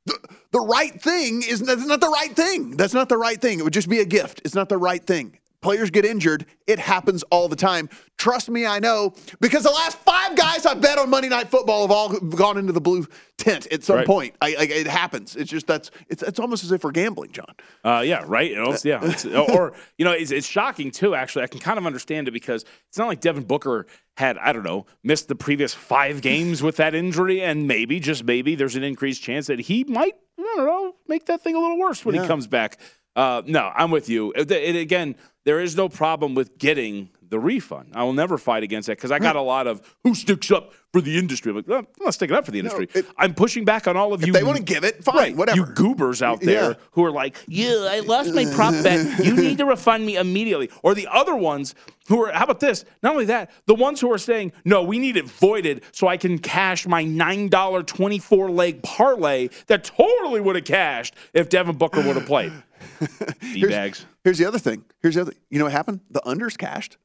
the, 0.06 0.20
the 0.52 0.60
right 0.60 1.02
thing 1.02 1.44
is 1.44 1.62
that's 1.62 1.86
not 1.86 2.02
the 2.02 2.10
right 2.10 2.36
thing. 2.36 2.72
That's 2.72 2.94
not 2.94 3.10
the 3.10 3.18
right 3.18 3.40
thing. 3.40 3.60
It 3.60 3.64
would 3.64 3.74
just 3.74 3.90
be 3.90 4.00
a 4.00 4.06
gift. 4.06 4.42
It's 4.44 4.56
not 4.56 4.70
the 4.70 4.78
right 4.78 5.04
thing. 5.04 5.38
Players 5.64 5.90
get 5.90 6.06
injured. 6.06 6.46
It 6.68 6.78
happens 6.78 7.24
all 7.32 7.48
the 7.48 7.56
time. 7.56 7.90
Trust 8.18 8.50
me, 8.50 8.66
I 8.66 8.80
know 8.80 9.14
because 9.42 9.64
the 9.64 9.72
last 9.72 9.98
five 9.98 10.36
guys 10.36 10.66
I 10.66 10.76
bet 10.76 10.98
on 11.00 11.10
Monday 11.10 11.30
Night 11.30 11.48
Football 11.50 11.82
have 11.82 11.92
all 11.92 12.10
gone 12.20 12.58
into 12.58 12.72
the 12.74 12.80
blue 12.82 13.08
tent 13.38 13.66
at 13.72 13.84
some 13.84 13.96
Right. 13.98 14.06
point. 14.08 14.36
I, 14.42 14.56
I, 14.56 14.64
it 14.66 14.88
happens. 14.88 15.36
It's 15.36 15.50
just 15.50 15.66
that's 15.66 15.90
it's 16.10 16.22
it's 16.22 16.40
almost 16.40 16.64
as 16.64 16.72
if 16.72 16.84
we're 16.84 16.92
gambling, 16.92 17.32
John. 17.32 17.56
Uh, 17.84 18.04
yeah, 18.06 18.24
right. 18.28 18.50
You 18.52 18.58
know, 18.58 18.76
yeah, 18.84 18.98
it's- 19.04 19.26
or 19.56 19.74
you 19.98 20.06
know, 20.06 20.12
it's, 20.12 20.32
it's 20.32 20.48
shocking 20.48 20.92
too. 20.92 21.16
Actually, 21.16 21.44
I 21.44 21.48
can 21.48 21.60
kind 21.60 21.80
of 21.80 21.86
understand 21.88 22.28
it 22.28 22.32
because 22.32 22.64
it's 22.90 22.98
not 22.98 23.08
like 23.08 23.22
Devin 23.22 23.44
Booker 23.44 23.88
had 24.18 24.38
I 24.38 24.54
don't 24.54 24.64
know 24.64 24.86
missed 25.04 25.28
the 25.28 25.36
previous 25.36 25.74
five 25.74 26.22
games 26.22 26.62
with 26.62 26.76
that 26.78 26.94
injury, 26.94 27.42
and 27.42 27.68
maybe 27.68 28.00
just 28.00 28.24
maybe 28.26 28.56
there's 28.56 28.76
an 28.76 28.84
increased 28.84 29.24
chance 29.24 29.48
that 29.48 29.60
he 29.60 29.84
might 29.86 30.14
I 30.38 30.42
don't 30.58 30.66
know 30.66 30.94
make 31.08 31.26
that 31.28 31.42
thing 31.42 31.56
a 31.56 31.60
little 31.60 31.80
worse 31.80 32.04
when 32.06 32.16
Yeah. 32.16 32.22
he 32.24 32.28
comes 32.28 32.48
back. 32.48 32.78
Uh, 33.16 33.42
no, 33.46 33.72
I'm 33.76 33.92
with 33.92 34.10
you. 34.10 34.32
It, 34.36 34.50
it- 34.52 34.76
again, 34.76 35.16
there 35.46 35.60
is 35.60 35.76
no 35.76 35.90
problem 35.90 36.36
with 36.36 36.58
getting 36.58 37.10
the 37.34 37.40
refund. 37.40 37.90
I 37.96 38.04
will 38.04 38.14
never 38.14 38.38
fight 38.38 38.62
against 38.62 38.86
that 38.86 38.98
because 38.98 39.10
I 39.10 39.18
hmm. 39.18 39.24
got 39.24 39.36
a 39.36 39.42
lot 39.42 39.66
of 39.66 39.82
who 40.04 40.14
sticks 40.14 40.52
up 40.52 40.72
for 40.92 41.02
the 41.02 41.18
industry. 41.18 41.50
I'm 41.50 41.56
like, 41.56 41.68
well, 41.68 41.80
I'm 41.80 41.88
not 42.00 42.14
sticking 42.14 42.36
up 42.36 42.46
for 42.46 42.52
the 42.52 42.60
industry. 42.60 42.88
I'm 43.18 43.34
pushing 43.34 43.66
back 43.66 43.88
on 43.88 43.98
all 43.98 44.14
of 44.14 44.24
you. 44.24 44.32
they 44.32 44.44
wanna 44.44 44.60
give 44.60 44.84
it, 44.84 45.04
fine, 45.04 45.16
right, 45.16 45.36
whatever. 45.36 45.58
You 45.58 45.66
goobers 45.66 46.22
out 46.22 46.42
there 46.42 46.70
Yeah. 46.70 46.74
who 46.92 47.04
are 47.04 47.10
like, 47.10 47.36
yeah, 47.48 47.88
I 47.90 48.02
lost 48.02 48.36
my 48.36 48.46
prop 48.54 48.76
bet. 48.84 49.26
You 49.26 49.36
need 49.48 49.58
to 49.58 49.66
refund 49.66 50.06
me 50.06 50.16
immediately. 50.16 50.70
Or 50.84 50.94
the 50.94 51.08
other 51.12 51.36
ones 51.36 51.74
who 52.08 52.24
are, 52.24 52.32
how 52.32 52.44
about 52.44 52.60
this? 52.60 52.86
Not 53.02 53.14
only 53.14 53.26
that, 53.26 53.50
the 53.66 53.74
ones 53.74 54.00
who 54.00 54.12
are 54.12 54.20
saying, 54.20 54.52
no, 54.64 54.84
we 54.84 55.00
need 55.00 55.18
it 55.18 55.26
voided 55.26 55.82
so 55.92 56.08
I 56.08 56.18
can 56.18 56.38
cash 56.38 56.86
my 56.86 57.04
$9 57.04 57.88
24 57.88 58.52
leg 58.52 58.84
parlay 58.84 59.50
that 59.66 59.84
totally 59.84 60.40
would 60.40 60.56
have 60.56 60.66
cashed 60.66 61.16
if 61.34 61.50
Devin 61.50 61.78
Booker 61.78 62.04
would 62.04 62.16
have 62.16 62.28
played. 62.28 62.54
D 63.40 63.66
bags. 63.66 64.06
Here's 64.24 64.38
the 64.38 64.46
other 64.46 64.60
thing. 64.60 64.86
Here's 65.02 65.16
the 65.16 65.22
other. 65.22 65.34
You 65.50 65.58
know 65.58 65.66
what 65.66 65.72
happened? 65.72 66.02
The 66.12 66.22
unders 66.22 66.58
cashed. 66.58 66.98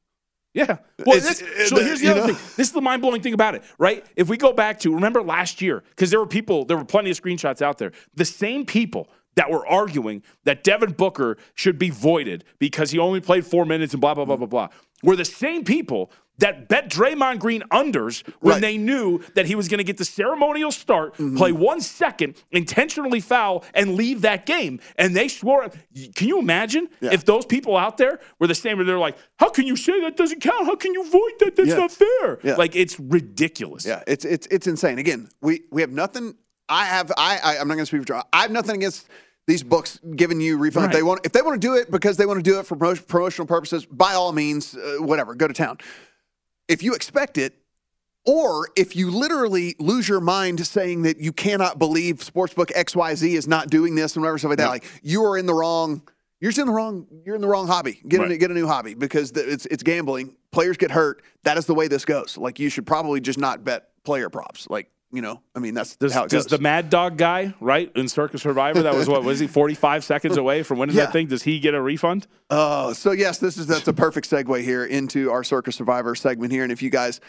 Yeah. 0.53 0.77
Well, 1.05 1.17
It's- 1.17 1.39
this, 1.39 1.69
so 1.69 1.75
here's 1.77 2.01
the 2.01 2.09
other 2.09 2.21
know? 2.21 2.27
thing. 2.27 2.35
This 2.57 2.67
is 2.67 2.71
the 2.73 2.81
mind 2.81 3.01
blowing 3.01 3.21
thing 3.21 3.33
about 3.33 3.55
it, 3.55 3.63
right? 3.77 4.05
If 4.15 4.29
we 4.29 4.37
go 4.37 4.51
back 4.51 4.79
to 4.79 4.93
remember 4.93 5.21
last 5.21 5.61
year, 5.61 5.83
because 5.89 6.09
there 6.09 6.19
were 6.19 6.25
people, 6.27 6.65
there 6.65 6.77
were 6.77 6.85
plenty 6.85 7.11
of 7.11 7.21
screenshots 7.21 7.61
out 7.61 7.77
there. 7.77 7.91
The 8.15 8.25
same 8.25 8.65
people 8.65 9.07
that 9.35 9.49
were 9.51 9.65
arguing 9.67 10.23
that 10.45 10.63
Devin 10.63 10.93
Booker 10.93 11.37
should 11.53 11.77
be 11.77 11.89
voided 11.91 12.43
because 12.57 12.91
he 12.91 12.99
only 12.99 13.21
played 13.21 13.45
four 13.45 13.63
minutes 13.65 13.93
and 13.93 14.01
blah, 14.01 14.13
blah, 14.15 14.25
blah, 14.25 14.35
blah, 14.35 14.47
blah, 14.47 14.67
were 15.03 15.15
the 15.15 15.23
same 15.23 15.63
people 15.63 16.11
that 16.39 16.67
bet 16.67 16.89
Draymond 16.89 17.39
Green 17.39 17.63
unders 17.71 18.23
when 18.39 18.53
Right. 18.55 18.61
they 18.61 18.77
knew 18.77 19.19
that 19.35 19.45
he 19.45 19.55
was 19.55 19.67
going 19.67 19.77
to 19.77 19.83
get 19.83 19.97
the 19.97 20.05
ceremonial 20.05 20.71
start, 20.71 21.13
Mm-hmm. 21.13 21.37
play 21.37 21.51
one 21.51 21.79
second, 21.81 22.35
intentionally 22.51 23.19
foul, 23.19 23.63
and 23.73 23.95
leave 23.95 24.21
that 24.21 24.45
game. 24.45 24.79
And 24.97 25.15
they 25.15 25.27
swore. 25.27 25.69
Can 26.15 26.27
you 26.27 26.39
imagine 26.39 26.89
Yeah. 27.01 27.11
if 27.13 27.25
those 27.25 27.45
people 27.45 27.77
out 27.77 27.97
there 27.97 28.19
were 28.39 28.47
the 28.47 28.55
same? 28.55 28.79
And 28.79 28.87
they're 28.89 28.97
like, 28.97 29.17
"How 29.37 29.49
can 29.49 29.65
you 29.67 29.75
say 29.75 29.99
that 30.01 30.17
doesn't 30.17 30.39
count? 30.41 30.65
How 30.65 30.75
can 30.75 30.93
you 30.93 31.03
void 31.09 31.33
that? 31.39 31.55
That's 31.55 31.69
Yeah. 31.69 31.75
not 31.77 31.91
fair." 31.91 32.39
Yeah. 32.43 32.55
Like 32.55 32.75
it's 32.75 32.99
ridiculous. 32.99 33.85
Yeah, 33.85 34.03
it's 34.07 34.25
it's 34.25 34.47
it's 34.49 34.67
insane. 34.67 34.97
Again, 34.99 35.29
we 35.41 35.63
we 35.71 35.81
have 35.81 35.91
nothing. 35.91 36.35
I 36.67 36.85
have 36.85 37.11
I, 37.17 37.39
I 37.43 37.57
I'm 37.59 37.67
not 37.67 37.75
going 37.75 37.85
to 37.85 37.85
speak 37.85 38.05
for. 38.07 38.23
I 38.31 38.41
have 38.41 38.51
nothing 38.51 38.75
against 38.75 39.07
these 39.47 39.63
books 39.63 39.99
giving 40.15 40.39
you 40.39 40.57
refund 40.57 40.85
if 40.87 40.91
they 40.91 41.01
want. 41.01 41.21
If 41.25 41.31
they 41.31 41.41
want 41.41 41.59
to 41.59 41.67
do 41.67 41.73
it 41.73 41.89
because 41.89 42.17
they 42.17 42.25
want 42.27 42.37
to 42.37 42.43
do 42.51 42.59
it 42.59 42.65
for 42.67 42.75
promotional 42.75 43.47
purposes, 43.47 43.85
by 43.85 44.13
all 44.13 44.31
means, 44.31 44.75
uh, 44.75 44.97
whatever, 44.99 45.33
go 45.33 45.47
to 45.47 45.53
town. 45.53 45.79
If 46.69 46.81
you 46.83 46.93
expect 46.93 47.37
it, 47.37 47.55
or 48.25 48.69
if 48.75 48.95
you 48.95 49.09
literally 49.09 49.75
lose 49.79 50.07
your 50.07 50.21
mind 50.21 50.65
saying 50.65 51.01
that 51.01 51.19
you 51.19 51.33
cannot 51.33 51.79
believe 51.79 52.17
sportsbook 52.17 52.71
XYZ 52.73 53.33
is 53.33 53.47
not 53.47 53.69
doing 53.69 53.95
this 53.95 54.15
and 54.15 54.21
whatever 54.21 54.37
stuff 54.37 54.49
like 54.49 54.59
that, 54.59 54.69
like 54.69 54.85
you 55.01 55.23
are 55.25 55.37
in 55.37 55.45
the 55.45 55.53
wrong. 55.53 56.01
You're 56.39 56.51
just 56.51 56.59
in 56.59 56.67
the 56.67 56.73
wrong. 56.73 57.07
You're 57.25 57.35
in 57.35 57.41
the 57.41 57.47
wrong 57.47 57.67
hobby. 57.67 57.99
Get 58.07 58.21
a, 58.21 58.37
get 58.37 58.51
a 58.51 58.53
new 58.53 58.67
hobby 58.67 58.93
because 58.93 59.31
the, 59.31 59.51
it's 59.51 59.65
it's 59.65 59.83
gambling. 59.83 60.35
Players 60.51 60.77
get 60.77 60.91
hurt. 60.91 61.23
That 61.43 61.57
is 61.57 61.65
the 61.65 61.75
way 61.75 61.87
this 61.87 62.05
goes. 62.05 62.37
Like 62.37 62.59
you 62.59 62.69
should 62.69 62.85
probably 62.85 63.19
just 63.19 63.39
not 63.39 63.63
bet 63.63 63.89
player 64.03 64.29
props. 64.29 64.67
Like 64.69 64.89
you 65.11 65.21
know, 65.21 65.41
I 65.55 65.59
mean 65.59 65.73
that's 65.73 65.95
Does, 65.95 66.13
how 66.13 66.25
it 66.25 66.29
does 66.29 66.45
goes. 66.45 66.57
the 66.57 66.61
Mad 66.61 66.89
Dog 66.89 67.17
guy, 67.17 67.53
right, 67.59 67.91
in 67.95 68.07
Circa 68.07 68.37
Survivor, 68.37 68.83
that 68.83 68.93
was 68.93 69.07
what, 69.09 69.23
was 69.23 69.39
he 69.39 69.47
45 69.59 70.03
seconds 70.03 70.37
away 70.37 70.61
from 70.63 70.77
winning 70.77 70.95
Yeah. 70.95 71.05
that 71.05 71.13
thing? 71.13 71.27
Does 71.27 71.43
he 71.43 71.59
get 71.59 71.73
a 71.73 71.81
refund? 71.81 72.27
Oh, 72.49 72.93
so 72.93 73.11
yes, 73.11 73.39
this 73.39 73.57
is 73.57 73.67
that's 73.67 73.87
a 73.87 73.93
perfect 73.93 74.29
segue 74.29 74.61
here 74.63 74.85
into 74.85 75.31
our 75.31 75.43
Circa 75.43 75.71
Survivor 75.71 76.15
segment 76.15 76.51
here. 76.51 76.63
And 76.63 76.71
if 76.71 76.81
you 76.81 76.89
guys 76.89 77.21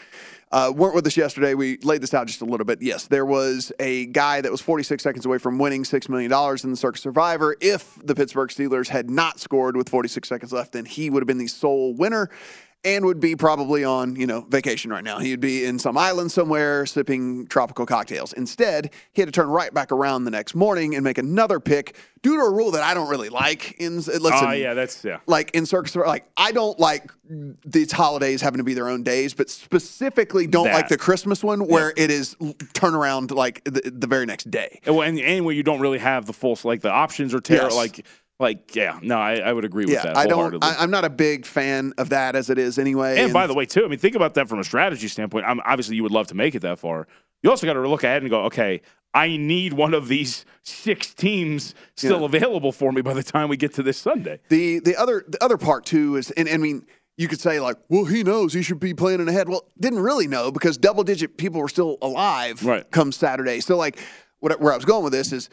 uh, 0.51 0.71
weren't 0.75 0.93
with 0.95 1.07
us 1.07 1.15
yesterday, 1.15 1.53
we 1.53 1.77
laid 1.77 2.01
this 2.01 2.13
out 2.13 2.27
just 2.27 2.41
a 2.41 2.45
little 2.45 2.65
bit. 2.65 2.81
Yes, 2.81 3.07
there 3.07 3.25
was 3.25 3.71
a 3.79 4.07
guy 4.07 4.41
that 4.41 4.51
was 4.51 4.59
46 4.61 5.01
seconds 5.01 5.25
away 5.25 5.37
from 5.37 5.57
winning 5.57 5.83
six 5.85 6.09
million 6.09 6.29
dollars 6.29 6.63
in 6.63 6.71
the 6.71 6.77
Circa 6.77 6.97
Survivor. 6.99 7.55
If 7.61 7.97
the 8.03 8.13
Pittsburgh 8.15 8.49
Steelers 8.49 8.89
had 8.89 9.09
not 9.09 9.39
scored 9.39 9.77
with 9.77 9.89
46 9.89 10.27
seconds 10.27 10.51
left, 10.51 10.73
then 10.73 10.85
he 10.85 11.09
would 11.09 11.21
have 11.23 11.27
been 11.27 11.37
the 11.37 11.47
sole 11.47 11.93
winner. 11.95 12.29
And 12.83 13.05
would 13.05 13.19
be 13.19 13.35
probably 13.35 13.83
on, 13.83 14.15
you 14.15 14.25
know, 14.25 14.41
vacation 14.49 14.89
right 14.89 15.03
now. 15.03 15.19
He'd 15.19 15.39
be 15.39 15.65
in 15.65 15.77
some 15.77 15.97
island 15.97 16.31
somewhere 16.31 16.87
sipping 16.87 17.45
tropical 17.45 17.85
cocktails. 17.85 18.33
Instead, 18.33 18.89
he 19.11 19.21
had 19.21 19.27
to 19.27 19.31
turn 19.31 19.49
right 19.49 19.71
back 19.71 19.91
around 19.91 20.23
the 20.23 20.31
next 20.31 20.55
morning 20.55 20.95
and 20.95 21.03
make 21.03 21.19
another 21.19 21.59
pick 21.59 21.95
due 22.23 22.35
to 22.37 22.41
a 22.41 22.51
rule 22.51 22.71
that 22.71 22.83
I 22.83 22.95
don't 22.95 23.09
really 23.09 23.29
like. 23.29 23.73
In 23.79 23.97
listen, 23.97 24.21
Oh, 24.33 24.51
yeah, 24.51 24.73
that's, 24.73 25.03
yeah. 25.05 25.19
like 25.27 25.51
in 25.51 25.65
Circa 25.67 25.99
like 25.99 26.25
i 26.37 26.51
don't 26.51 26.79
like 26.79 27.11
these 27.65 27.91
holidays 27.91 28.41
having 28.41 28.57
to 28.59 28.63
be 28.63 28.73
their 28.73 28.87
own 28.87 29.03
days 29.03 29.33
but 29.33 29.49
specifically 29.49 30.45
don't 30.47 30.65
That. 30.65 30.73
like 30.73 30.87
the 30.89 30.97
christmas 30.97 31.43
one 31.43 31.67
where 31.67 31.93
it 31.95 32.11
is 32.11 32.35
turnaround 32.73 33.31
like 33.31 33.63
the, 33.63 33.89
the 33.93 34.07
very 34.07 34.25
next 34.25 34.51
day 34.51 34.79
well, 34.85 35.01
and, 35.01 35.19
and 35.19 35.45
where 35.45 35.55
you 35.55 35.63
don't 35.63 35.79
really 35.79 35.97
have 35.99 36.25
the 36.25 36.33
full, 36.33 36.57
like 36.63 36.81
the 36.81 36.91
options 36.91 37.33
are 37.33 37.39
terrible. 37.39 37.69
Yes. 37.69 37.75
Like, 37.77 38.05
like, 38.41 38.75
yeah, 38.75 38.99
no, 39.01 39.17
I, 39.17 39.35
I 39.37 39.53
would 39.53 39.63
agree 39.65 39.85
with 39.85 39.93
yeah 39.93 40.03
that. 40.03 40.17
i 40.17 40.25
don't. 40.25 40.61
I, 40.63 40.75
i'm 40.79 40.91
not 40.91 41.05
a 41.05 41.09
big 41.09 41.45
fan 41.45 41.93
of 41.97 42.09
that 42.09 42.35
as 42.35 42.49
it 42.49 42.57
is 42.57 42.77
anyway 42.79 43.21
And 43.23 43.31
by 43.33 43.47
the 43.47 43.53
way, 43.53 43.65
too, 43.65 43.85
I 43.85 43.87
mean, 43.87 43.99
think 43.99 44.15
about 44.15 44.33
that 44.33 44.49
from 44.49 44.59
a 44.59 44.63
strategy 44.63 45.07
standpoint. 45.07 45.45
I'm, 45.47 45.61
obviously, 45.65 45.95
you 45.95 46.03
would 46.03 46.11
love 46.11 46.27
to 46.27 46.35
make 46.35 46.55
it 46.55 46.61
that 46.63 46.79
far. 46.79 47.07
You 47.43 47.49
also 47.49 47.65
got 47.65 47.73
to 47.73 47.87
look 47.87 48.03
ahead 48.03 48.21
and 48.21 48.29
go, 48.29 48.41
okay, 48.45 48.81
I 49.13 49.35
need 49.37 49.73
one 49.73 49.93
of 49.93 50.07
these 50.07 50.45
six 50.63 51.13
teams 51.13 51.75
still 51.95 52.19
Yeah. 52.19 52.25
available 52.25 52.71
for 52.71 52.91
me 52.91 53.01
by 53.01 53.13
the 53.13 53.23
time 53.23 53.49
we 53.49 53.57
get 53.57 53.73
to 53.75 53.83
this 53.83 53.97
Sunday. 53.97 54.39
The 54.49 54.79
the 54.79 54.95
other 54.95 55.23
the 55.27 55.43
other 55.43 55.57
part 55.57 55.85
too 55.85 56.15
is, 56.17 56.31
and, 56.31 56.47
I 56.49 56.57
mean, 56.57 56.85
you 57.17 57.27
could 57.27 57.41
say 57.41 57.59
like, 57.59 57.75
well, 57.89 58.05
he 58.05 58.23
knows 58.23 58.53
he 58.53 58.61
should 58.63 58.79
be 58.79 58.93
planning 58.93 59.27
ahead. 59.27 59.49
Well, 59.49 59.65
didn't 59.79 59.99
really 59.99 60.27
know 60.27 60.51
because 60.51 60.77
double 60.77 61.03
digit 61.03 61.37
people 61.37 61.59
were 61.61 61.67
still 61.69 61.97
alive 62.01 62.63
Right. 62.65 62.89
come 62.91 63.11
Saturday. 63.11 63.59
So 63.59 63.75
like, 63.75 63.99
what, 64.39 64.59
where 64.61 64.71
I 64.73 64.75
was 64.77 64.85
going 64.85 65.03
with 65.03 65.13
this 65.13 65.31
is, 65.33 65.49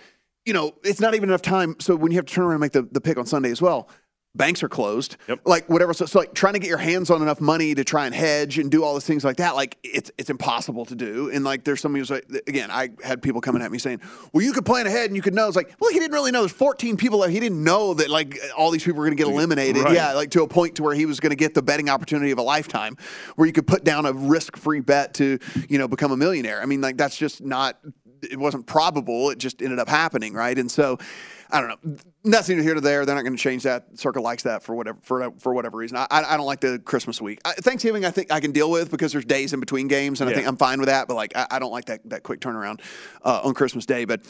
you 0.49 0.55
know, 0.55 0.73
it's 0.83 0.99
not 0.99 1.15
even 1.15 1.29
enough 1.29 1.43
time. 1.43 1.77
So 1.79 1.95
when 1.95 2.11
you 2.11 2.17
have 2.17 2.25
to 2.25 2.33
turn 2.33 2.45
around 2.45 2.55
and 2.55 2.61
make 2.63 2.73
the, 2.73 2.89
the 2.91 3.03
pick 3.03 3.19
on 3.19 3.27
Sunday 3.27 3.51
as 3.51 3.61
well. 3.61 3.91
Banks 4.35 4.63
are 4.63 4.69
closed, 4.69 5.17
like 5.45 5.69
whatever. 5.69 5.93
So, 5.95 6.07
so, 6.07 6.21
like 6.21 6.33
trying 6.33 6.53
to 6.53 6.61
get 6.61 6.69
your 6.69 6.79
hands 6.79 7.11
on 7.11 7.23
enough 7.23 7.41
money 7.41 7.75
to 7.75 7.83
try 7.83 8.07
and 8.07 8.15
hedge 8.15 8.59
and 8.59 8.71
do 8.71 8.85
all 8.85 8.93
those 8.93 9.07
things 9.07 9.25
like 9.25 9.39
that, 9.39 9.57
like 9.57 9.79
it's 9.83 10.13
it's 10.17 10.31
impossible 10.31 10.85
to 10.85 10.95
do. 10.95 11.31
And 11.31 11.45
like 11.45 11.65
there's 11.65 11.81
somebody 11.81 12.01
who's 12.01 12.11
like, 12.11 12.27
again, 12.47 12.71
I 12.71 12.91
had 13.03 13.21
people 13.21 13.41
coming 13.41 13.63
at 13.63 13.73
me 13.73 13.79
saying, 13.79 14.01
"Well, 14.33 14.45
you 14.45 14.53
could 14.53 14.67
plan 14.67 14.87
ahead 14.87 15.07
and 15.07 15.17
you 15.17 15.23
could 15.23 15.35
know." 15.35 15.49
It's 15.49 15.57
like, 15.57 15.75
well, 15.81 15.91
he 15.91 15.99
didn't 15.99 16.13
really 16.13 16.31
know. 16.31 16.41
There's 16.41 16.53
14 16.53 16.99
people 16.99 17.21
that 17.21 17.31
he 17.31 17.41
didn't 17.41 17.65
know 17.65 17.95
that 17.95 18.11
like 18.11 18.39
all 18.57 18.71
these 18.71 18.85
people 18.85 18.99
were 18.99 19.07
going 19.07 19.17
to 19.17 19.21
get 19.21 19.33
eliminated. 19.33 19.83
Right. 19.83 19.95
Yeah, 19.95 20.13
like 20.13 20.31
to 20.33 20.43
a 20.43 20.47
point 20.47 20.77
to 20.77 20.85
where 20.85 20.95
he 20.95 21.07
was 21.07 21.19
going 21.19 21.31
to 21.31 21.37
get 21.37 21.55
the 21.55 21.63
betting 21.63 21.89
opportunity 21.89 22.31
of 22.31 22.39
a 22.39 22.43
lifetime, 22.43 22.97
where 23.37 23.47
you 23.47 23.53
could 23.53 23.67
put 23.67 23.83
down 23.83 24.07
a 24.07 24.13
risk-free 24.13 24.81
bet 24.81 25.15
to 25.15 25.39
you 25.69 25.79
know 25.79 25.89
become 25.89 26.13
a 26.13 26.17
millionaire. 26.17 26.63
I 26.63 26.67
mean, 26.67 26.83
like 26.83 26.99
that's 26.99 27.17
just 27.17 27.41
not. 27.41 27.79
It 28.23 28.39
wasn't 28.39 28.67
probable. 28.67 29.31
It 29.31 29.39
just 29.39 29.63
ended 29.63 29.79
up 29.79 29.89
happening, 29.89 30.35
right? 30.35 30.59
And 30.59 30.71
so. 30.71 30.99
I 31.51 31.61
don't 31.63 31.69
know. 31.83 31.97
Nothing 32.25 32.59
to 32.59 32.63
here 32.63 32.75
to 32.75 32.81
there. 32.81 33.07
They're 33.07 33.15
not 33.15 33.23
going 33.23 33.37
to 33.37 33.43
change 33.43 33.63
that. 33.63 33.99
Circa 33.99 34.21
likes 34.21 34.43
that 34.43 34.63
for 34.63 34.75
whatever 34.75 34.99
for 35.01 35.31
for 35.39 35.55
whatever 35.55 35.79
reason. 35.79 35.97
I, 35.97 36.07
I 36.11 36.37
don't 36.37 36.45
like 36.45 36.61
the 36.61 36.79
Christmas 36.79 37.23
week. 37.23 37.41
I, 37.45 37.53
Thanksgiving, 37.55 38.05
I 38.05 38.11
think 38.11 38.31
I 38.31 38.41
can 38.41 38.53
deal 38.53 38.71
with 38.71 38.91
because 38.91 39.13
there's 39.13 39.25
days 39.25 39.55
in 39.55 39.61
between 39.61 39.89
games, 39.89 40.21
and 40.21 40.29
I 40.29 40.35
think 40.35 40.47
I'm 40.47 40.59
fine 40.59 40.79
with 40.79 40.91
that. 40.91 41.09
But 41.09 41.15
like, 41.15 41.35
I, 41.35 41.47
I 41.53 41.59
don't 41.59 41.71
like 41.71 41.87
that 41.87 42.07
that 42.11 42.23
quick 42.23 42.41
turnaround 42.41 42.81
uh, 43.23 43.41
on 43.45 43.55
Christmas 43.55 43.87
Day. 43.87 44.05
But 44.05 44.27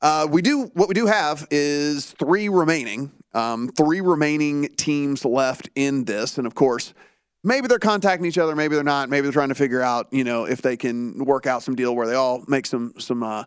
uh, 0.00 0.28
we 0.30 0.42
do 0.42 0.70
what 0.74 0.86
we 0.86 0.94
do 0.94 1.06
have 1.06 1.44
is 1.50 2.12
three 2.12 2.48
remaining, 2.48 3.10
um, 3.34 3.70
three 3.70 4.00
remaining 4.00 4.68
teams 4.76 5.24
left 5.24 5.68
in 5.74 6.04
this, 6.04 6.38
and 6.38 6.46
of 6.46 6.54
course. 6.54 6.94
Maybe 7.42 7.68
they're 7.68 7.78
contacting 7.78 8.26
each 8.26 8.38
other. 8.38 8.54
Maybe 8.54 8.74
they're 8.74 8.84
not. 8.84 9.08
Maybe 9.08 9.22
they're 9.22 9.32
trying 9.32 9.48
to 9.48 9.54
figure 9.54 9.80
out, 9.80 10.08
you 10.12 10.24
know, 10.24 10.44
if 10.44 10.60
they 10.60 10.76
can 10.76 11.24
work 11.24 11.46
out 11.46 11.62
some 11.62 11.74
deal 11.74 11.94
where 11.96 12.06
they 12.06 12.14
all 12.14 12.44
make 12.48 12.66
some 12.66 12.92
some 12.98 13.22
uh, 13.22 13.44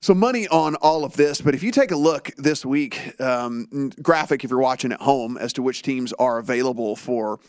some 0.00 0.18
money 0.18 0.46
on 0.48 0.74
all 0.76 1.04
of 1.04 1.14
this. 1.16 1.40
But 1.40 1.54
if 1.54 1.62
you 1.62 1.70
take 1.70 1.90
a 1.90 1.96
look 1.96 2.30
this 2.36 2.64
week, 2.66 3.18
um, 3.20 3.90
graphic 4.02 4.44
if 4.44 4.50
you're 4.50 4.60
watching 4.60 4.92
at 4.92 5.00
home 5.00 5.38
as 5.38 5.54
to 5.54 5.62
which 5.62 5.82
teams 5.82 6.12
are 6.14 6.38
available 6.38 6.96
for 6.96 7.40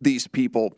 these 0.00 0.28
people, 0.28 0.76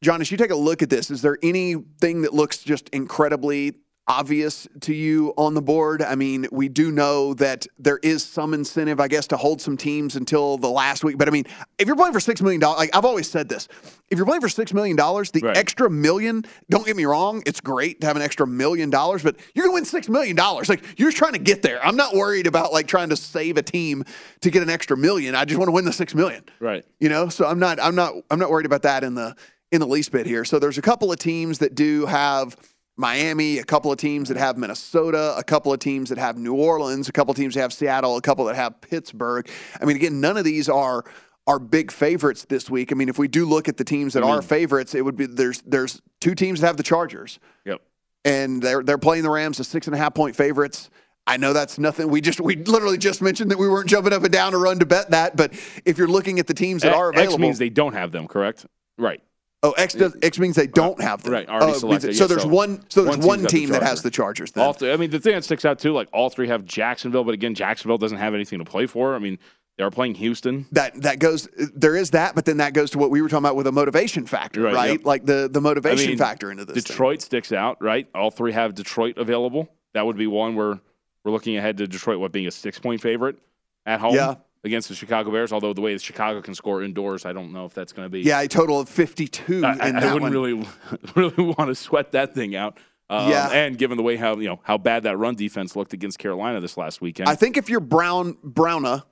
John, 0.00 0.20
as 0.20 0.30
you 0.30 0.36
take 0.36 0.52
a 0.52 0.56
look 0.56 0.80
at 0.80 0.90
this, 0.90 1.10
is 1.10 1.22
there 1.22 1.36
anything 1.42 2.22
that 2.22 2.32
looks 2.32 2.58
just 2.58 2.88
incredibly 2.90 3.74
obvious 4.08 4.66
to 4.80 4.94
you 4.94 5.34
on 5.36 5.54
the 5.54 5.62
board? 5.62 6.00
I 6.02 6.14
mean, 6.14 6.46
we 6.50 6.68
do 6.68 6.90
know 6.90 7.34
that 7.34 7.66
there 7.78 7.98
is 8.02 8.24
some 8.24 8.54
incentive, 8.54 8.98
I 9.00 9.06
guess, 9.08 9.26
to 9.28 9.36
hold 9.36 9.60
some 9.60 9.76
teams 9.76 10.16
until 10.16 10.56
the 10.56 10.68
last 10.70 11.04
week. 11.04 11.18
But 11.18 11.28
I 11.28 11.30
mean, 11.30 11.44
if 11.78 11.86
you're 11.86 11.94
playing 11.96 12.14
for 12.14 12.18
$6 12.18 12.40
million, 12.42 12.60
like 12.60 12.94
I've 12.96 13.04
always 13.04 13.30
said 13.30 13.48
this, 13.48 13.68
if 14.10 14.16
you're 14.16 14.26
playing 14.26 14.40
for 14.40 14.48
$6 14.48 14.72
million, 14.72 14.96
the 14.96 15.40
Right. 15.44 15.56
extra 15.56 15.88
million, 15.90 16.44
don't 16.70 16.86
get 16.86 16.96
me 16.96 17.04
wrong, 17.04 17.42
it's 17.46 17.60
great 17.60 18.00
to 18.00 18.06
have 18.06 18.16
an 18.16 18.22
extra 18.22 18.46
million 18.46 18.88
dollars, 18.90 19.22
but 19.22 19.36
you're 19.54 19.66
going 19.66 19.84
to 19.84 19.92
win 19.92 20.02
$6 20.02 20.08
million. 20.08 20.34
Like 20.36 20.98
you're 20.98 21.12
trying 21.12 21.34
to 21.34 21.38
get 21.38 21.62
there. 21.62 21.84
I'm 21.84 21.96
not 21.96 22.14
worried 22.14 22.46
about 22.46 22.72
like 22.72 22.86
trying 22.88 23.10
to 23.10 23.16
save 23.16 23.56
a 23.58 23.62
team 23.62 24.04
to 24.40 24.50
get 24.50 24.62
an 24.62 24.70
extra 24.70 24.96
million. 24.96 25.34
I 25.34 25.44
just 25.44 25.58
want 25.58 25.68
to 25.68 25.72
win 25.72 25.84
the 25.84 25.92
6 25.92 26.14
million 26.14 26.42
Right. 26.60 26.84
you 26.98 27.08
know 27.08 27.28
so 27.28 27.46
i'm 27.46 27.58
not 27.58 27.78
i'm 27.80 27.94
not 27.94 28.14
i'm 28.30 28.38
not 28.38 28.50
worried 28.50 28.66
about 28.66 28.82
that 28.82 29.04
in 29.04 29.14
the 29.14 29.34
in 29.72 29.80
the 29.80 29.86
least 29.86 30.10
bit 30.12 30.26
here 30.26 30.44
so 30.44 30.58
there's 30.58 30.78
a 30.78 30.82
couple 30.82 31.12
of 31.12 31.18
teams 31.18 31.58
that 31.58 31.74
do 31.74 32.06
have 32.06 32.56
miami 32.98 33.58
a 33.58 33.64
couple 33.64 33.90
of 33.90 33.96
teams 33.96 34.28
that 34.28 34.36
have 34.36 34.58
minnesota 34.58 35.34
a 35.38 35.42
couple 35.44 35.72
of 35.72 35.78
teams 35.78 36.08
that 36.10 36.18
have 36.18 36.36
new 36.36 36.52
orleans 36.54 37.08
a 37.08 37.12
couple 37.12 37.30
of 37.30 37.36
teams 37.36 37.54
that 37.54 37.60
have 37.60 37.72
seattle 37.72 38.16
a 38.16 38.20
couple 38.20 38.44
that 38.44 38.56
have 38.56 38.78
pittsburgh 38.82 39.48
i 39.80 39.84
mean 39.84 39.96
again 39.96 40.20
none 40.20 40.36
of 40.36 40.44
these 40.44 40.68
are 40.68 41.04
are 41.46 41.58
big 41.58 41.90
favorites 41.92 42.44
this 42.48 42.68
week 42.68 42.90
i 42.92 42.94
mean 42.94 43.08
if 43.08 43.16
we 43.18 43.28
do 43.28 43.46
look 43.46 43.68
at 43.68 43.76
the 43.76 43.84
teams 43.84 44.12
that 44.14 44.22
are 44.22 44.42
favorites 44.42 44.94
it 44.94 45.02
would 45.04 45.16
be 45.16 45.24
there's 45.26 45.62
there's 45.62 46.02
two 46.20 46.34
teams 46.34 46.60
that 46.60 46.66
have 46.66 46.76
the 46.76 46.82
chargers 46.82 47.38
Yep. 47.64 47.80
and 48.24 48.60
they're 48.62 48.82
they're 48.82 48.98
playing 48.98 49.22
the 49.22 49.30
Rams 49.30 49.58
as 49.60 49.68
six 49.68 49.86
and 49.86 49.94
a 49.94 49.98
half 49.98 50.12
point 50.14 50.34
favorites. 50.36 50.90
I 51.26 51.36
know 51.36 51.52
that's 51.52 51.78
nothing. 51.78 52.08
We 52.08 52.20
just 52.22 52.40
we 52.40 52.56
literally 52.56 52.96
just 52.98 53.20
mentioned 53.22 53.50
that 53.50 53.58
we 53.58 53.68
weren't 53.68 53.88
jumping 53.88 54.14
up 54.14 54.24
and 54.24 54.32
down 54.32 54.52
to 54.52 54.58
run 54.58 54.78
to 54.78 54.86
bet 54.86 55.10
that. 55.10 55.36
But 55.36 55.52
if 55.84 55.98
you're 55.98 56.08
looking 56.08 56.38
at 56.38 56.46
the 56.46 56.54
teams 56.54 56.82
that 56.82 56.94
are 56.94 57.10
X 57.10 57.18
available, 57.18 57.38
means 57.40 57.58
they 57.58 57.68
don't 57.68 57.92
have 57.92 58.12
them, 58.12 58.26
correct? 58.26 58.64
Right. 58.96 59.20
Oh 59.62 59.72
X 59.72 59.94
does 59.94 60.16
X 60.22 60.38
means 60.38 60.56
they 60.56 60.66
don't 60.66 61.00
have 61.02 61.22
them. 61.22 61.32
Right, 61.32 61.48
already 61.48 61.66
uh, 61.66 61.68
Oh, 61.68 61.72
it 61.76 61.80
selected, 61.80 62.16
So 62.16 62.24
yeah, 62.24 62.28
there's 62.28 62.42
so 62.42 62.48
one. 62.48 62.84
So 62.90 63.04
there's 63.04 63.18
one 63.18 63.42
the 63.42 63.66
that 63.66 63.82
has 63.82 64.02
the 64.02 64.10
Chargers. 64.10 64.52
Then 64.52 64.64
All 64.64 64.74
th- 64.74 64.92
I 64.92 64.96
mean, 64.96 65.10
the 65.10 65.20
thing 65.20 65.34
that 65.34 65.44
sticks 65.44 65.64
out 65.64 65.78
too, 65.78 65.92
like 65.92 66.08
all 66.12 66.30
three 66.30 66.48
have 66.48 66.64
Jacksonville, 66.64 67.24
but 67.24 67.34
again, 67.34 67.54
Jacksonville 67.54 67.98
doesn't 67.98 68.18
have 68.18 68.34
anything 68.34 68.58
to 68.58 68.64
play 68.64 68.86
for. 68.86 69.14
I 69.14 69.18
mean, 69.18 69.38
they 69.76 69.84
are 69.84 69.90
playing 69.90 70.14
Houston. 70.16 70.66
that 70.72 71.00
that 71.02 71.18
goes. 71.18 71.48
There 71.74 71.96
is 71.96 72.10
that, 72.10 72.34
but 72.34 72.44
then 72.44 72.56
that 72.58 72.72
goes 72.74 72.90
to 72.92 72.98
what 72.98 73.10
we 73.10 73.22
were 73.22 73.28
talking 73.28 73.44
about 73.44 73.56
with 73.56 73.66
a 73.66 73.72
motivation 73.72 74.26
factor, 74.26 74.62
Right, 74.62 74.74
right? 74.74 74.90
yep. 74.92 75.04
Like 75.06 75.24
the 75.26 75.48
the 75.50 75.60
I 75.60 75.62
motivation 75.62 76.08
mean, 76.10 76.18
factor 76.18 76.50
into 76.50 76.64
this. 76.64 76.74
thing. 76.74 76.82
Detroit 76.82 77.22
sticks 77.22 77.52
out, 77.52 77.80
right? 77.82 78.08
All 78.14 78.30
three 78.30 78.52
have 78.52 78.74
Detroit 78.74 79.18
available. 79.18 79.68
That 79.94 80.04
would 80.06 80.16
be 80.16 80.26
one 80.26 80.54
where 80.56 80.78
we're 81.24 81.32
looking 81.32 81.56
ahead 81.56 81.76
to 81.78 81.86
Detroit, 81.86 82.18
what 82.20 82.32
being 82.32 82.46
a 82.46 82.50
six 82.50 82.78
point 82.78 83.00
favorite 83.00 83.38
at 83.86 84.00
home 84.00 84.14
Yeah. 84.14 84.34
Against 84.64 84.88
the 84.88 84.94
Chicago 84.94 85.30
Bears. 85.30 85.52
Although 85.52 85.72
the 85.72 85.80
way 85.80 85.92
that 85.92 86.02
Chicago 86.02 86.40
can 86.42 86.54
score 86.54 86.82
indoors, 86.82 87.24
I 87.24 87.32
don't 87.32 87.52
know 87.52 87.64
if 87.64 87.74
that's 87.74 87.92
going 87.92 88.06
to 88.06 88.10
be. 88.10 88.20
Yeah, 88.20 88.40
a 88.40 88.48
total 88.48 88.80
of 88.80 88.88
52 88.88 89.64
I, 89.64 89.72
in 89.88 89.96
I- 89.96 90.00
I 90.00 90.12
wouldn't 90.14 90.20
one. 90.22 90.32
really, 90.32 90.66
really 91.16 91.54
want 91.54 91.68
to 91.68 91.74
sweat 91.74 92.12
that 92.12 92.34
thing 92.34 92.54
out. 92.56 92.78
Um, 93.10 93.30
Yeah. 93.30 93.48
and 93.50 93.78
given 93.78 93.96
the 93.96 94.02
way 94.02 94.16
how 94.16 94.36
you 94.36 94.48
know 94.48 94.60
how 94.62 94.76
bad 94.76 95.04
that 95.04 95.16
run 95.16 95.34
defense 95.34 95.74
looked 95.74 95.92
against 95.94 96.18
Carolina 96.18 96.60
this 96.60 96.76
last 96.76 97.00
weekend, 97.00 97.28
I 97.28 97.34
think 97.36 97.56
if 97.56 97.70
you're 97.70 97.80
Brown 97.80 98.34
Browna, 98.44 99.04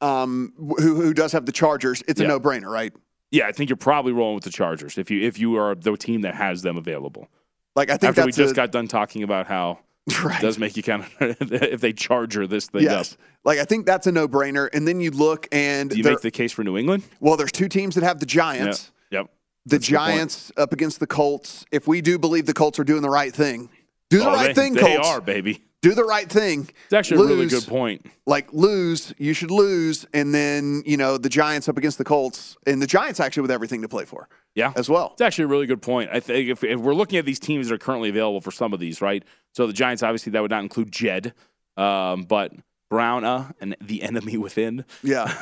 um, 0.00 0.52
who 0.56 0.74
who 0.96 1.14
does 1.14 1.32
have 1.32 1.46
the 1.46 1.52
Chargers, 1.52 2.02
it's 2.08 2.20
a 2.20 2.26
no 2.26 2.40
brainer, 2.40 2.68
right? 2.70 2.92
yeah, 3.30 3.46
I 3.46 3.52
think 3.52 3.70
you're 3.70 3.76
probably 3.76 4.12
rolling 4.12 4.34
with 4.36 4.44
the 4.44 4.50
Chargers 4.50 4.98
if 4.98 5.10
you 5.10 5.20
if 5.22 5.38
you 5.38 5.56
are 5.56 5.74
the 5.74 5.96
team 5.96 6.22
that 6.22 6.34
has 6.34 6.62
them 6.62 6.76
available. 6.76 7.28
Like 7.76 7.90
I 7.90 7.96
think 7.96 8.10
After 8.10 8.24
we 8.26 8.32
just 8.32 8.52
a- 8.52 8.54
got 8.56 8.72
done 8.72 8.88
talking 8.88 9.22
about 9.22 9.46
how 9.46 9.78
it 10.38 10.40
does 10.40 10.58
make 10.58 10.76
you 10.76 10.82
kind 10.82 11.02
of 11.02 11.12
if 11.52 11.80
they 11.80 11.92
charge 11.92 12.34
her 12.34 12.46
this 12.46 12.68
thing 12.68 12.82
yes. 12.82 13.12
up. 13.12 13.18
Like 13.44 13.58
I 13.58 13.64
think 13.64 13.86
that's 13.86 14.06
a 14.06 14.12
no 14.12 14.28
brainer. 14.28 14.68
And 14.72 14.86
then 14.86 15.00
you 15.00 15.10
look 15.10 15.48
and 15.52 15.90
Do 15.90 15.96
you 15.96 16.04
make 16.04 16.20
the 16.20 16.30
case 16.30 16.52
for 16.52 16.62
New 16.64 16.76
England? 16.76 17.02
well, 17.20 17.36
there's 17.36 17.52
two 17.52 17.68
teams 17.68 17.94
that 17.96 18.04
have 18.04 18.20
the 18.20 18.26
Giants. 18.26 18.92
Yep. 19.10 19.22
yep. 19.22 19.30
The 19.66 19.76
That's 19.76 19.88
a 19.88 19.90
good 19.90 19.96
point. 19.98 20.08
Giants 20.08 20.52
up 20.56 20.72
against 20.72 21.00
the 21.00 21.06
Colts. 21.06 21.64
If 21.72 21.88
we 21.88 22.00
do 22.00 22.18
believe 22.18 22.46
the 22.46 22.54
Colts 22.54 22.78
are 22.78 22.84
doing 22.84 23.02
the 23.02 23.10
right 23.10 23.32
thing, 23.34 23.68
do 24.10 24.18
the 24.18 24.28
Oh, 24.28 24.32
right 24.32 24.54
they, 24.54 24.54
thing, 24.54 24.74
They 24.74 24.80
Colts. 24.82 25.08
are, 25.08 25.20
baby. 25.20 25.62
Do 25.82 25.94
the 25.94 26.04
right 26.04 26.28
thing. 26.28 26.68
It's 26.84 26.92
actually 26.92 27.22
a 27.22 27.26
really 27.26 27.46
good 27.46 27.66
point. 27.66 28.06
Like 28.26 28.52
lose, 28.52 29.14
you 29.18 29.34
should 29.34 29.50
lose, 29.52 30.04
and 30.12 30.34
then 30.34 30.82
you 30.86 30.96
know 30.96 31.16
the 31.18 31.28
Giants 31.28 31.68
up 31.68 31.76
against 31.76 31.98
the 31.98 32.04
Colts, 32.04 32.56
and 32.66 32.80
the 32.82 32.86
Giants 32.88 33.20
actually 33.20 33.42
with 33.42 33.50
everything 33.52 33.82
to 33.82 33.88
play 33.88 34.04
for. 34.04 34.28
Yeah, 34.54 34.72
as 34.74 34.88
well. 34.88 35.10
It's 35.12 35.20
actually 35.20 35.44
a 35.44 35.48
really 35.48 35.66
good 35.66 35.82
point. 35.82 36.10
I 36.12 36.18
think 36.18 36.48
if, 36.48 36.64
if 36.64 36.80
we're 36.80 36.94
looking 36.94 37.18
at 37.18 37.24
these 37.26 37.38
teams 37.38 37.68
that 37.68 37.74
are 37.74 37.78
currently 37.78 38.08
available 38.08 38.40
for 38.40 38.50
some 38.50 38.72
of 38.72 38.80
these, 38.80 39.00
right? 39.02 39.22
So 39.56 39.66
the 39.66 39.72
Giants, 39.72 40.02
obviously, 40.02 40.32
that 40.32 40.42
would 40.42 40.50
not 40.50 40.62
include 40.62 40.92
Jed, 40.92 41.32
um, 41.78 42.24
but 42.24 42.52
Brown 42.90 43.24
uh, 43.24 43.52
and 43.58 43.74
the 43.80 44.02
enemy 44.02 44.36
within. 44.36 44.84
Yeah. 45.02 45.32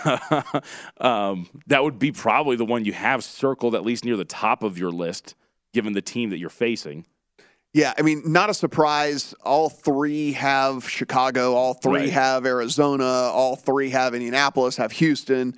um, 1.00 1.48
that 1.66 1.82
would 1.82 1.98
be 1.98 2.12
probably 2.12 2.54
the 2.54 2.64
one 2.64 2.84
you 2.84 2.92
have 2.92 3.24
circled 3.24 3.74
at 3.74 3.84
least 3.84 4.04
near 4.04 4.16
the 4.16 4.24
top 4.24 4.62
of 4.62 4.78
your 4.78 4.92
list, 4.92 5.34
given 5.72 5.94
the 5.94 6.00
team 6.00 6.30
that 6.30 6.38
you're 6.38 6.48
facing. 6.48 7.06
Yeah, 7.72 7.92
I 7.98 8.02
mean, 8.02 8.22
not 8.24 8.50
a 8.50 8.54
surprise. 8.54 9.34
All 9.42 9.68
three 9.68 10.30
have 10.34 10.88
Chicago. 10.88 11.54
All 11.54 11.74
three 11.74 12.02
Right. 12.02 12.10
have 12.10 12.46
Arizona. 12.46 13.04
All 13.04 13.56
three 13.56 13.90
have 13.90 14.14
Indianapolis. 14.14 14.76
Have 14.76 14.92
Houston. 14.92 15.56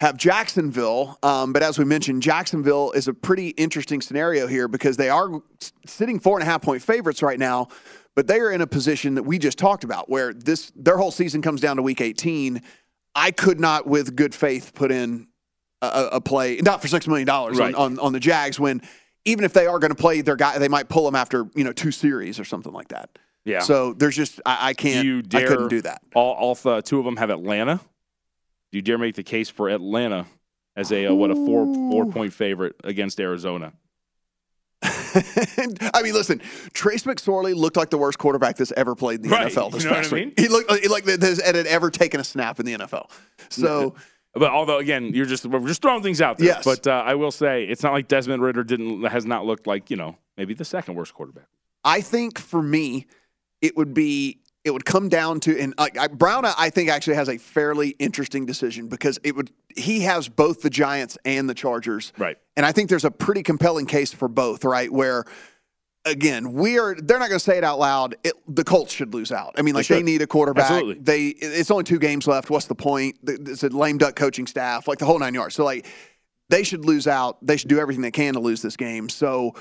Have 0.00 0.16
Jacksonville. 0.16 1.18
Um, 1.24 1.52
but 1.52 1.62
as 1.62 1.78
we 1.78 1.84
mentioned, 1.84 2.22
Jacksonville 2.22 2.92
is 2.92 3.08
a 3.08 3.14
pretty 3.14 3.48
interesting 3.50 4.00
scenario 4.00 4.46
here 4.46 4.68
because 4.68 4.96
they 4.96 5.10
are 5.10 5.28
sitting 5.86 6.20
four 6.20 6.38
and 6.38 6.42
a 6.46 6.50
half 6.50 6.62
point 6.62 6.82
favorites 6.82 7.20
right 7.22 7.38
now. 7.38 7.68
But 8.14 8.26
they 8.26 8.40
are 8.40 8.50
in 8.50 8.60
a 8.60 8.66
position 8.66 9.14
that 9.14 9.22
we 9.22 9.38
just 9.38 9.58
talked 9.58 9.84
about, 9.84 10.08
where 10.08 10.32
this 10.32 10.72
their 10.74 10.96
whole 10.98 11.10
season 11.12 11.40
comes 11.42 11.60
down 11.60 11.76
to 11.76 11.82
Week 11.82 12.00
18. 12.00 12.62
I 13.14 13.30
could 13.30 13.60
not, 13.60 13.86
with 13.86 14.14
good 14.16 14.34
faith, 14.34 14.72
put 14.74 14.90
in 14.92 15.28
a, 15.82 16.08
a- 16.12 16.20
play 16.20 16.56
not 16.56 16.80
for 16.82 16.88
six 16.88 17.06
million 17.06 17.26
dollars 17.26 17.58
Right. 17.58 17.74
on, 17.74 17.92
on 17.92 18.06
on 18.06 18.12
the 18.12 18.20
Jags 18.20 18.58
when 18.58 18.82
even 19.24 19.44
if 19.44 19.52
they 19.52 19.66
are 19.66 19.78
going 19.78 19.90
to 19.90 20.00
play 20.00 20.20
their 20.20 20.36
guy, 20.36 20.58
they 20.58 20.68
might 20.68 20.88
pull 20.88 21.04
them 21.04 21.14
after 21.14 21.46
you 21.54 21.62
know 21.64 21.72
two 21.72 21.90
series 21.92 22.38
or 22.40 22.44
something 22.44 22.72
like 22.72 22.88
that. 22.88 23.10
Yeah. 23.44 23.60
So 23.60 23.92
there's 23.94 24.16
just 24.16 24.40
I, 24.46 24.68
I 24.70 24.74
can't. 24.74 25.02
Do 25.02 25.06
you 25.06 25.22
dare, 25.22 25.42
I 25.42 25.48
couldn't 25.48 25.68
do 25.68 25.80
that. 25.82 26.02
All, 26.14 26.34
all 26.34 26.54
th- 26.56 26.84
two 26.84 26.98
of 26.98 27.04
them 27.04 27.16
have 27.16 27.30
Atlanta. 27.30 27.80
Do 28.72 28.78
you 28.78 28.82
dare 28.82 28.98
make 28.98 29.14
the 29.14 29.22
case 29.22 29.48
for 29.48 29.68
Atlanta 29.68 30.26
as 30.76 30.92
a 30.92 31.06
uh, 31.06 31.14
what 31.14 31.30
a 31.30 31.34
four 31.34 31.72
four 31.74 32.06
point 32.06 32.32
favorite 32.32 32.76
against 32.84 33.18
Arizona? 33.20 33.72
I 34.82 36.02
mean, 36.02 36.12
listen, 36.14 36.40
Trace 36.72 37.02
McSorley 37.04 37.54
looked 37.54 37.76
like 37.76 37.90
the 37.90 37.98
worst 37.98 38.18
quarterback 38.18 38.56
that's 38.56 38.72
ever 38.72 38.94
played 38.94 39.20
in 39.20 39.28
the 39.28 39.34
Right. 39.34 39.52
NFL 39.52 39.72
this 39.72 39.82
You 39.84 39.90
know 39.90 39.96
what 39.96 40.02
past 40.02 40.12
I 40.12 40.14
week. 40.16 40.24
mean? 40.26 40.34
He 40.36 40.48
looked 40.48 40.70
like, 40.70 40.88
like 40.88 41.04
that 41.04 41.40
had 41.44 41.66
ever 41.66 41.90
taken 41.90 42.20
a 42.20 42.24
snap 42.24 42.60
in 42.60 42.66
the 42.66 42.74
NFL. 42.74 43.10
So 43.48 43.94
But 44.34 44.50
although 44.52 44.78
again, 44.78 45.12
you're 45.14 45.26
just 45.26 45.46
we're 45.46 45.66
just 45.66 45.82
throwing 45.82 46.02
things 46.02 46.20
out 46.20 46.38
there. 46.38 46.48
Yes. 46.48 46.64
But 46.64 46.86
uh, 46.86 47.02
I 47.04 47.14
will 47.14 47.30
say 47.32 47.64
it's 47.64 47.82
not 47.82 47.92
like 47.92 48.06
Desmond 48.06 48.42
Ridder 48.42 48.62
didn't 48.62 49.02
has 49.04 49.24
not 49.24 49.46
looked 49.46 49.66
like 49.66 49.90
you 49.90 49.96
know 49.96 50.16
maybe 50.36 50.54
the 50.54 50.66
second 50.66 50.94
worst 50.94 51.14
quarterback. 51.14 51.46
I 51.82 52.00
think 52.02 52.38
for 52.38 52.62
me, 52.62 53.06
it 53.62 53.76
would 53.76 53.94
be 53.94 54.38
it 54.64 54.70
would 54.70 54.84
come 54.84 55.08
down 55.08 55.40
to 55.40 55.58
and 55.58 55.74
like 55.78 55.96
I, 55.96 56.08
Brown. 56.08 56.44
I 56.44 56.70
think 56.70 56.90
actually 56.90 57.16
has 57.16 57.28
a 57.28 57.38
fairly 57.38 57.90
interesting 57.98 58.46
decision 58.46 58.88
because 58.88 59.18
it 59.22 59.34
would 59.36 59.50
he 59.76 60.00
has 60.00 60.28
both 60.28 60.62
the 60.62 60.70
Giants 60.70 61.16
and 61.24 61.48
the 61.48 61.54
Chargers, 61.54 62.12
right? 62.18 62.36
And 62.56 62.66
I 62.66 62.72
think 62.72 62.90
there's 62.90 63.04
a 63.04 63.10
pretty 63.10 63.42
compelling 63.42 63.86
case 63.86 64.12
for 64.12 64.28
both, 64.28 64.64
right? 64.64 64.92
Where 64.92 65.24
again, 66.04 66.52
we 66.52 66.78
are 66.78 66.94
they're 66.94 67.18
not 67.18 67.28
going 67.28 67.38
to 67.38 67.44
say 67.44 67.58
it 67.58 67.64
out 67.64 67.78
loud. 67.78 68.16
It, 68.24 68.34
the 68.46 68.64
Colts 68.64 68.92
should 68.92 69.14
lose 69.14 69.32
out. 69.32 69.54
I 69.56 69.62
mean, 69.62 69.74
like 69.74 69.86
they, 69.86 69.98
should. 69.98 70.04
need 70.04 70.22
a 70.22 70.26
quarterback. 70.26 70.70
Absolutely. 70.70 71.02
They 71.02 71.26
it's 71.28 71.70
only 71.70 71.84
two 71.84 71.98
games 71.98 72.26
left. 72.26 72.50
What's 72.50 72.66
the 72.66 72.74
point? 72.74 73.16
It's 73.24 73.62
a 73.62 73.68
lame 73.68 73.98
duck 73.98 74.16
coaching 74.16 74.46
staff, 74.46 74.88
like 74.88 74.98
the 74.98 75.06
whole 75.06 75.18
nine 75.18 75.34
yards. 75.34 75.54
So 75.54 75.64
like 75.64 75.86
they 76.48 76.62
should 76.62 76.84
lose 76.84 77.06
out. 77.06 77.38
They 77.46 77.56
should 77.56 77.68
do 77.68 77.78
everything 77.78 78.02
they 78.02 78.10
can 78.10 78.34
to 78.34 78.40
lose 78.40 78.62
this 78.62 78.76
game. 78.76 79.08
So 79.08 79.54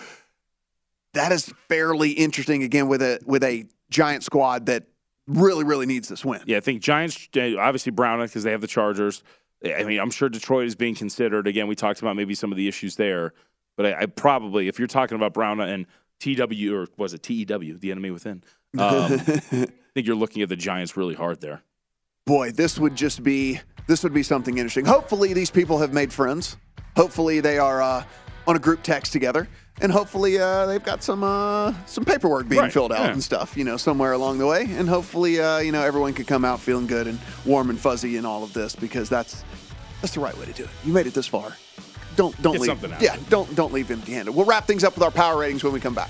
that 1.14 1.32
is 1.32 1.54
fairly 1.68 2.12
interesting 2.12 2.64
again 2.64 2.88
with 2.88 3.02
a 3.02 3.20
with 3.26 3.44
a 3.44 3.66
giant 3.90 4.24
squad 4.24 4.68
that 4.68 4.86
really 5.28 5.64
really 5.64 5.86
needs 5.86 6.08
this 6.08 6.24
win. 6.24 6.42
Yeah, 6.46 6.58
I 6.58 6.62
think 6.62 6.82
Giants 6.82 7.30
obviously 7.36 7.92
Brown 7.92 8.22
because 8.22 8.44
they 8.44 8.52
have 8.52 8.62
the 8.62 8.68
Chargers. 8.68 9.24
I 9.66 9.84
mean, 9.84 10.00
I'm 10.00 10.12
sure 10.12 10.30
Detroit 10.30 10.68
is 10.68 10.76
being 10.76 10.96
considered. 10.96 11.48
Again, 11.48 11.68
we 11.68 11.76
talked 11.76 12.02
about 12.02 12.16
maybe 12.16 12.36
some 12.36 12.52
of 12.52 12.58
the 12.58 12.68
issues 12.68 12.96
there, 12.96 13.34
but 13.76 13.88
I, 13.88 14.02
I 14.02 14.06
probably 14.06 14.68
if 14.68 14.80
you're 14.80 14.88
talking 14.88 15.16
about 15.16 15.34
Brown 15.34 15.60
and 15.60 15.86
TW 16.20 16.74
or 16.74 16.88
was 16.98 17.14
it 17.14 17.24
TEW, 17.24 17.78
the 17.78 17.92
enemy 17.92 18.12
within, 18.12 18.44
um, 18.80 19.14
I 19.14 19.68
think 19.94 20.08
you're 20.08 20.16
looking 20.16 20.42
at 20.42 20.50
the 20.50 20.56
Giants 20.56 20.96
really 20.96 21.16
hard 21.16 21.42
there. 21.42 21.64
Boy, 22.26 22.52
this 22.52 22.78
would 22.78 22.96
just 22.96 23.24
be 23.24 23.60
this 23.88 24.04
would 24.04 24.14
be 24.14 24.24
something 24.24 24.58
interesting. 24.58 24.86
Hopefully 24.86 25.34
these 25.34 25.50
people 25.50 25.80
have 25.80 25.94
made 25.94 26.12
friends. 26.12 26.58
Hopefully 26.96 27.40
they 27.40 27.58
are 27.58 27.82
uh, 27.82 28.04
on 28.48 28.56
a 28.56 28.60
group 28.60 28.82
text 28.82 29.12
together. 29.12 29.48
And 29.80 29.92
hopefully 29.92 30.40
uh, 30.40 30.66
they've 30.66 30.84
got 30.84 31.04
some 31.04 31.24
uh, 31.24 31.72
some 31.86 32.04
paperwork 32.04 32.50
being 32.50 32.62
Right, 32.62 32.74
filled 32.74 32.92
out 32.92 33.02
yeah. 33.02 33.12
and 33.12 33.24
stuff, 33.24 33.56
you 33.56 33.64
know, 33.64 33.78
somewhere 33.78 34.14
along 34.14 34.40
the 34.40 34.48
way. 34.48 34.62
And 34.72 34.90
hopefully, 34.90 35.40
uh, 35.40 35.60
you 35.60 35.72
know, 35.72 35.84
everyone 35.84 36.14
can 36.14 36.26
come 36.26 36.44
out 36.44 36.60
feeling 36.60 36.88
good 36.88 37.06
and 37.06 37.20
warm 37.46 37.70
and 37.70 37.80
fuzzy 37.80 38.18
and 38.18 38.26
all 38.26 38.44
of 38.44 38.54
this 38.54 38.76
because 38.76 39.08
that's 39.08 39.44
that's 40.02 40.16
the 40.16 40.20
right 40.20 40.36
way 40.38 40.46
to 40.46 40.54
do 40.54 40.64
it. 40.64 40.70
You 40.84 40.94
made 40.94 41.06
it 41.06 41.14
this 41.14 41.28
far. 41.28 41.56
Don't 42.16 42.36
don't 42.42 42.54
Get 42.54 42.62
leave. 42.62 42.70
something 42.70 42.92
out 42.92 43.02
yeah, 43.02 43.18
don't 43.30 43.54
don't 43.56 43.72
leave 43.72 43.92
empty-handed. 43.92 44.34
We'll 44.34 44.46
wrap 44.48 44.66
things 44.66 44.84
up 44.84 44.96
with 44.96 45.04
our 45.04 45.12
power 45.12 45.38
ratings 45.40 45.64
when 45.64 45.74
we 45.74 45.80
come 45.80 45.94
back. 45.94 46.10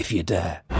if 0.00 0.10
you 0.10 0.22
dare. 0.22 0.79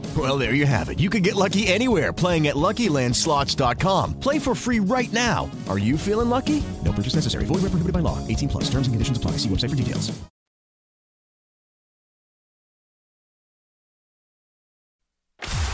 Well, 0.17 0.37
there 0.37 0.53
you 0.53 0.65
have 0.65 0.89
it. 0.89 0.99
You 0.99 1.09
can 1.09 1.23
get 1.23 1.35
lucky 1.35 1.67
anywhere 1.67 2.11
playing 2.11 2.47
at 2.47 2.55
LuckyLandSlots.com. 2.55 4.19
Play 4.19 4.39
for 4.39 4.53
free 4.53 4.81
right 4.81 5.11
now. 5.13 5.49
Are 5.69 5.79
you 5.79 5.97
feeling 5.97 6.29
lucky? 6.29 6.61
No 6.83 6.91
purchase 6.91 7.15
necessary. 7.15 7.45
Void 7.45 7.61
where 7.61 7.71
prohibited 7.71 7.93
by 7.93 8.01
law. 8.01 8.17
18 8.27 8.49
plus. 8.49 8.65
Terms 8.65 8.87
and 8.87 8.93
conditions 8.93 9.17
apply. 9.17 9.31
See 9.37 9.47
website 9.47 9.69
for 9.69 9.77
details. 9.77 10.11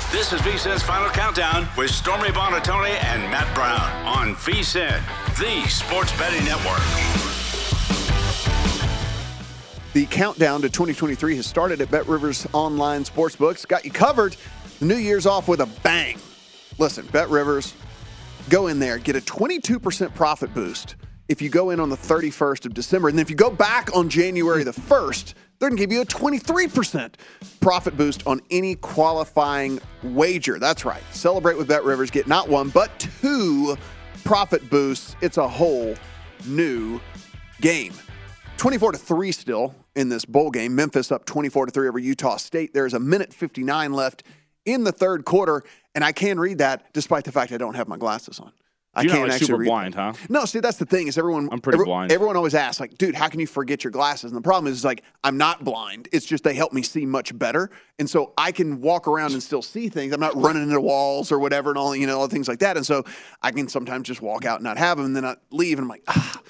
This 0.09 0.31
is 0.31 0.41
VSIN's 0.41 0.83
Final 0.83 1.09
Countdown 1.09 1.67
with 1.77 1.91
Stormy 1.91 2.29
Buonantony 2.29 2.91
and 3.03 3.21
Matt 3.29 3.53
Brown 3.53 3.79
on 4.07 4.35
VSIN, 4.35 5.01
the 5.38 5.69
sports 5.69 6.17
betting 6.17 6.43
network. 6.45 7.26
The 9.97 10.05
countdown 10.05 10.61
to 10.61 10.69
2023 10.69 11.37
has 11.37 11.47
started 11.47 11.81
at 11.81 11.89
Bet 11.89 12.07
Rivers 12.07 12.45
Online 12.53 13.03
Sportsbooks. 13.03 13.67
Got 13.67 13.83
you 13.83 13.89
covered. 13.89 14.35
The 14.77 14.85
new 14.85 14.95
year's 14.95 15.25
off 15.25 15.47
with 15.47 15.59
a 15.59 15.65
bang. 15.81 16.19
Listen, 16.77 17.07
Bet 17.07 17.27
Rivers, 17.29 17.73
go 18.47 18.67
in 18.67 18.77
there, 18.77 18.99
get 18.99 19.15
a 19.15 19.21
22% 19.21 20.13
profit 20.13 20.53
boost 20.53 20.97
if 21.29 21.41
you 21.41 21.49
go 21.49 21.71
in 21.71 21.79
on 21.79 21.89
the 21.89 21.95
31st 21.95 22.67
of 22.67 22.75
December. 22.75 23.07
And 23.07 23.17
then 23.17 23.23
if 23.23 23.31
you 23.31 23.35
go 23.35 23.49
back 23.49 23.89
on 23.95 24.07
January 24.07 24.63
the 24.63 24.69
1st, 24.69 25.33
they're 25.57 25.69
going 25.69 25.77
to 25.77 25.83
give 25.83 25.91
you 25.91 26.01
a 26.01 26.05
23% 26.05 27.13
profit 27.59 27.97
boost 27.97 28.21
on 28.27 28.39
any 28.51 28.75
qualifying 28.75 29.81
wager. 30.03 30.59
That's 30.59 30.85
right. 30.85 31.01
Celebrate 31.11 31.57
with 31.57 31.69
Bet 31.69 31.83
Rivers. 31.83 32.11
Get 32.11 32.27
not 32.27 32.47
one, 32.47 32.69
but 32.69 32.99
two 32.99 33.75
profit 34.23 34.69
boosts. 34.69 35.15
It's 35.21 35.37
a 35.37 35.47
whole 35.47 35.95
new 36.45 36.99
game. 37.61 37.93
24 38.57 38.91
to 38.91 38.97
3 38.97 39.31
still 39.31 39.75
in 39.97 40.09
this 40.09 40.23
bowl 40.25 40.51
game. 40.51 40.75
Memphis 40.75 41.11
up 41.11 41.25
24 41.25 41.65
to 41.65 41.71
3 41.71 41.87
over 41.89 41.99
Utah 41.99 42.37
State. 42.37 42.73
There's 42.73 42.93
a 42.93 42.99
minute 42.99 43.33
59 43.33 43.91
left 43.91 44.23
in 44.65 44.83
the 44.83 44.91
third 44.91 45.25
quarter, 45.25 45.63
and 45.95 46.03
I 46.03 46.11
can 46.11 46.39
read 46.39 46.59
that 46.59 46.93
despite 46.93 47.25
the 47.25 47.31
fact 47.31 47.51
I 47.51 47.57
don't 47.57 47.73
have 47.73 47.87
my 47.87 47.97
glasses 47.97 48.39
on. 48.39 48.53
I 48.93 49.01
You're 49.01 49.11
can't 49.11 49.23
like 49.23 49.33
actually 49.33 49.47
super 49.47 49.59
read 49.59 49.67
blind, 49.67 49.95
huh? 49.95 50.13
No, 50.27 50.45
see 50.45 50.59
that's 50.59 50.77
the 50.77 50.85
thing 50.85 51.07
is 51.07 51.19
everyone 51.19 51.49
I'm 51.51 51.61
pretty 51.61 51.75
every- 51.75 51.85
blind. 51.85 52.11
Everyone 52.11 52.35
always 52.35 52.55
asks 52.55 52.79
like, 52.79 52.97
"Dude, 52.97 53.13
how 53.13 53.27
can 53.27 53.39
you 53.39 53.45
forget 53.45 53.83
your 53.83 53.91
glasses?" 53.91 54.31
And 54.31 54.35
the 54.35 54.41
problem 54.41 54.71
is, 54.71 54.79
is 54.79 54.85
like 54.85 55.03
I'm 55.23 55.37
not 55.37 55.63
blind. 55.63 56.09
It's 56.11 56.25
just 56.25 56.43
they 56.43 56.55
help 56.55 56.73
me 56.73 56.81
see 56.81 57.05
much 57.05 57.37
better, 57.37 57.69
and 57.99 58.09
so 58.09 58.33
I 58.39 58.51
can 58.51 58.81
walk 58.81 59.07
around 59.07 59.33
and 59.33 59.43
still 59.43 59.61
see 59.61 59.89
things. 59.89 60.13
I'm 60.13 60.19
not 60.19 60.35
running 60.35 60.63
into 60.63 60.81
walls 60.81 61.31
or 61.31 61.37
whatever, 61.37 61.69
and 61.69 61.77
all 61.77 61.95
you 61.95 62.07
know, 62.07 62.19
all 62.19 62.27
things 62.27 62.47
like 62.47 62.59
that. 62.59 62.75
And 62.75 62.83
so 62.85 63.03
I 63.43 63.51
can 63.51 63.67
sometimes 63.67 64.07
just 64.07 64.21
walk 64.21 64.45
out 64.45 64.57
and 64.57 64.63
not 64.63 64.77
have 64.79 64.97
them, 64.97 65.05
and 65.05 65.15
then 65.15 65.25
I 65.25 65.35
leave, 65.51 65.77
and 65.77 65.85
I'm 65.85 65.89
like, 65.89 66.03
ah, 66.07 66.41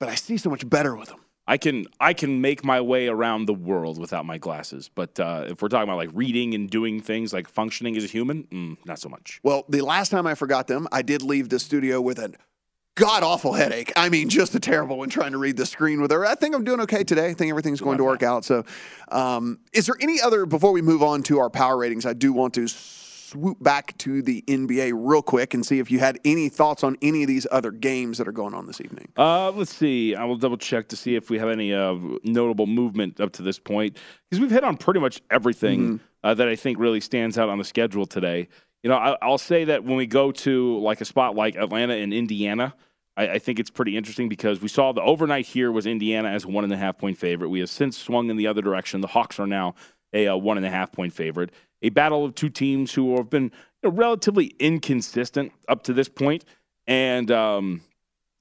but 0.00 0.08
I 0.08 0.16
see 0.16 0.38
so 0.38 0.50
much 0.50 0.68
better 0.68 0.96
with 0.96 1.08
them. 1.08 1.20
I 1.46 1.56
can 1.56 1.86
I 1.98 2.12
can 2.12 2.40
make 2.40 2.64
my 2.64 2.80
way 2.80 3.08
around 3.08 3.46
the 3.46 3.54
world 3.54 3.98
without 3.98 4.24
my 4.24 4.38
glasses, 4.38 4.88
but 4.94 5.18
uh, 5.18 5.46
if 5.48 5.62
we're 5.62 5.68
talking 5.68 5.88
about 5.88 5.96
like 5.96 6.10
reading 6.12 6.54
and 6.54 6.70
doing 6.70 7.00
things 7.00 7.32
like 7.32 7.48
functioning 7.48 7.96
as 7.96 8.04
a 8.04 8.06
human, 8.06 8.44
mm, 8.44 8.76
not 8.84 8.98
so 8.98 9.08
much. 9.08 9.40
Well, 9.42 9.64
the 9.68 9.80
last 9.80 10.10
time 10.10 10.26
I 10.26 10.34
forgot 10.34 10.68
them, 10.68 10.86
I 10.92 11.02
did 11.02 11.22
leave 11.22 11.48
the 11.48 11.58
studio 11.58 12.00
with 12.00 12.18
a 12.18 12.32
god 12.94 13.22
awful 13.22 13.54
headache. 13.54 13.92
I 13.96 14.10
mean, 14.10 14.28
just 14.28 14.54
a 14.54 14.60
terrible 14.60 14.98
one 14.98 15.08
trying 15.08 15.32
to 15.32 15.38
read 15.38 15.56
the 15.56 15.66
screen 15.66 16.00
with 16.00 16.10
her. 16.10 16.24
I 16.26 16.34
think 16.34 16.54
I'm 16.54 16.64
doing 16.64 16.80
okay 16.80 17.02
today. 17.02 17.30
I 17.30 17.34
think 17.34 17.50
everything's 17.50 17.80
going 17.80 17.98
to 17.98 18.04
work 18.04 18.22
out. 18.22 18.44
So, 18.44 18.64
um, 19.10 19.60
is 19.72 19.86
there 19.86 19.96
any 20.00 20.20
other, 20.20 20.44
before 20.46 20.72
we 20.72 20.82
move 20.82 21.02
on 21.02 21.22
to 21.24 21.38
our 21.38 21.50
power 21.50 21.78
ratings, 21.78 22.04
I 22.04 22.12
do 22.12 22.32
want 22.32 22.54
to 22.54 22.68
swoop 23.30 23.62
back 23.62 23.96
to 23.98 24.22
the 24.22 24.42
NBA 24.48 24.92
real 24.94 25.22
quick 25.22 25.54
and 25.54 25.64
see 25.64 25.78
if 25.78 25.90
you 25.90 25.98
had 25.98 26.18
any 26.24 26.48
thoughts 26.48 26.82
on 26.82 26.96
any 27.02 27.22
of 27.22 27.28
these 27.28 27.46
other 27.50 27.70
games 27.70 28.18
that 28.18 28.26
are 28.26 28.32
going 28.32 28.54
on 28.54 28.66
this 28.66 28.80
evening. 28.80 29.08
Uh, 29.16 29.50
let's 29.52 29.74
see. 29.74 30.14
I 30.14 30.24
will 30.24 30.36
double 30.36 30.56
check 30.56 30.88
to 30.88 30.96
see 30.96 31.14
if 31.16 31.30
we 31.30 31.38
have 31.38 31.48
any 31.48 31.72
uh, 31.72 31.94
notable 32.24 32.66
movement 32.66 33.20
up 33.20 33.32
to 33.34 33.42
this 33.42 33.58
point 33.58 33.96
because 34.28 34.40
we've 34.40 34.50
hit 34.50 34.64
on 34.64 34.76
pretty 34.76 35.00
much 35.00 35.20
everything 35.30 35.80
Mm-hmm. 35.80 35.96
uh, 36.24 36.34
that 36.34 36.48
I 36.48 36.56
think 36.56 36.78
really 36.78 37.00
stands 37.00 37.38
out 37.38 37.48
on 37.48 37.58
the 37.58 37.64
schedule 37.64 38.06
today. 38.06 38.48
You 38.82 38.90
know, 38.90 38.96
I, 38.96 39.16
I'll 39.22 39.38
say 39.38 39.64
that 39.64 39.84
when 39.84 39.96
we 39.96 40.06
go 40.06 40.32
to 40.32 40.78
like 40.80 41.00
a 41.00 41.04
spot 41.04 41.34
like 41.36 41.54
Atlanta 41.56 41.94
and 41.94 42.12
Indiana, 42.14 42.74
I, 43.16 43.28
I 43.28 43.38
think 43.38 43.58
it's 43.60 43.70
pretty 43.70 43.96
interesting 43.96 44.28
because 44.28 44.60
we 44.60 44.68
saw 44.68 44.92
the 44.92 45.02
overnight 45.02 45.46
here 45.46 45.70
was 45.70 45.86
Indiana 45.86 46.28
as 46.30 46.44
a 46.44 46.48
one 46.48 46.64
and 46.64 46.72
a 46.72 46.76
half 46.76 46.96
point 46.98 47.18
favorite. 47.18 47.48
We 47.50 47.60
have 47.60 47.68
since 47.70 47.98
swung 47.98 48.30
in 48.30 48.36
the 48.36 48.46
other 48.46 48.62
direction. 48.62 49.00
The 49.02 49.06
Hawks 49.08 49.38
are 49.38 49.46
now 49.46 49.74
a, 50.12 50.28
uh 50.28 50.36
one 50.36 50.56
and 50.56 50.66
a 50.66 50.70
half 50.70 50.92
point 50.92 51.12
favorite. 51.12 51.50
A 51.82 51.88
battle 51.88 52.24
of 52.24 52.34
two 52.34 52.50
teams 52.50 52.92
who 52.92 53.16
have 53.16 53.30
been 53.30 53.44
you 53.82 53.90
know, 53.90 53.90
relatively 53.90 54.46
inconsistent 54.58 55.52
up 55.68 55.82
to 55.84 55.92
this 55.92 56.08
point, 56.08 56.44
and 56.86 57.30
um, 57.30 57.82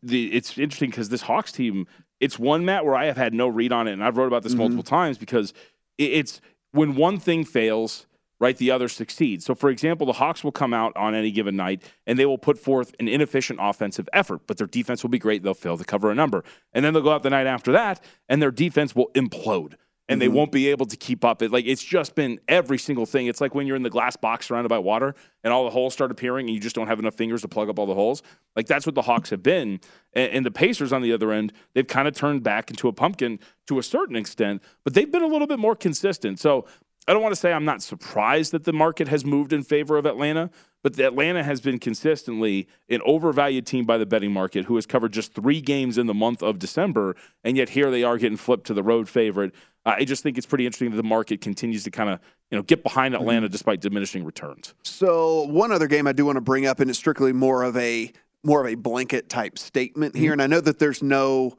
the 0.03 0.33
it's 0.33 0.57
interesting 0.57 0.89
because 0.89 1.09
this 1.09 1.21
Hawks 1.21 1.51
team, 1.51 1.87
it's 2.19 2.37
one 2.37 2.65
Matt 2.65 2.85
where 2.85 2.95
I 2.95 3.05
have 3.05 3.17
had 3.17 3.33
no 3.33 3.47
read 3.47 3.71
on 3.71 3.87
it, 3.87 3.93
and 3.93 4.03
I've 4.03 4.17
wrote 4.17 4.27
about 4.27 4.43
this 4.43 4.53
multiple 4.55 4.83
times 4.83 5.17
because 5.17 5.53
it, 5.97 6.11
it's 6.11 6.41
when 6.71 6.95
one 6.95 7.19
thing 7.19 7.45
fails, 7.45 8.05
right, 8.39 8.57
the 8.57 8.71
other 8.71 8.87
succeeds. 8.87 9.45
So, 9.45 9.55
for 9.55 9.69
example, 9.69 10.05
the 10.05 10.13
Hawks 10.13 10.43
will 10.43 10.51
come 10.51 10.73
out 10.73 10.95
on 10.95 11.15
any 11.15 11.31
given 11.31 11.55
night 11.55 11.83
and 12.05 12.19
they 12.19 12.25
will 12.25 12.37
put 12.37 12.57
forth 12.57 12.93
an 12.99 13.07
inefficient 13.07 13.59
offensive 13.61 14.09
effort, 14.13 14.41
but 14.47 14.57
their 14.57 14.67
defense 14.67 15.03
will 15.03 15.09
be 15.09 15.19
great. 15.19 15.43
They'll 15.43 15.53
fail 15.53 15.77
to 15.77 15.85
cover 15.85 16.11
a 16.11 16.15
number, 16.15 16.43
and 16.73 16.83
then 16.83 16.93
they'll 16.93 17.03
go 17.03 17.11
out 17.11 17.23
the 17.23 17.29
night 17.29 17.47
after 17.47 17.71
that, 17.71 18.03
and 18.27 18.41
their 18.41 18.51
defense 18.51 18.95
will 18.95 19.11
implode 19.15 19.75
and 20.09 20.19
they 20.19 20.25
mm-hmm. 20.25 20.35
won't 20.35 20.51
be 20.51 20.67
able 20.69 20.87
to 20.87 20.97
keep 20.97 21.23
up. 21.23 21.41
It 21.41 21.51
like 21.51 21.65
it's 21.65 21.83
just 21.83 22.15
been 22.15 22.39
every 22.47 22.79
single 22.79 23.05
thing. 23.05 23.27
It's 23.27 23.39
like 23.39 23.53
when 23.53 23.67
you're 23.67 23.75
in 23.75 23.83
the 23.83 23.89
glass 23.89 24.17
box 24.17 24.47
surrounded 24.47 24.67
by 24.67 24.79
water 24.79 25.15
and 25.43 25.53
all 25.53 25.63
the 25.63 25.69
holes 25.69 25.93
start 25.93 26.11
appearing 26.11 26.47
and 26.47 26.55
you 26.55 26.59
just 26.59 26.75
don't 26.75 26.87
have 26.87 26.99
enough 26.99 27.15
fingers 27.15 27.41
to 27.43 27.47
plug 27.47 27.69
up 27.69 27.77
all 27.77 27.85
the 27.85 27.93
holes. 27.93 28.23
Like 28.55 28.65
that's 28.65 28.85
what 28.85 28.95
the 28.95 29.03
Hawks 29.03 29.29
have 29.29 29.43
been. 29.43 29.79
And, 30.13 30.31
and 30.33 30.45
the 30.45 30.51
Pacers 30.51 30.91
on 30.91 31.03
the 31.03 31.13
other 31.13 31.31
end, 31.31 31.53
they've 31.73 31.87
kind 31.87 32.07
of 32.07 32.15
turned 32.15 32.43
back 32.43 32.71
into 32.71 32.87
a 32.87 32.93
pumpkin 32.93 33.39
to 33.67 33.77
a 33.77 33.83
certain 33.83 34.15
extent, 34.15 34.63
but 34.83 34.95
they've 34.95 35.11
been 35.11 35.23
a 35.23 35.27
little 35.27 35.47
bit 35.47 35.59
more 35.59 35.75
consistent. 35.75 36.39
So 36.39 36.65
I 37.09 37.13
don't 37.13 37.23
want 37.23 37.33
to 37.33 37.41
say 37.41 37.51
I'm 37.51 37.65
not 37.65 37.81
surprised 37.81 38.51
that 38.51 38.65
the 38.65 38.71
market 38.71 39.07
has 39.07 39.25
moved 39.25 39.51
in 39.51 39.63
favor 39.63 39.97
of 39.97 40.05
Atlanta, 40.05 40.51
but 40.83 40.99
Atlanta 40.99 41.43
has 41.43 41.59
been 41.59 41.79
consistently 41.79 42.67
an 42.87 43.01
overvalued 43.03 43.65
team 43.65 43.85
by 43.85 43.97
the 43.97 44.05
betting 44.05 44.31
market 44.31 44.65
who 44.65 44.75
has 44.75 44.85
covered 44.85 45.11
just 45.11 45.33
three 45.33 45.59
games 45.59 45.97
in 45.97 46.05
the 46.05 46.13
month 46.13 46.43
of 46.43 46.59
December, 46.59 47.15
and 47.43 47.57
yet 47.57 47.69
here 47.69 47.89
they 47.89 48.03
are 48.03 48.19
getting 48.19 48.37
flipped 48.37 48.67
to 48.67 48.75
the 48.75 48.83
road 48.83 49.09
favorite. 49.09 49.55
Uh, 49.87 49.95
I 49.97 50.05
just 50.05 50.21
think 50.21 50.37
it's 50.37 50.45
pretty 50.45 50.67
interesting 50.67 50.91
that 50.91 50.97
the 50.97 51.03
market 51.03 51.41
continues 51.41 51.83
to 51.85 51.89
kind 51.89 52.11
of 52.11 52.19
you 52.51 52.57
know 52.59 52.61
get 52.61 52.83
behind 52.83 53.15
Atlanta 53.15 53.49
despite 53.49 53.81
diminishing 53.81 54.23
returns. 54.23 54.75
So 54.83 55.45
one 55.45 55.71
other 55.71 55.87
game 55.87 56.05
I 56.05 56.11
do 56.11 56.27
want 56.27 56.35
to 56.35 56.41
bring 56.41 56.67
up, 56.67 56.79
and 56.79 56.91
it's 56.91 56.99
strictly 56.99 57.33
more 57.33 57.63
of 57.63 57.75
a 57.75 58.11
more 58.43 58.61
of 58.61 58.71
a 58.71 58.75
blanket 58.75 59.29
type 59.29 59.57
statement 59.57 60.15
here, 60.15 60.31
and 60.31 60.43
I 60.43 60.47
know 60.47 60.61
that 60.61 60.77
there's 60.77 61.01
no 61.01 61.57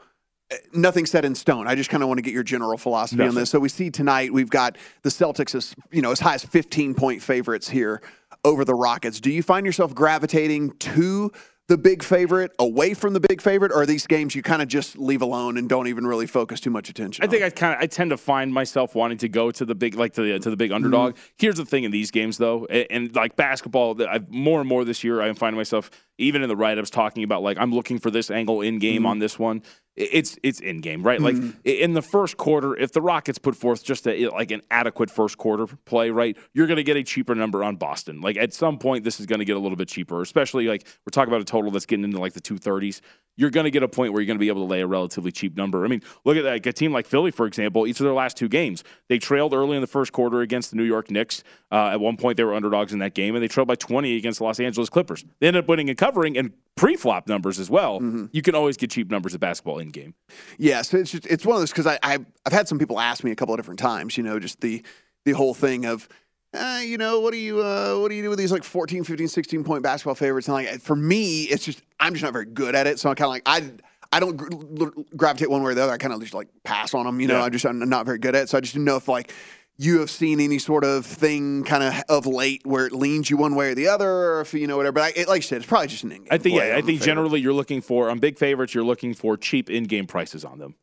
Uh, 0.51 0.57
nothing 0.73 1.07
set 1.07 1.25
in 1.25 1.35
stone. 1.35 1.67
I 1.67 1.75
just 1.75 1.91
kind 1.91 2.03
of 2.03 2.09
want 2.09 2.19
to 2.19 2.23
get 2.23 2.35
your 2.35 2.43
general 2.43 2.77
philosophy 2.77 3.23
on 3.23 3.35
this. 3.35 3.51
So 3.51 3.59
we 3.59 3.69
see 3.69 3.91
tonight 3.91 4.33
we've 4.33 4.51
got 4.51 4.77
the 5.03 5.11
Celtics 5.11 5.55
as 5.55 5.75
you 5.91 6.03
know 6.03 6.11
as 6.11 6.21
high 6.21 6.35
as 6.35 6.45
15 6.45 6.95
point 6.95 7.23
favorites 7.23 7.69
here 7.69 8.03
over 8.45 8.65
the 8.65 8.75
Rockets. 8.75 9.21
Do 9.21 9.31
you 9.31 9.43
find 9.43 9.67
yourself 9.67 9.95
gravitating 9.95 10.73
to 10.79 11.33
the 11.71 11.79
big 11.79 12.03
favorite, 12.03 12.51
away 12.59 12.95
from 12.95 13.13
the 13.13 13.21
big 13.21 13.41
favorite, 13.41 13.71
or 13.71 13.83
are 13.83 13.87
these 13.87 14.05
games 14.05 14.35
you 14.35 14.43
kind 14.43 14.61
of 14.61 14.67
just 14.67 14.99
leave 14.99 15.23
alone 15.23 15.57
and 15.57 15.69
don't 15.69 15.87
even 15.87 16.05
really 16.05 16.27
focus 16.27 16.59
too 16.59 16.69
much 16.69 16.89
attention? 16.91 17.25
I 17.25 17.29
think 17.29 17.45
I 17.45 17.51
kind 17.51 17.75
of 17.75 17.81
I 17.81 17.87
tend 17.87 18.11
to 18.11 18.17
find 18.17 18.53
myself 18.53 18.97
wanting 18.97 19.19
to 19.19 19.29
go 19.29 19.53
to 19.53 19.65
the 19.65 19.77
big 19.77 19.95
like 19.95 20.15
to 20.15 20.23
the 20.23 20.39
to 20.41 20.51
the 20.51 20.57
big 20.57 20.73
underdog. 20.73 21.15
Mm-hmm. 21.15 21.25
Here's 21.39 21.55
the 21.55 21.65
thing 21.65 21.85
in 21.85 21.93
these 21.93 22.11
games 22.11 22.39
though, 22.39 22.67
and, 22.67 22.87
and 22.91 23.17
like 23.17 23.37
basketball, 23.37 23.95
that 23.95 24.09
I've 24.09 24.29
more 24.29 24.59
and 24.59 24.69
more 24.69 24.85
this 24.85 25.05
year 25.05 25.23
I'm 25.23 25.37
finding 25.37 25.57
myself 25.57 25.93
even 26.19 26.43
in 26.43 26.49
the 26.49 26.57
write 26.57 26.77
ups 26.77 26.91
talking 26.91 27.23
about 27.23 27.45
like 27.45 27.57
I'm 27.57 27.73
looking 27.73 28.01
for 28.01 28.11
this 28.11 28.33
angle 28.33 28.63
in 28.63 28.81
game 28.81 29.03
mm-hmm. 29.03 29.07
on 29.07 29.19
this 29.21 29.39
one. 29.39 29.63
It's 29.97 30.39
it's 30.43 30.61
in 30.61 30.81
game, 30.81 31.03
right? 31.03 31.21
Like 31.21 31.35
in 31.65 31.95
the 31.95 32.03
first 32.03 32.37
quarter, 32.37 32.77
if 32.77 32.93
the 32.93 33.03
Rockets 33.03 33.39
put 33.39 33.57
forth 33.57 33.83
just 33.83 34.07
a, 34.07 34.29
like 34.29 34.51
an 34.53 34.63
adequate 34.71 35.11
first 35.11 35.37
quarter 35.37 35.67
play, 35.67 36.11
right, 36.11 36.37
you're 36.55 36.69
going 36.69 36.77
to 36.77 36.85
get 36.85 36.97
a 36.97 37.03
cheaper 37.03 37.35
number 37.35 37.65
on 37.65 37.77
Boston. 37.77 38.21
Like 38.21 38.37
at 38.37 38.55
some 38.55 38.79
point, 38.79 39.05
this 39.05 39.19
is 39.19 39.27
going 39.27 39.41
to 39.41 39.45
get 39.45 39.57
a 39.57 39.59
little 39.59 39.77
bit 39.77 39.89
cheaper, 39.89 40.23
especially 40.23 40.69
like 40.69 40.87
we're 41.05 41.11
talking 41.11 41.31
about 41.31 41.43
a 41.43 41.45
total 41.45 41.71
that's 41.73 41.87
getting 41.87 42.05
into 42.05 42.19
like 42.19 42.35
the 42.35 42.41
230s. 42.41 43.01
You're 43.37 43.51
going 43.51 43.65
to 43.65 43.71
get 43.71 43.83
a 43.83 43.89
point 43.89 44.13
where 44.13 44.23
you're 44.23 44.27
going 44.27 44.39
to 44.39 44.41
be 44.41 44.49
able 44.49 44.63
to 44.63 44.71
lay 44.71 44.81
a 44.81 44.87
relatively 44.87 45.33
cheap 45.33 45.57
number. 45.57 45.85
I 45.85 45.89
mean, 45.89 46.03
look 46.25 46.37
at 46.37 46.45
like 46.45 46.67
a 46.67 46.73
team 46.73 46.93
like 46.93 47.07
Philly, 47.07 47.31
for 47.31 47.47
example. 47.47 47.87
Each 47.87 47.99
of 47.99 48.05
their 48.05 48.15
last 48.15 48.37
two 48.37 48.49
games, 48.49 48.85
they 49.09 49.19
trailed 49.19 49.53
early 49.55 49.77
in 49.77 49.81
the 49.81 49.87
first 49.87 50.13
quarter 50.13 50.41
against 50.41 50.71
the 50.71 50.77
New 50.77 50.85
York 50.85 51.11
Knicks. 51.11 51.43
Uh, 51.73 51.89
at 51.89 52.01
one 52.01 52.17
point, 52.17 52.37
they 52.37 52.45
were 52.45 52.55
underdogs 52.55 52.93
in 52.93 53.01
that 53.01 53.15
game, 53.15 53.35
and 53.35 53.43
they 53.43 53.49
trailed 53.49 53.69
by 53.69 53.75
20 53.75 54.17
against 54.17 54.39
the 54.39 54.45
Los 54.45 54.61
Angeles 54.61 54.89
Clippers. 54.89 55.25
They 55.41 55.49
ended 55.49 55.65
up 55.65 55.69
winning 55.69 55.89
and 55.89 55.99
covering 55.99 56.39
and 56.39 56.53
pre-flop 56.77 57.29
numbers 57.29 57.59
as 57.59 57.69
well. 57.69 58.01
You 58.33 58.43
can 58.43 58.55
always 58.55 58.77
get 58.77 58.91
cheap 58.91 59.11
numbers 59.11 59.35
of 59.35 59.41
basketball 59.41 59.79
in 59.79 59.91
game. 59.91 60.15
Yeah, 60.59 60.83
so 60.83 60.97
it's 60.99 61.11
just, 61.11 61.27
it's 61.27 61.45
one 61.45 61.57
of 61.57 61.61
those 61.63 61.71
because 61.71 61.87
I 61.87 61.99
I've, 62.03 62.25
I've 62.47 62.53
had 62.53 62.69
some 62.69 62.79
people 62.79 62.99
ask 62.99 63.23
me 63.25 63.31
a 63.31 63.37
couple 63.37 63.55
of 63.55 63.59
different 63.59 63.81
times. 63.81 64.17
You 64.17 64.23
know, 64.23 64.39
just 64.39 64.61
the 64.61 64.83
the 65.25 65.33
whole 65.33 65.55
thing 65.55 65.85
of. 65.87 66.09
Uh, 66.53 66.81
you 66.85 66.99
know 66.99 67.21
what 67.21 67.31
do 67.33 67.39
you 67.39 67.63
uh, 67.63 67.95
what 67.95 68.09
do 68.09 68.17
you 68.17 68.23
do 68.25 68.29
with 68.29 68.37
these 68.37 68.51
like 68.51 68.65
14 68.65 69.05
15 69.05 69.29
16 69.29 69.63
point 69.63 69.85
basketball 69.85 70.17
favorites 70.17 70.49
and 70.49 70.55
like 70.57 70.81
for 70.81 70.97
me 70.97 71.43
it's 71.45 71.65
just 71.65 71.81
i'm 72.01 72.13
just 72.13 72.25
not 72.25 72.33
very 72.33 72.45
good 72.45 72.75
at 72.75 72.89
it 72.89 72.99
so 72.99 73.09
i'm 73.09 73.15
kind 73.15 73.27
of 73.27 73.31
like 73.31 73.43
i 73.47 73.71
I 74.13 74.19
don't 74.19 74.37
gr- 74.37 74.89
gravitate 75.17 75.49
one 75.49 75.63
way 75.63 75.71
or 75.71 75.75
the 75.77 75.85
other. 75.85 75.93
I 75.93 75.97
kind 75.99 76.13
of 76.13 76.21
just 76.21 76.35
like 76.35 76.49
pass 76.65 76.95
on 76.95 77.07
them. 77.07 77.21
You 77.21 77.29
know, 77.29 77.39
Yeah. 77.39 77.45
I 77.45 77.49
just 77.49 77.65
I'm 77.65 77.79
not 77.89 78.07
very 78.07 78.19
good 78.19 78.35
at. 78.35 78.43
it. 78.43 78.49
So 78.49 78.59
I 78.59 78.61
just 78.61 78.73
didn't 78.75 78.87
know 78.87 78.97
if 78.97 79.07
like 79.07 79.33
you 79.81 80.01
have 80.01 80.11
seen 80.11 80.41
any 80.41 80.59
sort 80.59 80.85
of 80.85 81.07
thing 81.07 81.65
kind 81.65 81.83
of 81.83 82.03
of 82.11 82.27
late 82.27 82.61
where 82.67 82.87
it 82.87 82.93
leans 82.93 83.31
you 83.31 83.39
one 83.39 83.55
way 83.55 83.71
or 83.71 83.75
the 83.75 83.89
other, 83.89 84.11
or 84.11 84.43
if 84.43 84.53
you 84.53 84.67
know 84.67 84.77
whatever. 84.77 84.93
But 84.93 85.03
I, 85.05 85.21
it, 85.21 85.27
like 85.27 85.39
you 85.39 85.43
said, 85.43 85.57
it's 85.57 85.67
probably 85.67 85.87
just 85.87 86.05
an 86.05 86.13
in-game 86.13 86.29
I 86.31 86.37
think 86.37 86.57
yeah, 86.57 86.77
I 86.77 86.83
think 86.83 87.01
generally 87.01 87.41
you're 87.41 87.55
looking 87.55 87.81
for 87.81 88.11
on 88.11 88.19
big 88.19 88.39
favorites. 88.39 88.75
You're 88.75 88.85
looking 88.85 89.15
for 89.15 89.39
cheap 89.39 89.71
in-game 89.71 90.07
prices 90.07 90.45
on 90.45 90.59
them. 90.59 90.75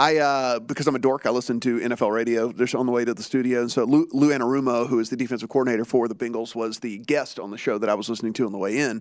I 0.00 0.16
uh, 0.16 0.58
because 0.58 0.88
I'm 0.88 0.96
a 0.96 0.98
dork, 0.98 1.26
I 1.26 1.30
listen 1.30 1.60
to 1.60 1.78
NFL 1.78 2.12
radio. 2.12 2.52
Just 2.52 2.74
on 2.74 2.86
the 2.86 2.92
way 2.92 3.04
to 3.04 3.14
the 3.14 3.22
studio, 3.22 3.60
and 3.60 3.70
so 3.70 3.84
Lou, 3.84 4.08
Lou 4.12 4.30
Anarumo, 4.30 4.88
who 4.88 4.98
is 4.98 5.10
the 5.10 5.16
defensive 5.16 5.48
coordinator 5.48 5.84
for 5.84 6.08
the 6.08 6.16
Bengals, 6.16 6.56
was 6.56 6.80
the 6.80 6.98
guest 6.98 7.38
on 7.38 7.52
the 7.52 7.58
show 7.58 7.78
that 7.78 7.88
I 7.88 7.94
was 7.94 8.08
listening 8.08 8.32
to 8.32 8.46
on 8.46 8.52
the 8.52 8.58
way 8.58 8.78
in, 8.78 9.00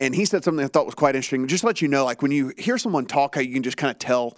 and 0.00 0.12
he 0.12 0.24
said 0.24 0.42
something 0.42 0.64
I 0.64 0.68
thought 0.68 0.86
was 0.86 0.96
quite 0.96 1.14
interesting. 1.14 1.46
Just 1.46 1.60
to 1.60 1.68
let 1.68 1.80
you 1.80 1.86
know, 1.86 2.04
like 2.04 2.20
when 2.20 2.32
you 2.32 2.52
hear 2.58 2.76
someone 2.78 3.06
talk, 3.06 3.36
how 3.36 3.42
you 3.42 3.54
can 3.54 3.62
just 3.62 3.76
kind 3.76 3.92
of 3.92 4.00
tell, 4.00 4.36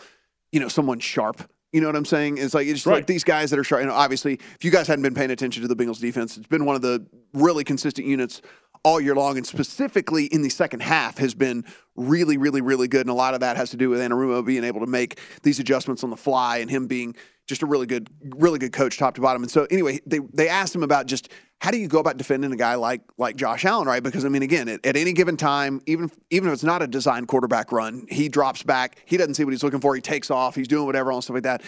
you 0.52 0.60
know, 0.60 0.68
someone's 0.68 1.02
sharp. 1.02 1.50
You 1.72 1.80
know 1.80 1.86
what 1.86 1.96
I'm 1.96 2.04
saying? 2.04 2.38
It's 2.38 2.52
like 2.52 2.66
it's 2.66 2.80
just 2.80 2.86
like 2.86 3.06
these 3.06 3.22
guys 3.22 3.50
that 3.50 3.58
are 3.58 3.64
sharp. 3.64 3.82
You 3.82 3.88
know, 3.88 3.94
obviously, 3.94 4.34
if 4.34 4.64
you 4.64 4.70
guys 4.70 4.88
hadn't 4.88 5.02
been 5.02 5.14
paying 5.14 5.30
attention 5.30 5.62
to 5.62 5.68
the 5.68 5.76
Bengals 5.76 6.00
defense, 6.00 6.36
it's 6.36 6.48
been 6.48 6.64
one 6.64 6.74
of 6.74 6.82
the 6.82 7.06
really 7.32 7.62
consistent 7.62 8.06
units 8.06 8.42
all 8.82 9.00
year 9.00 9.14
long, 9.14 9.36
and 9.36 9.46
specifically 9.46 10.24
in 10.26 10.42
the 10.42 10.48
second 10.48 10.80
half 10.80 11.18
has 11.18 11.34
been 11.34 11.64
really, 11.96 12.36
really, 12.38 12.60
really 12.60 12.88
good. 12.88 13.02
And 13.02 13.10
a 13.10 13.14
lot 13.14 13.34
of 13.34 13.40
that 13.40 13.56
has 13.56 13.70
to 13.70 13.76
do 13.76 13.88
with 13.88 14.00
Anarumo 14.00 14.44
being 14.44 14.64
able 14.64 14.80
to 14.80 14.86
make 14.86 15.20
these 15.42 15.60
adjustments 15.60 16.02
on 16.02 16.10
the 16.10 16.16
fly 16.16 16.58
and 16.58 16.70
him 16.70 16.86
being 16.86 17.14
just 17.46 17.62
a 17.62 17.66
really 17.66 17.86
good, 17.86 18.08
really 18.36 18.58
good 18.58 18.72
coach, 18.72 18.98
top 18.98 19.14
to 19.14 19.20
bottom. 19.20 19.42
And 19.42 19.50
so, 19.50 19.66
anyway, 19.70 20.00
they 20.06 20.18
they 20.32 20.48
asked 20.48 20.74
him 20.74 20.82
about 20.82 21.06
just 21.06 21.30
how 21.60 21.70
do 21.70 21.76
you 21.76 21.88
go 21.88 21.98
about 21.98 22.16
defending 22.16 22.52
a 22.52 22.56
guy 22.56 22.74
like 22.74 23.02
like 23.18 23.36
Josh 23.36 23.64
Allen, 23.64 23.86
right? 23.86 24.02
Because 24.02 24.24
I 24.24 24.28
mean, 24.28 24.42
again, 24.42 24.68
at, 24.68 24.84
at 24.84 24.96
any 24.96 25.12
given 25.12 25.36
time, 25.36 25.82
even 25.86 26.10
even 26.30 26.48
if 26.48 26.54
it's 26.54 26.64
not 26.64 26.82
a 26.82 26.86
designed 26.86 27.28
quarterback 27.28 27.70
run, 27.70 28.06
he 28.08 28.28
drops 28.28 28.62
back, 28.62 29.02
he 29.04 29.16
doesn't 29.16 29.34
see 29.34 29.44
what 29.44 29.52
he's 29.52 29.62
looking 29.62 29.80
for, 29.80 29.94
he 29.94 30.00
takes 30.00 30.30
off, 30.30 30.54
he's 30.54 30.68
doing 30.68 30.86
whatever 30.86 31.12
and 31.12 31.22
stuff 31.22 31.34
like 31.34 31.42
that. 31.44 31.62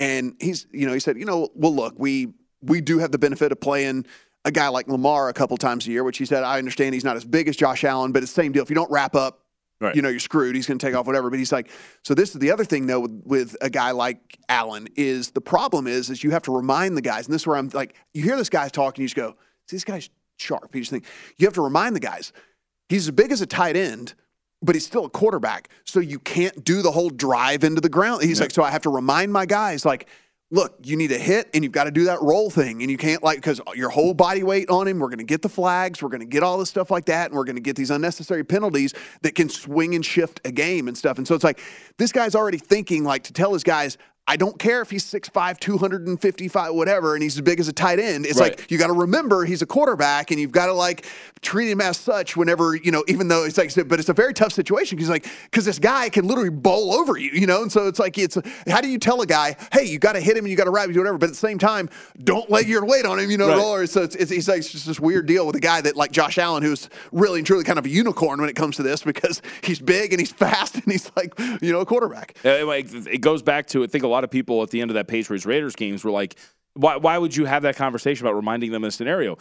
And 0.00 0.34
he's, 0.40 0.66
you 0.72 0.86
know, 0.86 0.92
he 0.92 1.00
said, 1.00 1.18
you 1.18 1.24
know, 1.24 1.48
well, 1.54 1.74
look, 1.74 1.94
we 1.98 2.32
we 2.62 2.80
do 2.80 2.98
have 3.00 3.10
the 3.10 3.18
benefit 3.18 3.50
of 3.50 3.60
playing 3.60 4.06
a 4.44 4.52
guy 4.52 4.68
like 4.68 4.86
Lamar 4.88 5.28
a 5.28 5.32
couple 5.32 5.56
times 5.56 5.86
a 5.86 5.90
year, 5.90 6.04
which 6.04 6.18
he 6.18 6.26
said, 6.26 6.44
I 6.44 6.58
understand 6.58 6.94
he's 6.94 7.04
not 7.04 7.16
as 7.16 7.24
big 7.24 7.48
as 7.48 7.56
Josh 7.56 7.82
Allen, 7.82 8.12
but 8.12 8.22
it's 8.22 8.32
the 8.32 8.42
same 8.42 8.52
deal. 8.52 8.62
If 8.62 8.70
you 8.70 8.76
don't 8.76 8.90
wrap 8.90 9.16
up, 9.16 9.43
Right. 9.80 9.94
you 9.96 10.02
know, 10.02 10.08
you're 10.08 10.20
screwed. 10.20 10.54
He's 10.54 10.66
going 10.66 10.78
to 10.78 10.86
take 10.86 10.94
off 10.94 11.06
whatever. 11.06 11.30
But 11.30 11.38
he's 11.38 11.52
like, 11.52 11.68
so 12.04 12.14
this 12.14 12.34
is 12.34 12.40
the 12.40 12.50
other 12.52 12.64
thing 12.64 12.86
though 12.86 13.00
with, 13.00 13.22
with 13.24 13.56
a 13.60 13.68
guy 13.68 13.90
like 13.90 14.38
Allen 14.48 14.88
is 14.96 15.32
the 15.32 15.40
problem 15.40 15.86
is 15.86 16.10
is 16.10 16.22
you 16.22 16.30
have 16.30 16.42
to 16.44 16.52
remind 16.52 16.96
the 16.96 17.02
guys, 17.02 17.26
and 17.26 17.34
this 17.34 17.42
is 17.42 17.46
where 17.46 17.56
I'm 17.56 17.68
like, 17.74 17.94
you 18.12 18.22
hear 18.22 18.36
this 18.36 18.48
guy 18.48 18.68
talking, 18.68 19.02
you 19.02 19.08
just 19.08 19.16
go, 19.16 19.36
see, 19.68 19.76
this 19.76 19.84
guy's 19.84 20.08
sharp. 20.38 20.74
You 20.74 20.80
just 20.80 20.90
think 20.90 21.04
you 21.38 21.46
have 21.46 21.54
to 21.54 21.62
remind 21.62 21.96
the 21.96 22.00
guys, 22.00 22.32
he's 22.88 23.08
as 23.08 23.10
big 23.10 23.32
as 23.32 23.40
a 23.40 23.46
tight 23.46 23.76
end. 23.76 24.14
But 24.62 24.74
he's 24.74 24.86
still 24.86 25.04
a 25.04 25.10
quarterback, 25.10 25.68
so 25.84 26.00
you 26.00 26.18
can't 26.18 26.64
do 26.64 26.80
the 26.80 26.90
whole 26.90 27.10
drive 27.10 27.64
into 27.64 27.82
the 27.82 27.90
ground. 27.90 28.22
He's 28.22 28.40
like, 28.40 28.50
so 28.50 28.62
I 28.62 28.70
have 28.70 28.80
to 28.82 28.88
remind 28.88 29.30
my 29.30 29.44
guys, 29.44 29.84
like, 29.84 30.08
look, 30.50 30.76
you 30.82 30.96
need 30.96 31.10
a 31.10 31.18
hit 31.18 31.48
and 31.52 31.64
you've 31.64 31.72
got 31.72 31.84
to 31.84 31.90
do 31.90 32.04
that 32.04 32.22
roll 32.22 32.50
thing. 32.50 32.82
And 32.82 32.90
you 32.90 32.96
can't, 32.96 33.22
like, 33.22 33.38
because 33.38 33.60
your 33.74 33.88
whole 33.88 34.14
body 34.14 34.42
weight 34.42 34.70
on 34.70 34.86
him, 34.86 34.98
we're 34.98 35.08
going 35.08 35.18
to 35.18 35.24
get 35.24 35.42
the 35.42 35.48
flags, 35.48 36.02
we're 36.02 36.10
going 36.10 36.20
to 36.20 36.26
get 36.26 36.42
all 36.42 36.58
this 36.58 36.68
stuff 36.68 36.90
like 36.90 37.06
that, 37.06 37.30
and 37.30 37.36
we're 37.36 37.44
going 37.44 37.56
to 37.56 37.62
get 37.62 37.76
these 37.76 37.90
unnecessary 37.90 38.44
penalties 38.44 38.94
that 39.22 39.34
can 39.34 39.48
swing 39.48 39.94
and 39.94 40.04
shift 40.04 40.40
a 40.44 40.52
game 40.52 40.86
and 40.86 40.96
stuff. 40.96 41.18
And 41.18 41.26
so 41.26 41.34
it's 41.34 41.44
like, 41.44 41.60
this 41.98 42.12
guy's 42.12 42.34
already 42.34 42.58
thinking, 42.58 43.04
like, 43.04 43.24
to 43.24 43.32
tell 43.32 43.52
his 43.52 43.64
guys, 43.64 43.98
I 44.26 44.36
don't 44.36 44.58
care 44.58 44.80
if 44.80 44.88
he's 44.88 45.04
6'5, 45.04 45.60
255, 45.60 46.74
whatever, 46.74 47.12
and 47.14 47.22
he's 47.22 47.36
as 47.36 47.42
big 47.42 47.60
as 47.60 47.68
a 47.68 47.74
tight 47.74 47.98
end. 47.98 48.24
It's 48.24 48.40
Right. 48.40 48.58
like, 48.58 48.70
you 48.70 48.78
got 48.78 48.86
to 48.86 48.94
remember 48.94 49.44
he's 49.44 49.60
a 49.60 49.66
quarterback 49.66 50.30
and 50.30 50.40
you've 50.40 50.50
got 50.50 50.66
to, 50.66 50.72
like, 50.72 51.04
treat 51.42 51.70
him 51.70 51.82
as 51.82 51.98
such 51.98 52.34
whenever, 52.34 52.74
you 52.74 52.90
know, 52.90 53.04
even 53.06 53.28
though 53.28 53.44
it's 53.44 53.58
like, 53.58 53.70
but 53.86 54.00
it's 54.00 54.08
a 54.08 54.14
very 54.14 54.32
tough 54.32 54.52
situation 54.52 54.96
because, 54.96 55.10
like, 55.10 55.26
because 55.50 55.66
this 55.66 55.78
guy 55.78 56.08
can 56.08 56.26
literally 56.26 56.48
bowl 56.48 56.94
over 56.94 57.18
you, 57.18 57.32
you 57.32 57.46
know? 57.46 57.60
And 57.60 57.70
so 57.70 57.86
it's 57.86 57.98
like, 57.98 58.16
it's, 58.16 58.38
how 58.66 58.80
do 58.80 58.88
you 58.88 58.98
tell 58.98 59.20
a 59.20 59.26
guy, 59.26 59.56
hey, 59.72 59.84
you 59.84 59.98
got 59.98 60.14
to 60.14 60.20
hit 60.20 60.38
him 60.38 60.44
and 60.46 60.50
you 60.50 60.56
got 60.56 60.64
to 60.64 60.70
wrap 60.70 60.88
him, 60.88 60.96
whatever, 60.96 61.18
but 61.18 61.26
at 61.26 61.32
the 61.32 61.36
same 61.36 61.58
time, 61.58 61.90
don't 62.22 62.48
lay 62.50 62.62
your 62.62 62.86
weight 62.86 63.04
on 63.04 63.18
him, 63.18 63.30
you 63.30 63.36
know, 63.36 63.48
Right. 63.48 63.58
roll. 63.58 63.86
So 63.86 64.02
it's, 64.04 64.16
it's, 64.16 64.30
it's 64.32 64.48
like 64.48 64.58
it's 64.60 64.70
just 64.72 64.86
this 64.86 64.98
weird 64.98 65.26
deal 65.26 65.46
with 65.46 65.56
a 65.56 65.60
guy 65.60 65.82
that, 65.82 65.96
like 65.96 66.12
Josh 66.12 66.38
Allen, 66.38 66.62
who's 66.62 66.88
really 67.12 67.40
and 67.40 67.46
truly 67.46 67.64
kind 67.64 67.78
of 67.78 67.84
a 67.84 67.90
unicorn 67.90 68.40
when 68.40 68.48
it 68.48 68.56
comes 68.56 68.76
to 68.76 68.82
this 68.82 69.02
because 69.02 69.42
he's 69.62 69.80
big 69.80 70.14
and 70.14 70.20
he's 70.20 70.32
fast 70.32 70.76
and 70.76 70.84
he's 70.90 71.10
like, 71.14 71.38
you 71.60 71.72
know, 71.72 71.80
a 71.80 71.86
quarterback. 71.86 72.36
It, 72.94 73.06
it 73.06 73.18
goes 73.18 73.42
back 73.42 73.66
to 73.68 73.84
I 73.84 73.86
think 73.86 74.02
a 74.04 74.13
lot 74.14 74.24
of 74.24 74.30
people 74.30 74.62
at 74.62 74.70
the 74.70 74.80
end 74.80 74.90
of 74.90 74.94
that 74.94 75.08
Patriots 75.08 75.44
Raiders 75.46 75.74
games 75.76 76.04
were 76.04 76.10
like, 76.10 76.36
why, 76.74 76.96
why 76.96 77.18
would 77.18 77.36
you 77.36 77.44
have 77.44 77.62
that 77.62 77.76
conversation 77.76 78.26
about 78.26 78.34
reminding 78.36 78.72
them 78.72 78.84
of 78.84 78.88
a 78.88 78.90
scenario? 78.92 79.36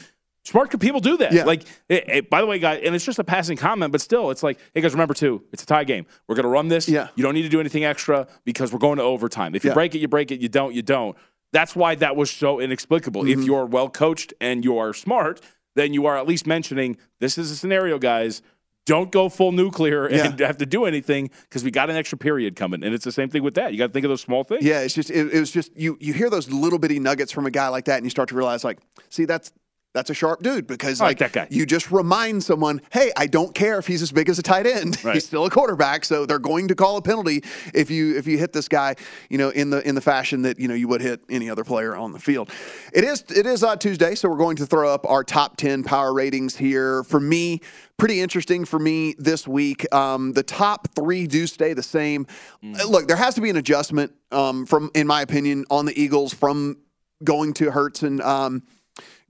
Smart 0.45 0.77
people 0.79 0.99
do 0.99 1.15
that. 1.17 1.31
Yeah. 1.31 1.45
Like, 1.45 1.63
it, 1.87 2.03
it- 2.09 2.29
by 2.29 2.41
the 2.41 2.47
way, 2.47 2.59
guys, 2.59 2.81
and 2.83 2.93
it's 2.93 3.05
just 3.05 3.17
a 3.17 3.23
passing 3.23 3.55
comment, 3.55 3.91
but 3.93 4.01
still, 4.01 4.29
it's 4.29 4.43
like, 4.43 4.59
hey 4.73 4.81
guys, 4.81 4.91
remember 4.91 5.13
too, 5.13 5.41
it's 5.53 5.63
a 5.63 5.65
tie 5.65 5.85
game. 5.85 6.05
We're 6.27 6.35
gonna 6.35 6.49
run 6.49 6.67
this. 6.67 6.89
Yeah. 6.89 7.07
You 7.15 7.23
don't 7.23 7.33
need 7.33 7.43
to 7.43 7.49
do 7.49 7.61
anything 7.61 7.85
extra 7.85 8.27
because 8.43 8.73
we're 8.73 8.79
going 8.79 8.97
to 8.97 9.03
overtime. 9.03 9.55
If 9.55 9.63
you 9.63 9.69
Yeah. 9.69 9.75
break 9.75 9.95
it, 9.95 9.99
you 9.99 10.07
break 10.09 10.31
it. 10.31 10.41
You 10.41 10.49
don't, 10.49 10.73
you 10.73 10.81
don't. 10.81 11.15
That's 11.53 11.75
why 11.75 11.95
that 11.95 12.15
was 12.15 12.29
so 12.29 12.59
inexplicable. 12.59 13.23
Mm-hmm. 13.23 13.39
If 13.41 13.45
you're 13.45 13.65
well 13.65 13.87
coached 13.89 14.33
and 14.41 14.65
you 14.65 14.77
are 14.79 14.93
smart, 14.93 15.39
then 15.75 15.93
you 15.93 16.05
are 16.07 16.17
at 16.17 16.27
least 16.27 16.45
mentioning 16.45 16.97
this 17.19 17.37
is 17.37 17.49
a 17.49 17.55
scenario, 17.55 17.97
guys. 17.97 18.41
Don't 18.85 19.11
go 19.11 19.29
full 19.29 19.53
nuclear 19.53 20.05
and 20.07 20.39
have 20.41 20.57
to 20.57 20.65
do 20.65 20.85
anything 20.85 21.29
because 21.43 21.63
we 21.63 21.71
got 21.71 21.89
an 21.89 21.95
extra 21.95 22.17
period 22.17 22.55
coming. 22.57 22.83
And 22.83 22.93
it's 22.93 23.05
the 23.05 23.13
same 23.13 23.29
thing 23.29 23.41
with 23.41 23.53
that. 23.55 23.71
You 23.71 23.77
got 23.77 23.87
to 23.87 23.93
think 23.93 24.03
of 24.03 24.09
those 24.09 24.21
small 24.21 24.43
things. 24.43 24.63
Yeah, 24.63 24.81
it's 24.81 24.93
just 24.93 25.09
it, 25.09 25.33
it 25.33 25.39
was 25.39 25.51
just 25.51 25.71
you 25.77 25.97
you 26.01 26.13
hear 26.13 26.29
those 26.29 26.51
little 26.51 26.79
bitty 26.79 26.99
nuggets 26.99 27.31
from 27.31 27.45
a 27.45 27.51
guy 27.51 27.69
like 27.69 27.85
that, 27.85 27.97
and 27.97 28.05
you 28.05 28.09
start 28.09 28.29
to 28.29 28.35
realize 28.35 28.63
like, 28.63 28.79
see, 29.09 29.25
that's 29.25 29.51
that's 29.93 30.09
a 30.09 30.13
sharp 30.13 30.41
dude 30.41 30.65
because 30.67 30.99
like, 30.99 31.21
like 31.21 31.31
that 31.31 31.49
guy. 31.49 31.55
you 31.55 31.65
just 31.65 31.91
remind 31.91 32.43
someone, 32.43 32.81
hey, 32.91 33.11
I 33.15 33.27
don't 33.27 33.53
care 33.53 33.77
if 33.77 33.85
he's 33.85 34.01
as 34.01 34.11
big 34.11 34.27
as 34.27 34.39
a 34.39 34.41
tight 34.43 34.65
end, 34.65 34.97
Right. 35.03 35.13
he's 35.13 35.25
still 35.25 35.45
a 35.45 35.49
quarterback, 35.49 36.03
so 36.03 36.25
they're 36.25 36.39
going 36.39 36.67
to 36.69 36.75
call 36.75 36.97
a 36.97 37.01
penalty 37.01 37.43
if 37.73 37.91
you 37.91 38.17
if 38.17 38.25
you 38.25 38.37
hit 38.37 38.53
this 38.53 38.67
guy, 38.67 38.95
you 39.29 39.37
know, 39.37 39.49
in 39.49 39.69
the 39.69 39.87
in 39.87 39.93
the 39.95 40.01
fashion 40.01 40.41
that 40.43 40.59
you 40.59 40.67
know 40.67 40.73
you 40.73 40.87
would 40.87 41.01
hit 41.01 41.21
any 41.29 41.49
other 41.49 41.63
player 41.63 41.95
on 41.95 42.11
the 42.11 42.19
field. 42.19 42.49
It 42.91 43.03
is 43.03 43.23
it 43.29 43.45
is 43.45 43.63
uh, 43.63 43.75
Tuesday, 43.75 44.15
so 44.15 44.29
we're 44.29 44.37
going 44.37 44.57
to 44.57 44.65
throw 44.65 44.93
up 44.93 45.05
our 45.09 45.23
top 45.23 45.57
ten 45.57 45.83
power 45.83 46.13
ratings 46.13 46.55
here. 46.55 47.03
For 47.03 47.19
me, 47.19 47.61
pretty 47.97 48.19
interesting 48.19 48.65
for 48.65 48.79
me 48.79 49.13
this 49.19 49.47
week. 49.47 49.85
Um, 49.93 50.33
the 50.33 50.43
top 50.43 50.87
three 50.95 51.27
do 51.27 51.45
stay 51.47 51.73
the 51.73 51.83
same. 51.83 52.25
Uh, 52.63 52.87
Look, 52.87 53.07
there 53.07 53.17
has 53.17 53.35
to 53.35 53.41
be 53.41 53.49
an 53.51 53.57
adjustment 53.57 54.11
um, 54.31 54.65
from, 54.65 54.89
in 54.95 55.05
my 55.05 55.21
opinion, 55.21 55.65
on 55.69 55.85
the 55.85 55.99
Eagles 56.01 56.33
from 56.33 56.77
going 57.23 57.53
to 57.53 57.69
Hurts 57.71 58.01
and 58.03 58.19
um, 58.21 58.63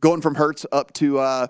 going 0.04 0.22
from 0.22 0.36
Hurts 0.36 0.66
up 0.72 0.92
to 0.94 1.18
uh, 1.18 1.48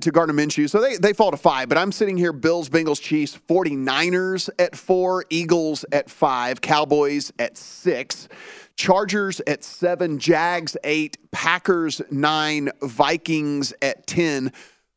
to 0.00 0.12
Gardner 0.12 0.34
Minshew. 0.34 0.70
So 0.70 0.80
they, 0.80 0.96
they 0.96 1.12
fall 1.12 1.32
to 1.32 1.36
five, 1.36 1.68
but 1.68 1.76
I'm 1.76 1.90
sitting 1.90 2.16
here 2.16 2.32
Bills, 2.32 2.68
Bengals, 2.68 3.02
Chiefs, 3.02 3.36
49ers 3.48 4.48
at 4.60 4.76
four, 4.76 5.24
Eagles 5.28 5.84
at 5.90 6.08
five, 6.08 6.60
Cowboys 6.60 7.32
at 7.40 7.58
six, 7.58 8.28
Chargers 8.76 9.40
at 9.48 9.64
seven, 9.64 10.20
Jags 10.20 10.76
eight, 10.84 11.18
Packers 11.32 12.00
nine, 12.12 12.70
Vikings 12.80 13.74
at 13.82 14.06
10. 14.06 14.52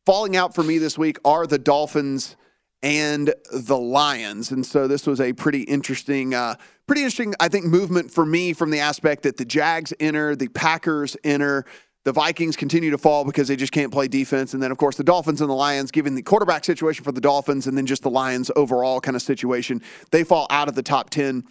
Falling 0.05 0.35
out 0.35 0.53
for 0.53 0.63
me 0.63 0.77
this 0.77 0.99
week 0.99 1.17
are 1.25 1.47
the 1.47 1.57
Dolphins 1.57 2.35
and 2.83 3.33
the 3.51 3.77
Lions. 3.77 4.51
And 4.51 4.63
so 4.63 4.87
this 4.87 5.07
was 5.07 5.19
a 5.19 5.33
pretty 5.33 5.63
interesting, 5.63 6.35
uh, 6.35 6.53
pretty 6.85 7.01
interesting, 7.01 7.33
I 7.39 7.47
think, 7.47 7.65
movement 7.65 8.11
for 8.11 8.27
me 8.27 8.53
from 8.53 8.69
the 8.69 8.79
aspect 8.79 9.23
that 9.23 9.37
the 9.37 9.45
Jags 9.45 9.91
enter, 9.99 10.35
the 10.35 10.49
Packers 10.49 11.17
enter, 11.23 11.65
the 12.05 12.13
Vikings 12.13 12.55
continue 12.55 12.91
to 12.91 12.97
fall 12.99 13.25
because 13.25 13.47
they 13.47 13.55
just 13.55 13.73
can't 13.73 13.91
play 13.91 14.07
defense. 14.07 14.53
And 14.53 14.61
then, 14.61 14.71
of 14.71 14.77
course, 14.77 14.95
the 14.95 15.03
Dolphins 15.03 15.41
and 15.41 15.49
the 15.49 15.55
Lions, 15.55 15.89
given 15.91 16.13
the 16.13 16.21
quarterback 16.21 16.63
situation 16.63 17.03
for 17.03 17.11
the 17.11 17.19
Dolphins 17.19 17.65
and 17.65 17.75
then 17.75 17.87
just 17.87 18.03
the 18.03 18.11
Lions 18.11 18.51
overall 18.55 19.01
kind 19.01 19.15
of 19.15 19.23
situation, 19.23 19.81
they 20.11 20.23
fall 20.23 20.45
out 20.51 20.69
of 20.69 20.75
the 20.75 20.83
top 20.83 21.09
10 21.09 21.43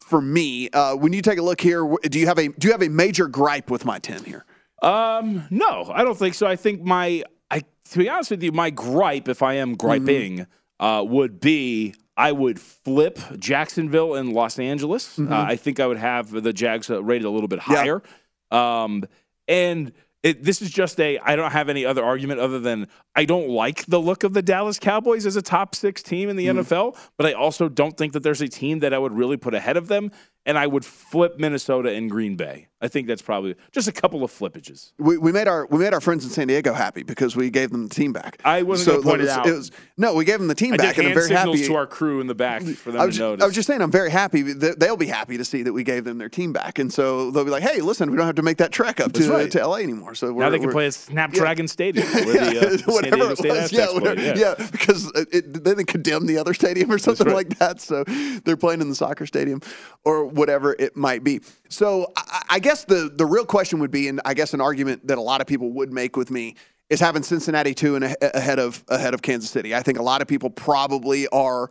for 0.00 0.20
me. 0.20 0.68
Uh, 0.70 0.96
when 0.96 1.12
you 1.12 1.22
take 1.22 1.38
a 1.38 1.42
look 1.42 1.60
here, 1.60 1.88
do 2.02 2.18
you 2.18 2.26
have 2.26 2.38
a 2.38 2.48
do 2.48 2.66
you 2.66 2.72
have 2.72 2.82
a 2.82 2.88
major 2.88 3.28
gripe 3.28 3.70
with 3.70 3.84
my 3.84 4.00
10 4.00 4.24
here? 4.24 4.44
Um, 4.82 5.46
no, 5.50 5.88
I 5.94 6.02
don't 6.02 6.18
think 6.18 6.34
so. 6.34 6.48
I 6.48 6.56
think 6.56 6.82
my, 6.82 7.22
I 7.48 7.62
to 7.90 7.98
be 7.98 8.08
honest 8.08 8.32
with 8.32 8.42
you, 8.42 8.50
my 8.50 8.70
gripe, 8.70 9.28
if 9.28 9.40
I 9.40 9.54
am 9.54 9.76
griping, 9.76 10.48
uh, 10.80 11.04
would 11.06 11.38
be 11.38 11.94
I 12.16 12.32
would 12.32 12.60
flip 12.60 13.20
Jacksonville 13.38 14.16
and 14.16 14.32
Los 14.32 14.58
Angeles. 14.58 15.16
Uh, 15.16 15.26
I 15.30 15.54
think 15.54 15.78
I 15.78 15.86
would 15.86 15.98
have 15.98 16.30
the 16.30 16.52
Jags 16.52 16.90
rated 16.90 17.24
a 17.24 17.30
little 17.30 17.46
bit 17.48 17.60
higher. 17.60 18.02
Um, 18.50 19.04
and 19.52 19.92
it, 20.22 20.42
this 20.42 20.62
is 20.62 20.70
just 20.70 20.98
a. 21.00 21.18
I 21.18 21.36
don't 21.36 21.50
have 21.50 21.68
any 21.68 21.84
other 21.84 22.02
argument 22.02 22.40
other 22.40 22.58
than 22.58 22.88
I 23.14 23.24
don't 23.24 23.48
like 23.48 23.84
the 23.86 24.00
look 24.00 24.24
of 24.24 24.32
the 24.32 24.42
Dallas 24.42 24.78
Cowboys 24.78 25.26
as 25.26 25.36
a 25.36 25.42
top 25.42 25.74
six 25.74 26.02
team 26.02 26.28
in 26.28 26.36
the 26.36 26.46
mm. 26.46 26.60
NFL, 26.60 26.96
but 27.16 27.26
I 27.26 27.32
also 27.32 27.68
don't 27.68 27.96
think 27.96 28.12
that 28.12 28.22
there's 28.22 28.40
a 28.40 28.48
team 28.48 28.78
that 28.78 28.94
I 28.94 28.98
would 28.98 29.12
really 29.12 29.36
put 29.36 29.52
ahead 29.52 29.76
of 29.76 29.88
them. 29.88 30.10
And 30.46 30.58
I 30.58 30.66
would 30.66 30.84
flip 30.84 31.38
Minnesota 31.38 31.90
and 31.90 32.10
Green 32.10 32.36
Bay. 32.36 32.68
I 32.80 32.88
think 32.88 33.06
that's 33.06 33.22
probably 33.22 33.54
just 33.70 33.86
a 33.86 33.92
couple 33.92 34.24
of 34.24 34.32
flippages. 34.32 34.90
We, 34.98 35.16
we 35.16 35.30
made 35.30 35.46
our 35.46 35.66
we 35.66 35.78
made 35.78 35.94
our 35.94 36.00
friends 36.00 36.24
in 36.24 36.30
San 36.30 36.48
Diego 36.48 36.72
happy 36.72 37.04
because 37.04 37.36
we 37.36 37.48
gave 37.48 37.70
them 37.70 37.86
the 37.86 37.94
team 37.94 38.12
back. 38.12 38.40
I 38.44 38.64
wasn't 38.64 38.88
going 38.88 39.02
to 39.02 39.08
point 39.08 39.20
it 39.20 39.24
was, 39.24 39.30
out. 39.30 39.46
it 39.46 39.52
was- 39.52 39.70
no, 39.96 40.14
we 40.14 40.24
gave 40.24 40.40
them 40.40 40.48
the 40.48 40.54
team 40.56 40.74
I 40.74 40.78
back, 40.78 40.98
and 40.98 41.06
I'm 41.06 41.14
very 41.14 41.28
happy. 41.32 41.64
to 41.64 41.74
our 41.76 41.86
crew 41.86 42.20
in 42.20 42.26
the 42.26 42.34
back 42.34 42.62
for 42.62 42.90
them 42.90 43.00
I 43.00 43.06
was, 43.06 43.16
to 43.18 43.22
notice. 43.22 43.42
I 43.44 43.46
was 43.46 43.54
just 43.54 43.68
saying, 43.68 43.80
I'm 43.82 43.92
very 43.92 44.10
happy. 44.10 44.42
They- 44.42 44.72
They'll 44.76 44.96
be 44.96 45.06
happy 45.06 45.38
to 45.38 45.44
see 45.44 45.62
that 45.62 45.72
we 45.72 45.84
gave 45.84 46.02
them 46.02 46.18
their 46.18 46.28
team 46.28 46.52
back, 46.52 46.80
and 46.80 46.92
so 46.92 47.30
they'll 47.30 47.44
be 47.44 47.52
like, 47.52 47.62
"Hey, 47.62 47.80
listen, 47.82 48.10
we 48.10 48.16
don't 48.16 48.26
have 48.26 48.34
to 48.34 48.42
make 48.42 48.56
that 48.56 48.72
trek 48.72 49.00
up 49.00 49.12
to 49.12 49.30
right. 49.30 49.50
to 49.52 49.64
LA 49.64 49.76
anymore." 49.76 50.16
So 50.16 50.32
we're, 50.32 50.42
now 50.42 50.50
they 50.50 50.58
can 50.58 50.72
play 50.72 50.86
at 50.86 50.94
Snapdragon 50.94 51.68
Stadium, 51.68 52.06
where 52.12 52.24
the 52.50 52.58
uh, 52.58 52.78
San 52.78 52.92
whatever 52.92 53.16
Diego 53.16 53.30
it 53.30 53.38
State 53.38 53.50
was, 53.50 53.72
yeah, 53.72 53.92
whatever- 53.92 54.20
Yeah. 54.20 54.34
yeah, 54.58 54.68
because 54.72 55.06
it, 55.14 55.28
it, 55.32 55.64
then 55.64 55.76
they 55.76 55.84
condemned 55.84 56.28
the 56.28 56.38
other 56.38 56.52
stadium 56.52 56.90
or 56.90 56.98
something 56.98 57.28
right. 57.28 57.36
like 57.36 57.58
that. 57.60 57.80
So 57.80 58.02
they're 58.44 58.56
playing 58.56 58.80
in 58.80 58.88
the 58.88 58.96
soccer 58.96 59.26
stadium 59.26 59.60
or 60.04 60.31
whatever 60.34 60.74
it 60.78 60.96
might 60.96 61.24
be. 61.24 61.40
So 61.68 62.12
I, 62.16 62.42
I 62.50 62.58
guess 62.58 62.84
the 62.84 63.12
the 63.14 63.26
real 63.26 63.44
question 63.44 63.78
would 63.80 63.90
be, 63.90 64.08
and 64.08 64.20
I 64.24 64.34
guess 64.34 64.54
an 64.54 64.60
argument 64.60 65.06
that 65.06 65.18
a 65.18 65.22
lot 65.22 65.40
of 65.40 65.46
people 65.46 65.72
would 65.72 65.92
make 65.92 66.16
with 66.16 66.30
me 66.30 66.56
is 66.90 67.00
having 67.00 67.22
Cincinnati 67.22 67.74
two 67.74 67.96
and 67.96 68.16
ahead 68.20 68.58
of 68.58 68.84
ahead 68.88 69.14
of 69.14 69.22
Kansas 69.22 69.50
City. 69.50 69.74
I 69.74 69.82
think 69.82 69.98
a 69.98 70.02
lot 70.02 70.22
of 70.22 70.28
people 70.28 70.50
probably 70.50 71.28
are. 71.28 71.70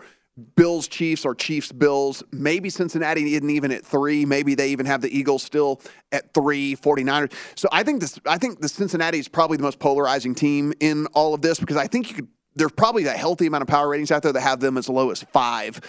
Bills, 0.55 0.87
Chiefs, 0.87 1.25
or 1.25 1.35
Chiefs, 1.35 1.73
Bills. 1.73 2.23
Maybe 2.31 2.69
Cincinnati 2.69 3.35
isn't 3.35 3.49
even 3.49 3.69
at 3.69 3.85
three. 3.85 4.25
Maybe 4.25 4.55
they 4.55 4.69
even 4.69 4.85
have 4.85 5.01
the 5.01 5.15
Eagles 5.15 5.43
still 5.43 5.81
at 6.13 6.33
three, 6.33 6.75
49ers. 6.77 7.33
So 7.55 7.67
I 7.71 7.83
think 7.83 7.99
this 7.99 8.17
I 8.25 8.37
think 8.37 8.61
the 8.61 8.69
Cincinnati 8.69 9.19
is 9.19 9.27
probably 9.27 9.57
the 9.57 9.63
most 9.63 9.79
polarizing 9.79 10.33
team 10.33 10.73
in 10.79 11.05
all 11.07 11.33
of 11.33 11.41
this 11.41 11.59
because 11.59 11.75
I 11.75 11.85
think 11.85 12.09
you 12.09 12.15
could 12.15 12.27
there's 12.55 12.71
probably 12.71 13.05
a 13.05 13.11
healthy 13.11 13.45
amount 13.45 13.61
of 13.61 13.67
power 13.67 13.87
ratings 13.87 14.11
out 14.11 14.23
there 14.23 14.33
that 14.33 14.41
have 14.41 14.59
them 14.59 14.77
as 14.77 14.89
low 14.89 15.11
as 15.11 15.23
five. 15.23 15.79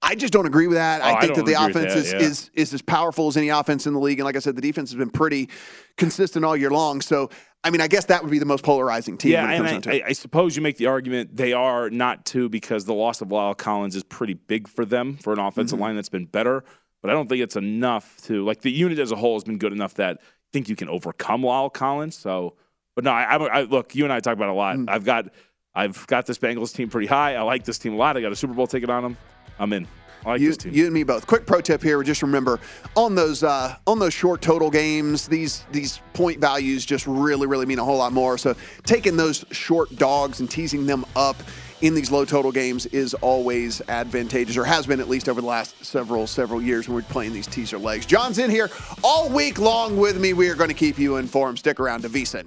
I 0.00 0.14
just 0.14 0.32
don't 0.32 0.46
agree 0.46 0.68
with 0.68 0.76
that. 0.76 1.00
Oh, 1.00 1.04
I 1.04 1.12
I 1.16 1.20
think 1.20 1.34
that 1.34 1.44
the 1.46 1.54
offense 1.54 1.92
that, 1.92 1.96
is, 1.96 2.12
yeah. 2.12 2.18
is 2.20 2.50
is 2.54 2.74
as 2.74 2.82
powerful 2.82 3.26
as 3.28 3.36
any 3.36 3.48
offense 3.48 3.86
in 3.86 3.94
the 3.94 3.98
league. 4.00 4.20
And 4.20 4.24
like 4.24 4.36
I 4.36 4.38
said, 4.38 4.54
the 4.56 4.62
defense 4.62 4.90
has 4.90 4.96
been 4.96 5.10
pretty 5.10 5.48
consistent 5.96 6.44
all 6.44 6.56
year 6.56 6.70
long. 6.70 7.00
So 7.00 7.30
I 7.64 7.70
mean, 7.70 7.80
I 7.80 7.88
guess 7.88 8.04
that 8.04 8.22
would 8.22 8.30
be 8.30 8.38
the 8.38 8.46
most 8.46 8.62
polarizing 8.62 9.18
team 9.18 9.32
Yeah, 9.32 9.42
when 9.42 9.52
it 9.52 9.56
comes 9.58 9.86
and 9.86 9.94
I. 9.94 9.98
I, 9.98 10.02
I 10.08 10.12
suppose 10.12 10.54
you 10.54 10.62
make 10.62 10.76
the 10.76 10.86
argument 10.86 11.36
they 11.36 11.52
are 11.52 11.90
not 11.90 12.24
two 12.24 12.48
because 12.48 12.84
the 12.84 12.94
loss 12.94 13.20
of 13.20 13.28
La'el 13.28 13.56
Collins 13.58 13.96
is 13.96 14.04
pretty 14.04 14.34
big 14.34 14.68
for 14.68 14.84
them 14.84 15.16
for 15.16 15.32
an 15.32 15.40
offensive 15.40 15.76
Mm-hmm. 15.76 15.82
line 15.82 15.96
that's 15.96 16.08
been 16.08 16.26
better. 16.26 16.62
But 17.02 17.10
I 17.10 17.14
don't 17.14 17.28
think 17.28 17.42
it's 17.42 17.56
enough 17.56 18.16
to 18.24 18.44
like 18.44 18.60
the 18.60 18.70
unit 18.70 18.98
as 19.00 19.10
a 19.10 19.16
whole 19.16 19.34
has 19.34 19.44
been 19.44 19.58
good 19.58 19.72
enough 19.72 19.94
that 19.94 20.18
I 20.20 20.24
think 20.52 20.68
you 20.68 20.76
can 20.76 20.88
overcome 20.88 21.42
La'el 21.42 21.72
Collins. 21.72 22.16
So, 22.16 22.54
but 22.94 23.02
no, 23.04 23.10
I, 23.10 23.34
I, 23.36 23.36
I 23.36 23.62
look. 23.62 23.94
You 23.96 24.04
and 24.04 24.12
I 24.12 24.20
talk 24.20 24.34
about 24.34 24.48
it 24.48 24.52
a 24.52 24.54
lot. 24.54 24.76
Mm. 24.76 24.88
I've 24.88 25.04
got 25.04 25.26
I've 25.74 26.06
got 26.06 26.26
this 26.26 26.38
Bengals 26.38 26.72
team 26.72 26.88
pretty 26.88 27.08
high. 27.08 27.34
I 27.34 27.42
like 27.42 27.64
this 27.64 27.78
team 27.78 27.94
a 27.94 27.96
lot. 27.96 28.16
I 28.16 28.20
got 28.20 28.32
a 28.32 28.36
Super 28.36 28.54
Bowl 28.54 28.66
ticket 28.68 28.90
on 28.90 29.02
them. 29.02 29.16
I'm 29.58 29.72
in. 29.72 29.86
I 30.26 30.32
like 30.32 30.40
you, 30.40 30.54
you 30.64 30.84
and 30.84 30.92
me 30.92 31.04
both. 31.04 31.26
Quick 31.26 31.46
pro 31.46 31.60
tip 31.60 31.82
here: 31.82 32.02
just 32.02 32.22
remember 32.22 32.58
on 32.96 33.14
those 33.14 33.42
uh, 33.42 33.76
on 33.86 33.98
those 33.98 34.12
short 34.12 34.42
total 34.42 34.70
games, 34.70 35.28
these 35.28 35.64
these 35.70 36.00
point 36.12 36.40
values 36.40 36.84
just 36.84 37.06
really 37.06 37.46
really 37.46 37.66
mean 37.66 37.78
a 37.78 37.84
whole 37.84 37.98
lot 37.98 38.12
more. 38.12 38.36
So 38.36 38.54
taking 38.84 39.16
those 39.16 39.44
short 39.50 39.94
dogs 39.96 40.40
and 40.40 40.50
teasing 40.50 40.86
them 40.86 41.04
up 41.14 41.36
in 41.80 41.94
these 41.94 42.10
low 42.10 42.24
total 42.24 42.50
games 42.50 42.86
is 42.86 43.14
always 43.14 43.80
advantageous, 43.88 44.56
or 44.56 44.64
has 44.64 44.86
been 44.86 44.98
at 45.00 45.08
least 45.08 45.28
over 45.28 45.40
the 45.40 45.46
last 45.46 45.84
several 45.84 46.26
several 46.26 46.60
years 46.60 46.88
when 46.88 46.96
we're 46.96 47.02
playing 47.02 47.32
these 47.32 47.46
teaser 47.46 47.78
legs. 47.78 48.04
John's 48.04 48.38
in 48.38 48.50
here 48.50 48.70
all 49.04 49.28
week 49.28 49.58
long 49.58 49.96
with 49.96 50.20
me. 50.20 50.32
We 50.32 50.48
are 50.50 50.56
going 50.56 50.68
to 50.68 50.74
keep 50.74 50.98
you 50.98 51.16
informed. 51.16 51.60
Stick 51.60 51.78
around 51.78 52.02
to 52.02 52.08
VSIN. 52.08 52.46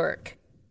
Work. 0.00 0.39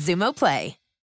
Xumo 0.00 0.32
Play. 0.32 0.79